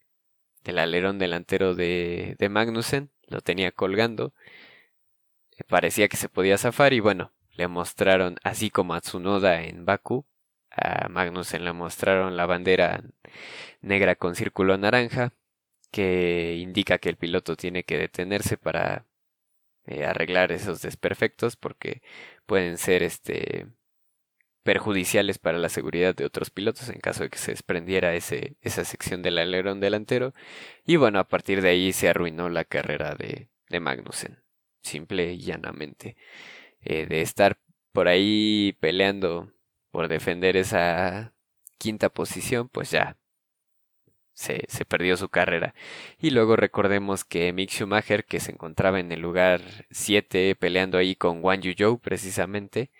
del 0.62 0.78
alerón 0.78 1.18
delantero 1.18 1.74
de, 1.74 2.36
de 2.38 2.48
Magnussen, 2.48 3.10
lo 3.26 3.40
tenía 3.40 3.72
colgando, 3.72 4.32
parecía 5.68 6.08
que 6.08 6.16
se 6.16 6.28
podía 6.28 6.58
zafar 6.58 6.92
y 6.92 7.00
bueno, 7.00 7.32
le 7.58 7.68
mostraron, 7.68 8.36
así 8.44 8.70
como 8.70 8.94
a 8.94 9.00
Tsunoda 9.00 9.62
en 9.64 9.84
Baku, 9.84 10.24
a 10.70 11.08
Magnussen 11.08 11.64
le 11.64 11.72
mostraron 11.72 12.36
la 12.36 12.46
bandera 12.46 13.02
negra 13.82 14.14
con 14.16 14.36
círculo 14.36 14.78
naranja, 14.78 15.34
que 15.90 16.56
indica 16.58 16.98
que 16.98 17.08
el 17.10 17.16
piloto 17.16 17.56
tiene 17.56 17.84
que 17.84 17.98
detenerse 17.98 18.58
para 18.58 19.06
eh, 19.86 20.04
arreglar 20.04 20.52
esos 20.52 20.82
desperfectos 20.82 21.56
porque 21.56 22.02
pueden 22.46 22.78
ser 22.78 23.02
este 23.02 23.66
perjudiciales 24.62 25.38
para 25.38 25.58
la 25.58 25.70
seguridad 25.70 26.14
de 26.14 26.26
otros 26.26 26.50
pilotos 26.50 26.88
en 26.90 27.00
caso 27.00 27.22
de 27.24 27.30
que 27.30 27.38
se 27.38 27.52
desprendiera 27.52 28.14
ese, 28.14 28.56
esa 28.60 28.84
sección 28.84 29.22
del 29.22 29.38
alerón 29.38 29.80
delantero. 29.80 30.34
Y 30.86 30.96
bueno 30.96 31.18
a 31.20 31.28
partir 31.28 31.62
de 31.62 31.70
ahí 31.70 31.92
se 31.92 32.08
arruinó 32.08 32.50
la 32.50 32.64
carrera 32.64 33.14
de, 33.16 33.48
de 33.70 33.80
Magnussen 33.80 34.42
simple 34.82 35.32
y 35.32 35.40
llanamente 35.40 36.16
eh, 36.82 37.06
de 37.06 37.22
estar 37.22 37.58
por 37.92 38.08
ahí 38.08 38.76
peleando 38.80 39.52
por 39.90 40.08
defender 40.08 40.56
esa 40.56 41.34
quinta 41.78 42.08
posición, 42.10 42.68
pues 42.68 42.90
ya 42.90 43.16
se, 44.34 44.64
se, 44.68 44.84
perdió 44.84 45.16
su 45.16 45.28
carrera. 45.28 45.74
Y 46.18 46.30
luego 46.30 46.56
recordemos 46.56 47.24
que 47.24 47.52
Mick 47.52 47.70
Schumacher, 47.70 48.24
que 48.24 48.40
se 48.40 48.52
encontraba 48.52 49.00
en 49.00 49.10
el 49.12 49.20
lugar 49.20 49.60
7 49.90 50.54
peleando 50.56 50.98
ahí 50.98 51.16
con 51.16 51.44
Wang 51.44 51.62
Yu 51.62 51.98
precisamente, 52.00 52.90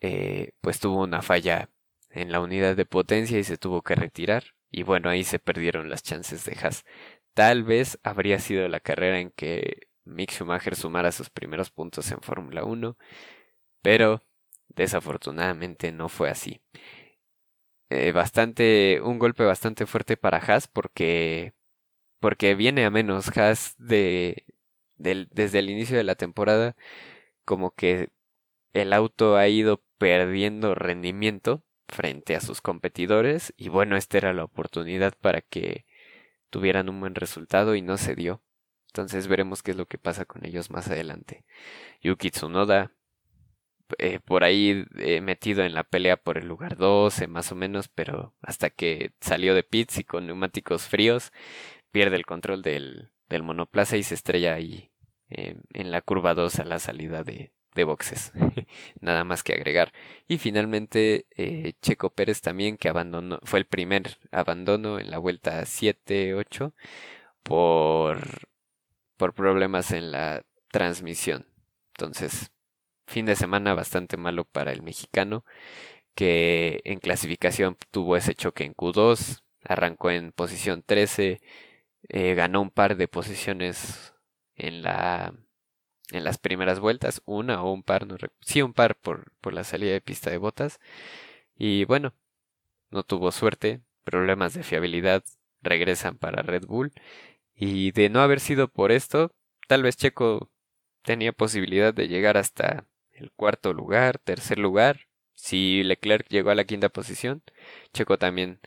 eh, 0.00 0.52
pues 0.60 0.80
tuvo 0.80 1.02
una 1.02 1.22
falla 1.22 1.70
en 2.10 2.32
la 2.32 2.40
unidad 2.40 2.76
de 2.76 2.86
potencia 2.86 3.38
y 3.38 3.44
se 3.44 3.56
tuvo 3.58 3.82
que 3.82 3.94
retirar. 3.94 4.44
Y 4.70 4.82
bueno, 4.84 5.10
ahí 5.10 5.24
se 5.24 5.38
perdieron 5.38 5.90
las 5.90 6.02
chances 6.02 6.44
de 6.44 6.56
Haas. 6.60 6.84
Tal 7.34 7.62
vez 7.64 7.98
habría 8.02 8.38
sido 8.38 8.68
la 8.68 8.80
carrera 8.80 9.20
en 9.20 9.30
que 9.30 9.88
Mick 10.04 10.30
Schumacher 10.32 10.76
sumara 10.76 11.12
sus 11.12 11.30
primeros 11.30 11.70
puntos 11.70 12.10
en 12.10 12.20
Fórmula 12.20 12.64
1 12.64 12.96
pero 13.82 14.24
desafortunadamente 14.68 15.92
no 15.92 16.08
fue 16.08 16.30
así. 16.30 16.62
Eh, 17.90 18.12
bastante, 18.12 19.00
un 19.02 19.18
golpe 19.18 19.44
bastante 19.44 19.84
fuerte 19.86 20.16
para 20.16 20.38
Haas 20.38 20.66
porque, 20.66 21.52
porque 22.20 22.54
viene 22.54 22.84
a 22.86 22.90
menos 22.90 23.36
Haas 23.36 23.74
de, 23.78 24.46
desde 24.96 25.58
el 25.58 25.70
inicio 25.70 25.96
de 25.96 26.04
la 26.04 26.14
temporada, 26.14 26.76
como 27.44 27.72
que 27.74 28.10
el 28.74 28.92
auto 28.94 29.36
ha 29.36 29.48
ido 29.48 29.82
perdiendo 29.98 30.74
rendimiento 30.74 31.64
frente 31.88 32.36
a 32.36 32.40
sus 32.40 32.62
competidores 32.62 33.54
y 33.56 33.68
bueno, 33.70 33.96
esta 33.96 34.18
era 34.18 34.34
la 34.34 34.44
oportunidad 34.44 35.14
para 35.20 35.42
que 35.42 35.86
tuvieran 36.50 36.88
un 36.88 37.00
buen 37.00 37.14
resultado 37.16 37.74
y 37.76 37.82
no 37.82 37.98
se 37.98 38.14
dio. 38.16 38.42
Entonces 38.92 39.26
veremos 39.26 39.62
qué 39.62 39.70
es 39.70 39.78
lo 39.78 39.86
que 39.86 39.96
pasa 39.96 40.26
con 40.26 40.44
ellos 40.44 40.70
más 40.70 40.88
adelante. 40.88 41.44
Yuki 42.02 42.30
Tsunoda, 42.30 42.92
eh, 43.98 44.20
por 44.20 44.44
ahí 44.44 44.84
eh, 44.98 45.22
metido 45.22 45.64
en 45.64 45.72
la 45.72 45.82
pelea 45.84 46.18
por 46.18 46.36
el 46.36 46.46
lugar 46.46 46.76
12 46.76 47.26
más 47.26 47.50
o 47.52 47.54
menos, 47.54 47.88
pero 47.88 48.34
hasta 48.42 48.68
que 48.68 49.12
salió 49.20 49.54
de 49.54 49.62
pits 49.62 49.98
y 49.98 50.04
con 50.04 50.26
neumáticos 50.26 50.82
fríos, 50.82 51.32
pierde 51.90 52.16
el 52.16 52.26
control 52.26 52.60
del, 52.60 53.10
del 53.30 53.42
monoplaza 53.42 53.96
y 53.96 54.02
se 54.02 54.14
estrella 54.14 54.52
ahí 54.54 54.90
eh, 55.30 55.56
en 55.72 55.90
la 55.90 56.02
curva 56.02 56.34
2 56.34 56.58
a 56.60 56.64
la 56.64 56.78
salida 56.78 57.24
de, 57.24 57.50
de 57.74 57.84
boxes. 57.84 58.32
Nada 59.00 59.24
más 59.24 59.42
que 59.42 59.54
agregar. 59.54 59.92
Y 60.28 60.36
finalmente 60.36 61.26
eh, 61.36 61.72
Checo 61.80 62.10
Pérez 62.10 62.42
también 62.42 62.76
que 62.76 62.90
abandonó, 62.90 63.40
fue 63.44 63.58
el 63.58 63.66
primer 63.66 64.18
abandono 64.32 64.98
en 64.98 65.10
la 65.10 65.16
vuelta 65.16 65.62
7-8 65.62 66.74
por, 67.42 68.48
por 69.16 69.34
problemas 69.34 69.92
en 69.92 70.12
la 70.12 70.42
transmisión. 70.70 71.46
Entonces, 71.94 72.50
fin 73.06 73.26
de 73.26 73.36
semana 73.36 73.74
bastante 73.74 74.16
malo 74.16 74.44
para 74.44 74.72
el 74.72 74.82
mexicano 74.82 75.44
que 76.14 76.80
en 76.84 77.00
clasificación 77.00 77.76
tuvo 77.90 78.16
ese 78.16 78.34
choque 78.34 78.64
en 78.64 78.74
Q2, 78.74 79.42
arrancó 79.64 80.10
en 80.10 80.32
posición 80.32 80.82
13, 80.84 81.40
eh, 82.08 82.34
ganó 82.34 82.62
un 82.62 82.70
par 82.70 82.96
de 82.96 83.08
posiciones 83.08 84.14
en 84.56 84.82
la 84.82 85.34
en 86.10 86.24
las 86.24 86.38
primeras 86.38 86.80
vueltas, 86.80 87.22
una 87.24 87.62
o 87.62 87.72
un 87.72 87.82
par, 87.82 88.06
no 88.06 88.16
sí 88.42 88.60
un 88.62 88.74
par 88.74 88.96
por 88.96 89.32
la 89.54 89.64
salida 89.64 89.92
de 89.92 90.00
pista 90.02 90.30
de 90.30 90.36
botas. 90.38 90.78
Y 91.56 91.84
bueno, 91.86 92.14
no 92.90 93.02
tuvo 93.04 93.32
suerte, 93.32 93.80
problemas 94.04 94.54
de 94.54 94.62
fiabilidad 94.62 95.24
regresan 95.62 96.18
para 96.18 96.42
Red 96.42 96.66
Bull. 96.66 96.92
Y 97.64 97.92
de 97.92 98.08
no 98.08 98.20
haber 98.22 98.40
sido 98.40 98.66
por 98.66 98.90
esto, 98.90 99.32
tal 99.68 99.84
vez 99.84 99.96
Checo 99.96 100.50
tenía 101.02 101.32
posibilidad 101.32 101.94
de 101.94 102.08
llegar 102.08 102.36
hasta 102.36 102.88
el 103.12 103.30
cuarto 103.30 103.72
lugar, 103.72 104.18
tercer 104.18 104.58
lugar. 104.58 105.02
Si 105.34 105.84
Leclerc 105.84 106.26
llegó 106.28 106.50
a 106.50 106.56
la 106.56 106.64
quinta 106.64 106.88
posición, 106.88 107.44
Checo 107.92 108.18
también 108.18 108.58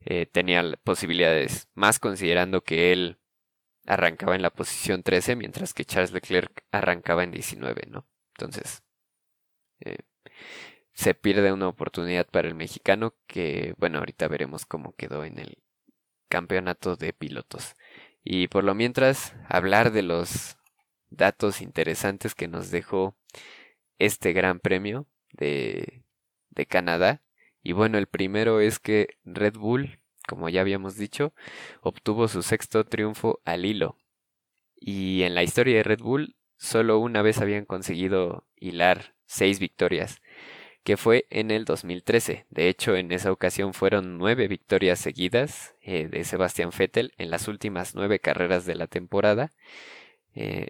eh, 0.00 0.24
tenía 0.24 0.64
posibilidades, 0.82 1.68
más 1.74 1.98
considerando 1.98 2.64
que 2.64 2.92
él 2.92 3.18
arrancaba 3.86 4.34
en 4.34 4.40
la 4.42 4.50
posición 4.50 5.02
13, 5.02 5.36
mientras 5.36 5.74
que 5.74 5.84
Charles 5.84 6.12
Leclerc 6.12 6.64
arrancaba 6.72 7.24
en 7.24 7.32
19, 7.32 7.82
¿no? 7.88 8.06
Entonces, 8.38 8.82
eh, 9.80 9.98
se 10.94 11.14
pierde 11.14 11.52
una 11.52 11.68
oportunidad 11.68 12.26
para 12.26 12.48
el 12.48 12.54
mexicano 12.54 13.14
que, 13.26 13.74
bueno, 13.76 13.98
ahorita 13.98 14.26
veremos 14.28 14.64
cómo 14.64 14.94
quedó 14.96 15.24
en 15.26 15.38
el 15.38 15.58
campeonato 16.28 16.96
de 16.96 17.12
pilotos. 17.12 17.74
Y 18.30 18.48
por 18.48 18.62
lo 18.64 18.74
mientras, 18.74 19.34
hablar 19.48 19.90
de 19.90 20.02
los 20.02 20.58
datos 21.08 21.62
interesantes 21.62 22.34
que 22.34 22.46
nos 22.46 22.70
dejó 22.70 23.16
este 23.98 24.34
gran 24.34 24.60
premio 24.60 25.06
de, 25.32 26.02
de 26.50 26.66
Canadá. 26.66 27.22
Y 27.62 27.72
bueno, 27.72 27.96
el 27.96 28.06
primero 28.06 28.60
es 28.60 28.78
que 28.78 29.16
Red 29.24 29.54
Bull 29.54 29.98
como 30.28 30.50
ya 30.50 30.60
habíamos 30.60 30.96
dicho, 30.96 31.32
obtuvo 31.80 32.28
su 32.28 32.42
sexto 32.42 32.84
triunfo 32.84 33.40
al 33.44 33.64
hilo. 33.64 33.96
Y 34.76 35.22
en 35.22 35.34
la 35.34 35.42
historia 35.42 35.78
de 35.78 35.82
Red 35.82 36.00
Bull, 36.00 36.36
solo 36.58 36.98
una 36.98 37.22
vez 37.22 37.40
habían 37.40 37.64
conseguido 37.64 38.46
hilar 38.54 39.16
seis 39.24 39.58
victorias, 39.58 40.20
que 40.84 40.96
fue 40.96 41.26
en 41.30 41.50
el 41.50 41.64
2013. 41.64 42.46
De 42.50 42.68
hecho, 42.68 42.96
en 42.96 43.12
esa 43.12 43.32
ocasión 43.32 43.74
fueron 43.74 44.18
nueve 44.18 44.48
victorias 44.48 44.98
seguidas 44.98 45.74
eh, 45.82 46.08
de 46.08 46.24
Sebastian 46.24 46.70
Vettel 46.76 47.12
en 47.18 47.30
las 47.30 47.48
últimas 47.48 47.94
nueve 47.94 48.18
carreras 48.18 48.64
de 48.66 48.74
la 48.74 48.86
temporada. 48.86 49.52
Eh, 50.34 50.68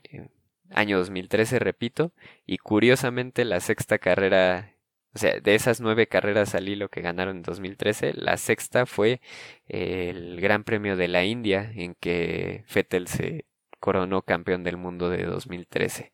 año 0.71 0.99
2013, 0.99 1.59
repito, 1.59 2.13
y 2.47 2.59
curiosamente 2.59 3.45
la 3.45 3.61
sexta 3.61 3.99
carrera 3.99 4.75
o 5.15 5.19
sea, 5.19 5.41
de 5.41 5.55
esas 5.55 5.81
nueve 5.81 6.07
carreras 6.07 6.55
al 6.55 6.69
hilo 6.69 6.91
que 6.91 7.01
ganaron 7.01 7.39
en 7.39 7.43
2013, 7.43 8.13
la 8.15 8.37
sexta 8.37 8.87
fue 8.87 9.21
el 9.67 10.41
Gran 10.41 10.65
Premio 10.65 10.97
de 10.97 11.09
la 11.09 11.25
India, 11.25 11.73
en 11.75 11.95
que 11.95 12.65
Vettel 12.73 13.09
se 13.09 13.47
coronó 13.81 14.23
campeón 14.23 14.65
del 14.65 14.77
mundo 14.77 15.11
de 15.11 15.25
2013. 15.25 16.13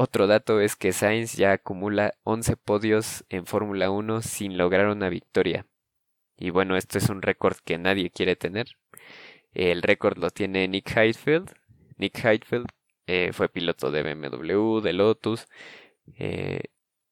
Otro 0.00 0.28
dato 0.28 0.60
es 0.60 0.76
que 0.76 0.92
Sainz 0.92 1.32
ya 1.34 1.50
acumula 1.50 2.14
11 2.22 2.56
podios 2.56 3.24
en 3.30 3.46
Fórmula 3.46 3.90
1 3.90 4.22
sin 4.22 4.56
lograr 4.56 4.86
una 4.86 5.08
victoria. 5.08 5.66
Y 6.36 6.50
bueno, 6.50 6.76
esto 6.76 6.98
es 6.98 7.08
un 7.08 7.20
récord 7.20 7.56
que 7.64 7.78
nadie 7.78 8.10
quiere 8.10 8.36
tener. 8.36 8.78
El 9.52 9.82
récord 9.82 10.16
lo 10.18 10.30
tiene 10.30 10.68
Nick 10.68 10.96
Heidfeld. 10.96 11.50
Nick 11.96 12.24
Heidfeld 12.24 12.66
eh, 13.08 13.32
fue 13.32 13.48
piloto 13.48 13.90
de 13.90 14.04
BMW, 14.04 14.80
de 14.80 14.92
Lotus. 14.92 15.48
Eh, 16.16 16.60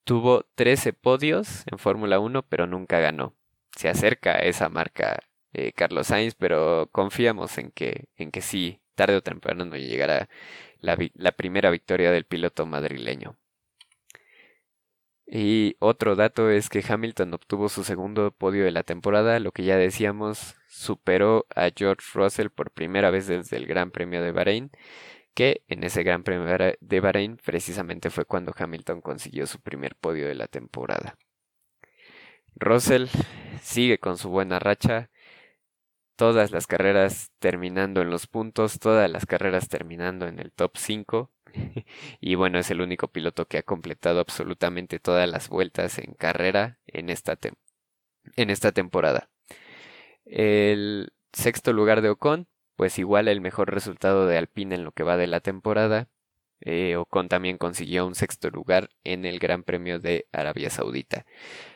Tuvo 0.04 0.44
13 0.54 0.92
podios 0.92 1.64
en 1.66 1.78
Fórmula 1.78 2.20
1, 2.20 2.44
pero 2.44 2.68
nunca 2.68 3.00
ganó. 3.00 3.34
Se 3.76 3.88
acerca 3.88 4.34
a 4.34 4.38
esa 4.42 4.68
marca 4.68 5.18
eh, 5.52 5.72
Carlos 5.72 6.06
Sainz, 6.06 6.36
pero 6.36 6.88
confiamos 6.92 7.58
en 7.58 7.72
que, 7.72 8.04
en 8.16 8.30
que 8.30 8.42
sí, 8.42 8.80
tarde 8.96 9.16
o 9.16 9.22
temprano 9.22 9.64
no 9.64 9.76
llegará 9.76 10.28
la, 10.80 10.98
la 11.14 11.32
primera 11.32 11.70
victoria 11.70 12.10
del 12.10 12.24
piloto 12.24 12.66
madrileño. 12.66 13.36
Y 15.28 15.76
otro 15.80 16.14
dato 16.16 16.50
es 16.50 16.68
que 16.68 16.84
Hamilton 16.86 17.34
obtuvo 17.34 17.68
su 17.68 17.82
segundo 17.84 18.30
podio 18.30 18.64
de 18.64 18.70
la 18.70 18.84
temporada, 18.84 19.40
lo 19.40 19.52
que 19.52 19.64
ya 19.64 19.76
decíamos, 19.76 20.54
superó 20.68 21.46
a 21.54 21.70
George 21.76 22.04
Russell 22.14 22.48
por 22.50 22.70
primera 22.70 23.10
vez 23.10 23.26
desde 23.26 23.56
el 23.56 23.66
Gran 23.66 23.90
Premio 23.90 24.22
de 24.22 24.32
Bahrein 24.32 24.70
que 25.36 25.62
en 25.68 25.84
ese 25.84 26.02
Gran 26.02 26.22
Premio 26.22 26.46
de 26.80 27.00
Bahrein 27.00 27.36
precisamente 27.36 28.08
fue 28.08 28.24
cuando 28.24 28.54
Hamilton 28.56 29.02
consiguió 29.02 29.46
su 29.46 29.60
primer 29.60 29.94
podio 29.94 30.26
de 30.26 30.34
la 30.34 30.48
temporada. 30.48 31.18
Russell 32.54 33.08
sigue 33.60 33.98
con 33.98 34.16
su 34.16 34.30
buena 34.30 34.58
racha, 34.58 35.10
todas 36.16 36.50
las 36.50 36.66
carreras 36.66 37.30
terminando 37.38 38.02
en 38.02 38.10
los 38.10 38.26
puntos, 38.26 38.78
todas 38.78 39.10
las 39.10 39.26
carreras 39.26 39.68
terminando 39.68 40.26
en 40.26 40.38
el 40.38 40.52
top 40.52 40.76
5 40.76 41.30
y 42.20 42.34
bueno, 42.34 42.58
es 42.58 42.70
el 42.70 42.80
único 42.80 43.08
piloto 43.08 43.46
que 43.46 43.58
ha 43.58 43.62
completado 43.62 44.20
absolutamente 44.20 44.98
todas 44.98 45.28
las 45.28 45.48
vueltas 45.48 45.98
en 45.98 46.14
carrera 46.14 46.78
en 46.86 47.10
esta, 47.10 47.38
en 48.36 48.50
esta 48.50 48.72
temporada. 48.72 49.30
El 50.24 51.12
sexto 51.32 51.72
lugar 51.72 52.02
de 52.02 52.10
Ocon 52.10 52.48
pues 52.76 52.98
igual 52.98 53.28
el 53.28 53.40
mejor 53.40 53.72
resultado 53.72 54.26
de 54.26 54.38
Alpine 54.38 54.76
en 54.76 54.84
lo 54.84 54.92
que 54.92 55.02
va 55.02 55.16
de 55.16 55.26
la 55.26 55.40
temporada. 55.40 56.08
Eh, 56.60 56.96
Ocon 56.96 57.28
también 57.28 57.58
consiguió 57.58 58.06
un 58.06 58.14
sexto 58.14 58.50
lugar 58.50 58.90
en 59.04 59.24
el 59.24 59.38
Gran 59.38 59.62
Premio 59.62 59.98
de 59.98 60.26
Arabia 60.32 60.70
Saudita. 60.70 61.26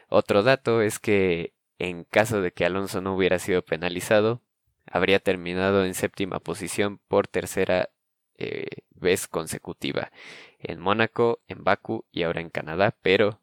Otro 0.09 0.43
dato 0.43 0.83
es 0.83 0.99
que 0.99 1.55
en 1.81 2.05
caso 2.05 2.43
de 2.43 2.53
que 2.53 2.67
Alonso 2.67 3.01
no 3.01 3.17
hubiera 3.17 3.39
sido 3.39 3.63
penalizado, 3.63 4.43
habría 4.85 5.19
terminado 5.19 5.87
en 5.87 5.95
séptima 5.95 6.39
posición 6.39 6.99
por 7.09 7.27
tercera 7.27 7.89
eh, 8.37 8.67
vez 8.91 9.27
consecutiva 9.27 10.13
en 10.59 10.79
Mónaco, 10.79 11.41
en 11.49 11.65
Baku 11.65 12.05
y 12.13 12.25
ahora 12.25 12.43
en 12.43 12.51
Canadá, 12.51 12.95
pero 13.01 13.41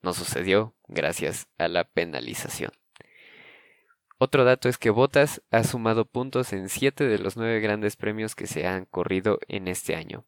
no 0.00 0.14
sucedió 0.14 0.74
gracias 0.88 1.46
a 1.58 1.68
la 1.68 1.84
penalización. 1.84 2.72
Otro 4.16 4.44
dato 4.44 4.70
es 4.70 4.78
que 4.78 4.88
Bottas 4.88 5.42
ha 5.50 5.62
sumado 5.62 6.06
puntos 6.06 6.54
en 6.54 6.70
7 6.70 7.04
de 7.04 7.18
los 7.18 7.36
9 7.36 7.60
grandes 7.60 7.96
premios 7.96 8.34
que 8.34 8.46
se 8.46 8.66
han 8.66 8.86
corrido 8.86 9.40
en 9.46 9.68
este 9.68 9.94
año. 9.94 10.24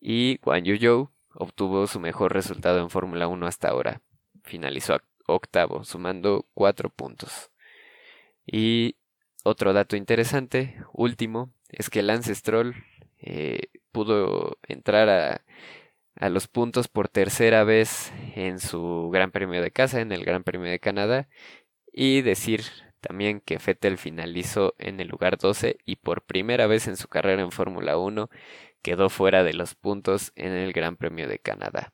Y 0.00 0.38
Guan 0.38 0.64
Yu 0.64 0.78
Zhou 0.78 1.10
obtuvo 1.34 1.86
su 1.86 2.00
mejor 2.00 2.32
resultado 2.32 2.80
en 2.80 2.88
Fórmula 2.88 3.28
1 3.28 3.46
hasta 3.46 3.68
ahora. 3.68 4.00
Finalizó 4.42 4.94
octavo, 5.26 5.84
sumando 5.84 6.46
4 6.54 6.90
puntos. 6.90 7.50
Y 8.46 8.96
otro 9.44 9.72
dato 9.72 9.96
interesante, 9.96 10.76
último, 10.92 11.52
es 11.68 11.90
que 11.90 12.02
Lance 12.02 12.34
Stroll 12.34 12.74
eh, 13.18 13.68
pudo 13.92 14.58
entrar 14.66 15.08
a, 15.08 15.44
a 16.16 16.28
los 16.28 16.48
puntos 16.48 16.88
por 16.88 17.08
tercera 17.08 17.64
vez 17.64 18.12
en 18.34 18.58
su 18.58 19.10
Gran 19.12 19.30
Premio 19.30 19.62
de 19.62 19.70
casa, 19.70 20.00
en 20.00 20.12
el 20.12 20.24
Gran 20.24 20.44
Premio 20.44 20.70
de 20.70 20.78
Canadá, 20.80 21.28
y 21.92 22.22
decir 22.22 22.62
también 23.00 23.40
que 23.40 23.58
Vettel 23.58 23.98
finalizó 23.98 24.74
en 24.78 25.00
el 25.00 25.08
lugar 25.08 25.36
12 25.36 25.78
y 25.84 25.96
por 25.96 26.22
primera 26.22 26.66
vez 26.66 26.86
en 26.86 26.96
su 26.96 27.08
carrera 27.08 27.42
en 27.42 27.50
Fórmula 27.50 27.98
1 27.98 28.30
quedó 28.82 29.08
fuera 29.08 29.44
de 29.44 29.54
los 29.54 29.74
puntos 29.74 30.32
en 30.36 30.52
el 30.52 30.72
Gran 30.72 30.96
Premio 30.96 31.28
de 31.28 31.38
Canadá. 31.38 31.92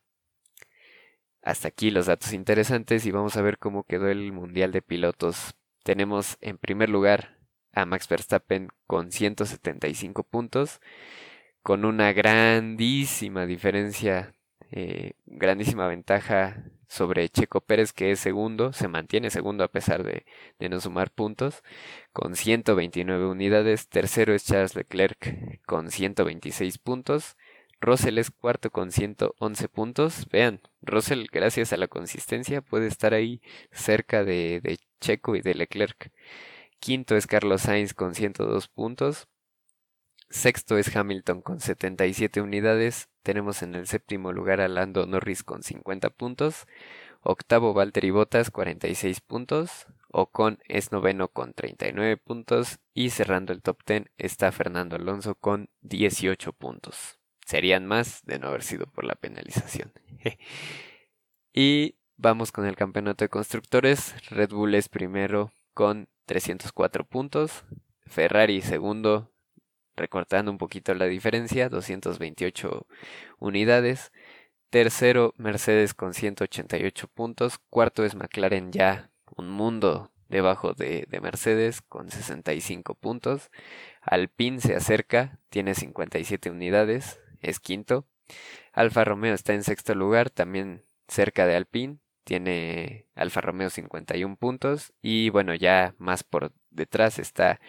Hasta 1.41 1.69
aquí 1.69 1.89
los 1.91 2.07
datos 2.07 2.33
interesantes 2.33 3.05
y 3.05 3.11
vamos 3.11 3.37
a 3.37 3.41
ver 3.41 3.57
cómo 3.57 3.83
quedó 3.83 4.09
el 4.09 4.31
Mundial 4.31 4.71
de 4.71 4.81
Pilotos. 4.81 5.55
Tenemos 5.83 6.37
en 6.41 6.57
primer 6.57 6.89
lugar 6.89 7.39
a 7.71 7.85
Max 7.85 8.07
Verstappen 8.07 8.69
con 8.87 9.11
175 9.11 10.23
puntos, 10.23 10.81
con 11.61 11.85
una 11.85 12.11
grandísima 12.13 13.45
diferencia, 13.45 14.33
eh, 14.71 15.13
grandísima 15.25 15.87
ventaja 15.87 16.63
sobre 16.87 17.29
Checo 17.29 17.61
Pérez 17.61 17.93
que 17.93 18.11
es 18.11 18.19
segundo, 18.19 18.73
se 18.73 18.87
mantiene 18.87 19.29
segundo 19.29 19.63
a 19.63 19.69
pesar 19.69 20.03
de, 20.03 20.25
de, 20.59 20.69
no 20.69 20.81
sumar 20.81 21.11
puntos, 21.11 21.63
con 22.11 22.35
129 22.35 23.27
unidades, 23.27 23.87
tercero 23.87 24.33
es 24.33 24.45
Charles 24.45 24.75
Leclerc 24.75 25.61
con 25.65 25.91
126 25.91 26.79
puntos, 26.79 27.37
Russell 27.81 28.17
es 28.17 28.29
cuarto 28.29 28.71
con 28.71 28.91
111 28.91 29.69
puntos. 29.69 30.27
Vean, 30.31 30.59
Russell, 30.81 31.27
gracias 31.31 31.71
a 31.71 31.77
la 31.77 31.87
consistencia, 31.87 32.61
puede 32.61 32.87
estar 32.87 33.13
ahí 33.13 33.41
cerca 33.71 34.23
de, 34.23 34.59
de 34.61 34.79
Checo 34.99 35.35
y 35.35 35.41
de 35.41 35.55
Leclerc. 35.55 36.11
Quinto 36.79 37.15
es 37.15 37.27
Carlos 37.27 37.61
Sainz 37.61 37.93
con 37.93 38.15
102 38.15 38.67
puntos. 38.67 39.27
Sexto 40.29 40.77
es 40.77 40.95
Hamilton 40.95 41.41
con 41.41 41.59
77 41.59 42.41
unidades. 42.41 43.09
Tenemos 43.23 43.63
en 43.63 43.75
el 43.75 43.87
séptimo 43.87 44.31
lugar 44.31 44.61
a 44.61 44.67
Lando 44.67 45.05
Norris 45.05 45.43
con 45.43 45.63
50 45.63 46.09
puntos. 46.11 46.67
Octavo 47.21 47.73
Valtteri 47.73 48.11
Bottas 48.11 48.51
46 48.51 49.21
puntos. 49.21 49.87
Ocon 50.11 50.59
es 50.67 50.91
noveno 50.91 51.29
con 51.29 51.53
39 51.53 52.17
puntos. 52.17 52.79
Y 52.93 53.09
cerrando 53.09 53.53
el 53.53 53.61
top 53.61 53.79
10 53.85 54.05
está 54.17 54.51
Fernando 54.51 54.95
Alonso 54.95 55.35
con 55.35 55.69
18 55.81 56.53
puntos 56.53 57.18
serían 57.49 57.87
más 57.87 58.23
de 58.25 58.37
no 58.37 58.49
haber 58.49 58.61
sido 58.61 58.85
por 58.85 59.03
la 59.05 59.15
penalización. 59.15 59.91
y 61.53 61.95
vamos 62.15 62.51
con 62.51 62.67
el 62.67 62.75
campeonato 62.75 63.25
de 63.25 63.29
constructores. 63.29 64.13
Red 64.29 64.51
Bull 64.51 64.75
es 64.75 64.87
primero 64.87 65.51
con 65.73 66.07
304 66.27 67.05
puntos. 67.05 67.65
Ferrari 68.05 68.61
segundo, 68.61 69.31
recortando 69.95 70.51
un 70.51 70.59
poquito 70.59 70.93
la 70.93 71.05
diferencia, 71.05 71.69
228 71.69 72.85
unidades. 73.39 74.11
Tercero, 74.69 75.33
Mercedes 75.37 75.95
con 75.95 76.13
188 76.13 77.07
puntos. 77.07 77.57
Cuarto 77.71 78.05
es 78.05 78.13
McLaren 78.13 78.71
ya 78.71 79.09
un 79.35 79.49
mundo 79.49 80.11
debajo 80.27 80.75
de, 80.75 81.07
de, 81.09 81.19
Mercedes 81.19 81.81
con 81.81 82.11
65 82.11 82.93
puntos. 82.93 83.49
Alpine 84.01 84.61
se 84.61 84.75
acerca, 84.75 85.39
tiene 85.49 85.73
57 85.73 86.51
unidades 86.51 87.19
es 87.41 87.59
quinto. 87.59 88.05
Alfa 88.73 89.03
Romeo 89.03 89.33
está 89.33 89.53
en 89.53 89.63
sexto 89.63 89.95
lugar, 89.95 90.29
también 90.29 90.83
cerca 91.07 91.45
de 91.45 91.55
Alpine. 91.55 91.97
Tiene 92.23 93.07
Alfa 93.15 93.41
Romeo 93.41 93.69
51 93.69 94.35
puntos. 94.35 94.93
Y 95.01 95.29
bueno, 95.29 95.55
ya 95.55 95.95
más 95.97 96.23
por 96.23 96.53
detrás 96.69 97.17
está 97.17 97.59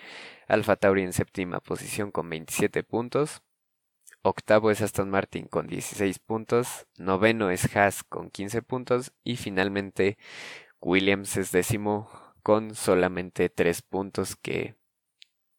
Alfa 0.49 0.77
Tauri 0.77 1.03
en 1.03 1.13
séptima 1.13 1.61
posición 1.61 2.11
con 2.11 2.29
27 2.29 2.83
puntos. 2.83 3.43
Octavo 4.23 4.71
es 4.71 4.83
Aston 4.83 5.09
Martin 5.09 5.47
con 5.47 5.67
16 5.67 6.19
puntos. 6.19 6.87
Noveno 6.99 7.51
es 7.51 7.75
Haas 7.75 8.05
con 8.05 8.31
15 8.31 8.61
puntos. 8.61 9.13
Y 9.25 9.37
finalmente 9.37 10.19
Williams 10.81 11.39
es 11.39 11.53
décimo 11.53 12.11
con 12.43 12.75
solamente 12.75 13.49
3 13.49 13.81
puntos 13.83 14.37
que 14.37 14.75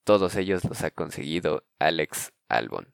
todos 0.03 0.35
ellos 0.35 0.63
los 0.65 0.83
ha 0.83 0.91
conseguido 0.91 1.65
Alex 1.79 2.33
Albon. 2.49 2.91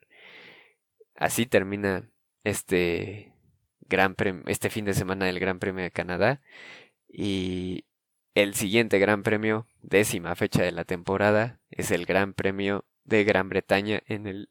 Así 1.18 1.46
termina 1.46 2.08
este 2.44 3.34
gran 3.80 4.14
este 4.46 4.70
fin 4.70 4.84
de 4.84 4.94
semana 4.94 5.26
del 5.26 5.40
Gran 5.40 5.58
Premio 5.58 5.82
de 5.82 5.90
Canadá 5.90 6.40
y 7.08 7.84
el 8.34 8.54
siguiente 8.54 9.00
Gran 9.00 9.24
Premio, 9.24 9.66
décima 9.82 10.36
fecha 10.36 10.62
de 10.62 10.70
la 10.70 10.84
temporada, 10.84 11.60
es 11.70 11.90
el 11.90 12.06
Gran 12.06 12.34
Premio 12.34 12.84
de 13.02 13.24
Gran 13.24 13.48
Bretaña 13.48 14.00
en 14.06 14.28
el 14.28 14.50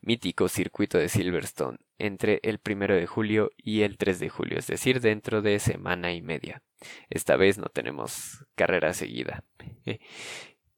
mítico 0.00 0.48
circuito 0.48 0.96
de 0.96 1.10
Silverstone 1.10 1.78
entre 1.98 2.40
el 2.42 2.58
primero 2.58 2.94
de 2.94 3.06
julio 3.06 3.50
y 3.58 3.82
el 3.82 3.98
3 3.98 4.18
de 4.18 4.28
julio, 4.30 4.58
es 4.58 4.66
decir, 4.66 5.00
dentro 5.00 5.42
de 5.42 5.58
semana 5.58 6.14
y 6.14 6.22
media. 6.22 6.62
Esta 7.10 7.36
vez 7.36 7.58
no 7.58 7.66
tenemos 7.66 8.46
carrera 8.54 8.94
seguida. 8.94 9.44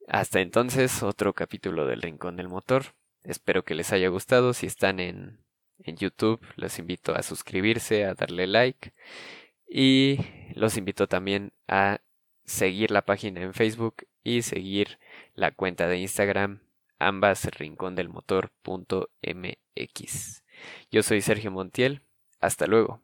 Hasta 0.09 0.41
entonces, 0.41 1.05
otro 1.05 1.35
capítulo 1.35 1.87
del 1.87 2.03
Rincón 2.03 2.37
del 2.37 2.49
Motor. 2.49 2.87
Espero 3.25 3.65
que 3.65 3.75
les 3.75 3.93
haya 3.93 4.09
gustado. 4.09 4.55
Si 4.55 4.67
están 4.67 5.01
en, 5.01 5.45
en 5.79 5.97
YouTube, 5.97 6.41
los 6.57 6.79
invito 6.79 7.15
a 7.15 7.23
suscribirse, 7.23 8.05
a 8.05 8.15
darle 8.15 8.47
like. 8.47 8.93
Y 9.69 10.19
los 10.55 10.77
invito 10.77 11.07
también 11.07 11.53
a 11.69 12.01
seguir 12.45 12.91
la 12.91 13.03
página 13.03 13.43
en 13.43 13.55
Facebook 13.55 14.07
y 14.23 14.43
seguir 14.43 14.99
la 15.35 15.53
cuenta 15.53 15.87
de 15.87 15.99
Instagram, 15.99 16.61
ambas 16.99 17.45
rincondelmotor.mx. 17.45 20.43
Yo 20.91 21.03
soy 21.03 21.21
Sergio 21.21 21.51
Montiel. 21.51 22.03
Hasta 22.41 22.67
luego. 22.67 23.03